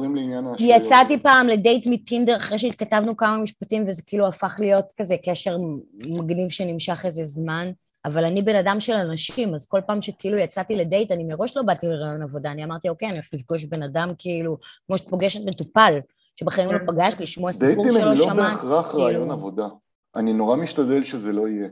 יצאתי 0.59 1.19
פעם 1.19 1.49
לדייט 1.49 1.87
מטינדר 1.87 2.37
אחרי 2.37 2.59
שהתכתבנו 2.59 3.17
כמה 3.17 3.37
משפטים 3.37 3.85
וזה 3.89 4.03
כאילו 4.07 4.27
הפך 4.27 4.57
להיות 4.59 4.85
כזה 5.01 5.17
קשר 5.25 5.57
מגניב 5.95 6.49
שנמשך 6.49 7.01
איזה 7.05 7.25
זמן. 7.25 7.71
אבל 8.05 8.25
אני 8.25 8.43
בן 8.43 8.57
אדם 8.57 8.81
של 8.81 8.93
אנשים, 8.93 9.55
אז 9.55 9.67
כל 9.67 9.81
פעם 9.87 10.03
שכאילו 10.03 10.39
יצאתי 10.39 10.77
לדייט, 10.77 11.13
אני 11.13 11.25
מראש 11.25 11.57
לא 11.57 11.63
באתי 11.63 11.87
לרעיון 11.87 12.23
עבודה, 12.23 12.53
אני 12.53 12.65
אמרתי, 12.65 12.89
אוקיי, 12.89 13.09
אני 13.09 13.17
הולכת 13.17 13.35
לפגוש 13.35 13.65
בן 13.65 13.83
אדם 13.83 14.09
כאילו, 14.19 14.57
כמו 14.87 14.99
שאת 14.99 15.09
פוגשת 15.09 15.41
מטופל, 15.47 15.99
שבחיים 16.37 16.73
לא 16.73 16.79
כן. 16.79 16.87
פגשת, 16.87 17.21
לשמוע 17.21 17.53
סיפור 17.53 17.85
שלא 17.85 17.93
שמעת. 17.93 18.17
דייטים 18.17 18.31
הם 18.31 18.37
לא 18.37 18.49
בהכרח 18.49 18.91
כאילו... 18.91 19.05
רעיון 19.05 19.31
עבודה. 19.31 19.67
אני 20.17 20.33
נורא 20.33 20.57
משתדל 20.57 21.05
שזה 21.05 21.33
לא 21.33 21.49
יהיה. 21.49 21.69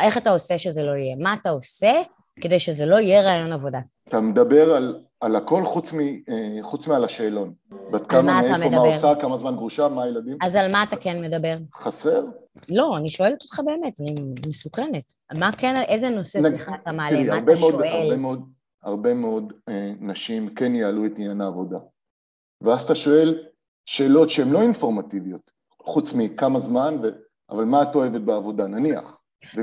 איך 0.00 0.18
אתה 0.18 0.30
עושה 0.30 0.58
שזה 0.58 0.82
לא 0.82 0.92
יהיה? 0.92 1.16
מה 1.16 1.34
אתה 1.34 1.50
עושה 1.50 1.92
כדי 2.40 2.60
שזה 2.60 2.86
לא 2.86 2.96
יהיה 3.00 3.22
רעיון 3.22 3.52
עבודה? 3.52 3.80
אתה 4.12 4.20
מדבר 4.20 4.74
על, 4.74 5.02
על 5.20 5.36
הכל 5.36 5.64
חוץ, 5.64 5.92
מ, 5.92 5.98
אה, 6.00 6.62
חוץ 6.62 6.86
מעל 6.86 7.04
השאלון. 7.04 7.52
בת 7.92 8.06
כמה, 8.06 8.42
מאיפה, 8.42 8.70
מה 8.70 8.76
עושה, 8.76 9.14
כמה 9.20 9.36
זמן 9.36 9.56
גרושה, 9.56 9.88
מה 9.88 10.02
הילדים. 10.02 10.38
אז 10.42 10.54
על 10.54 10.72
מה 10.72 10.82
אתה 10.82 10.96
כן 10.96 11.22
מדבר? 11.22 11.56
חסר? 11.74 12.24
לא, 12.68 12.96
אני 12.96 13.10
שואלת 13.10 13.42
אותך 13.42 13.60
באמת, 13.64 14.00
אני 14.00 14.14
מסוכנת. 14.48 15.04
מה 15.34 15.52
כן, 15.52 15.82
איזה 15.88 16.08
נושא 16.08 16.38
נג... 16.38 16.50
שיחה 16.50 16.74
אתה 16.74 16.92
מעלה? 16.92 17.10
תראי, 17.10 17.24
מה 17.24 17.38
אתה 17.38 17.60
מאוד, 17.60 17.74
שואל? 17.74 18.02
הרבה 18.02 18.16
מאוד, 18.16 18.48
הרבה 18.82 19.14
מאוד 19.14 19.52
אה, 19.68 19.92
נשים 20.00 20.54
כן 20.54 20.74
יעלו 20.74 21.06
את 21.06 21.12
עניין 21.16 21.40
העבודה. 21.40 21.78
ואז 22.60 22.82
אתה 22.82 22.94
שואל 22.94 23.38
שאלות 23.86 24.30
שהן 24.30 24.50
לא 24.50 24.62
אינפורמטיביות, 24.62 25.50
חוץ 25.82 26.12
מכמה 26.14 26.60
זמן, 26.60 26.96
ו... 27.02 27.08
אבל 27.50 27.64
מה 27.64 27.82
את 27.82 27.94
אוהבת 27.94 28.20
בעבודה, 28.20 28.66
נניח. 28.66 29.18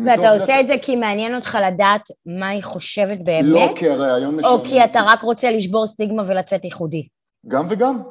ואתה 0.06 0.30
עושה 0.30 0.46
זה... 0.46 0.60
את 0.60 0.68
זה 0.68 0.76
כי 0.82 0.96
מעניין 0.96 1.36
אותך 1.36 1.58
לדעת 1.68 2.02
מה 2.26 2.50
היא 2.50 2.64
חושבת 2.64 3.18
באמת? 3.24 3.46
לא, 3.46 3.74
כי 3.76 3.90
הרעיון 3.90 4.36
משנה. 4.36 4.52
או 4.52 4.64
כי 4.64 4.84
אתה 4.84 5.00
רק 5.02 5.22
רוצה 5.22 5.52
לשבור 5.52 5.88
סטיגמה 5.88 6.24
ולצאת 6.28 6.64
ייחודי? 6.64 7.08
גם 7.48 7.68
וגם. 7.70 8.02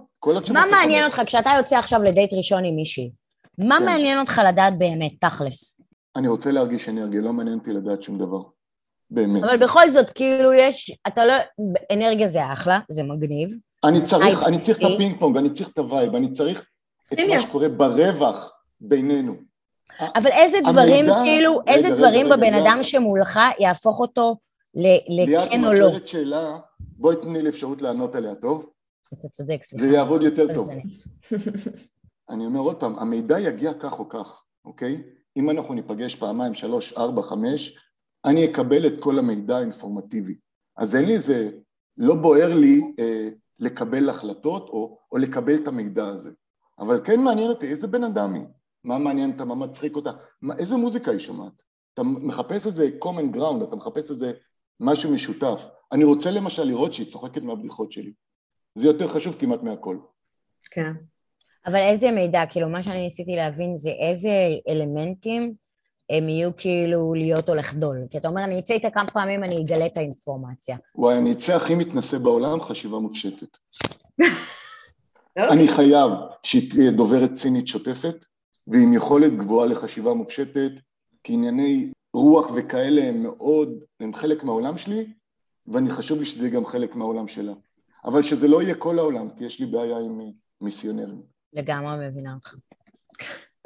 מה 0.52 0.64
מעניין 0.70 1.04
אותך 1.04 1.22
כשאתה 1.26 1.50
יוצא 1.58 1.78
עכשיו 1.78 2.02
לדייט 2.02 2.32
ראשון 2.32 2.64
עם 2.64 2.76
מישהי? 2.76 3.10
מה 3.58 3.78
כן. 3.78 3.84
מעניין 3.84 4.18
אותך 4.18 4.40
לדעת 4.48 4.78
באמת, 4.78 5.12
תכלס? 5.20 5.80
אני 6.16 6.28
רוצה 6.28 6.50
להרגיש 6.50 6.88
אנרגיה, 6.88 7.20
לא 7.20 7.32
מעניין 7.32 7.58
אותי 7.58 7.72
לדעת 7.72 8.02
שום 8.02 8.18
דבר. 8.18 8.42
באמת. 9.10 9.44
אבל 9.44 9.56
בכל 9.58 9.90
זאת, 9.90 10.10
כאילו 10.10 10.52
יש, 10.52 10.98
אתה 11.06 11.24
לא, 11.24 11.34
אנרגיה 11.92 12.28
זה 12.28 12.52
אחלה, 12.52 12.78
זה 12.88 13.02
מגניב. 13.02 13.50
אני 13.84 14.02
צריך, 14.02 14.42
אני 14.42 14.58
צריך 14.58 14.78
את 14.78 14.84
הפינג 14.94 15.18
פונג, 15.18 15.36
אני 15.36 15.50
צריך 15.50 15.68
את 15.68 15.78
ה 15.78 15.84
vibe, 15.84 16.14
אני 16.14 16.32
צריך 16.32 16.66
את 17.12 17.18
מה 17.28 17.40
שקורה 17.40 17.68
ברווח 17.68 18.52
בינינו. 18.80 19.47
אבל 20.00 20.30
איזה 20.30 20.58
דברים, 20.70 21.06
כאילו, 21.24 21.60
איזה 21.66 21.90
דברים 21.90 22.26
בבן 22.28 22.54
אדם 22.54 22.78
שמולך 22.82 23.40
יהפוך 23.58 24.00
אותו 24.00 24.36
לכן 24.74 25.64
או 25.64 25.72
לא? 25.72 25.88
ליאת, 25.88 26.02
את 26.02 26.08
שאלה, 26.08 26.58
בואי 26.80 27.16
תני 27.22 27.42
לי 27.42 27.48
אפשרות 27.48 27.82
לענות 27.82 28.14
עליה, 28.14 28.34
טוב? 28.34 28.70
אתה 29.12 29.28
צודק, 29.28 29.60
סליחה. 29.64 29.84
זה 29.84 29.90
יעבוד 29.90 30.22
יותר 30.22 30.54
טוב. 30.54 30.68
אני 32.30 32.46
אומר 32.46 32.60
עוד 32.60 32.80
פעם, 32.80 32.98
המידע 32.98 33.40
יגיע 33.40 33.74
כך 33.74 33.98
או 33.98 34.08
כך, 34.08 34.44
אוקיי? 34.64 35.02
אם 35.36 35.50
אנחנו 35.50 35.74
ניפגש 35.74 36.14
פעמיים, 36.14 36.54
שלוש, 36.54 36.92
ארבע, 36.92 37.22
חמש, 37.22 37.78
אני 38.24 38.44
אקבל 38.44 38.86
את 38.86 38.92
כל 39.00 39.18
המידע 39.18 39.56
האינפורמטיבי. 39.56 40.34
אז 40.76 40.96
אין 40.96 41.04
לי 41.04 41.14
איזה, 41.14 41.50
לא 41.96 42.14
בוער 42.14 42.54
לי 42.54 42.80
אה, 42.98 43.28
לקבל 43.58 44.08
החלטות 44.08 44.68
או, 44.68 44.98
או 45.12 45.18
לקבל 45.18 45.54
את 45.54 45.68
המידע 45.68 46.06
הזה. 46.06 46.30
אבל 46.78 47.00
כן 47.04 47.20
מעניין 47.20 47.48
אותי 47.48 47.66
איזה 47.66 47.86
בן 47.86 48.04
אדם 48.04 48.34
היא, 48.34 48.46
מה 48.84 48.98
מעניין 48.98 49.30
אותה, 49.30 49.44
מה 49.44 49.54
מצחיק 49.54 49.96
אותה, 49.96 50.10
מה, 50.42 50.54
איזה 50.58 50.76
מוזיקה 50.76 51.10
היא 51.10 51.20
שומעת. 51.20 51.62
אתה 51.94 52.02
מחפש 52.02 52.66
איזה 52.66 52.88
common 53.04 53.36
ground, 53.36 53.62
אתה 53.62 53.76
מחפש 53.76 54.10
איזה 54.10 54.32
משהו 54.80 55.12
משותף. 55.12 55.66
אני 55.92 56.04
רוצה 56.04 56.30
למשל 56.30 56.64
לראות 56.64 56.92
שהיא 56.92 57.06
צוחקת 57.06 57.42
מהבדיחות 57.42 57.92
שלי. 57.92 58.12
זה 58.74 58.86
יותר 58.86 59.08
חשוב 59.08 59.36
כמעט 59.38 59.62
מהכל. 59.62 59.98
כן. 60.70 60.92
אבל 61.66 61.76
איזה 61.76 62.10
מידע, 62.10 62.42
כאילו, 62.50 62.68
מה 62.68 62.82
שאני 62.82 63.00
ניסיתי 63.00 63.36
להבין 63.36 63.76
זה 63.76 63.88
איזה 63.88 64.30
אלמנטים 64.68 65.54
הם 66.10 66.28
יהיו 66.28 66.50
כאילו 66.56 67.14
להיות 67.14 67.48
או 67.48 67.54
לחדול. 67.54 68.06
כי 68.10 68.18
אתה 68.18 68.28
אומר, 68.28 68.44
אני 68.44 68.58
אצא 68.58 68.74
איתה 68.74 68.90
כמה 68.90 69.06
פעמים, 69.06 69.44
אני 69.44 69.62
אגלה 69.62 69.86
את 69.86 69.96
האינפורמציה. 69.96 70.76
וואי, 70.94 71.18
אני 71.18 71.32
אצא 71.32 71.56
הכי 71.56 71.74
מתנשא 71.74 72.18
בעולם, 72.18 72.60
חשיבה 72.60 72.98
מופשטת. 72.98 73.58
אני 75.52 75.68
חייב 75.68 76.10
שהיא 76.42 76.70
תהיה 76.70 76.90
דוברת 76.90 77.32
צינית 77.32 77.66
שוטפת, 77.66 78.24
ועם 78.68 78.94
יכולת 78.94 79.36
גבוהה 79.36 79.66
לחשיבה 79.66 80.14
מופשטת, 80.14 80.70
כי 81.24 81.32
ענייני 81.32 81.92
רוח 82.14 82.50
וכאלה 82.56 83.04
הם 83.04 83.22
מאוד, 83.22 83.78
הם 84.00 84.14
חלק 84.14 84.44
מהעולם 84.44 84.78
שלי, 84.78 85.06
ואני 85.66 85.90
חשוב 85.90 86.18
לי 86.18 86.24
שזה 86.24 86.46
יהיה 86.46 86.54
גם 86.54 86.66
חלק 86.66 86.94
מהעולם 86.94 87.28
שלה. 87.28 87.52
אבל 88.04 88.22
שזה 88.22 88.48
לא 88.48 88.62
יהיה 88.62 88.74
כל 88.74 88.98
העולם, 88.98 89.28
כי 89.38 89.44
יש 89.44 89.60
לי 89.60 89.66
בעיה 89.66 89.98
עם 89.98 90.20
מיסיונרים. 90.60 91.22
לגמרי 91.52 92.08
מבינה 92.08 92.34
אותך. 92.34 92.54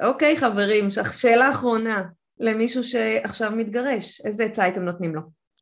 אוקיי, 0.03 0.37
חברים, 0.37 0.89
שאלה 1.11 1.51
אחרונה 1.51 2.03
למישהו 2.39 2.83
שעכשיו 2.83 3.51
מתגרש, 3.51 4.21
איזה 4.25 4.43
עצה 4.43 4.63
הייתם 4.63 4.81
נותנים 4.81 5.15
לו? 5.15 5.21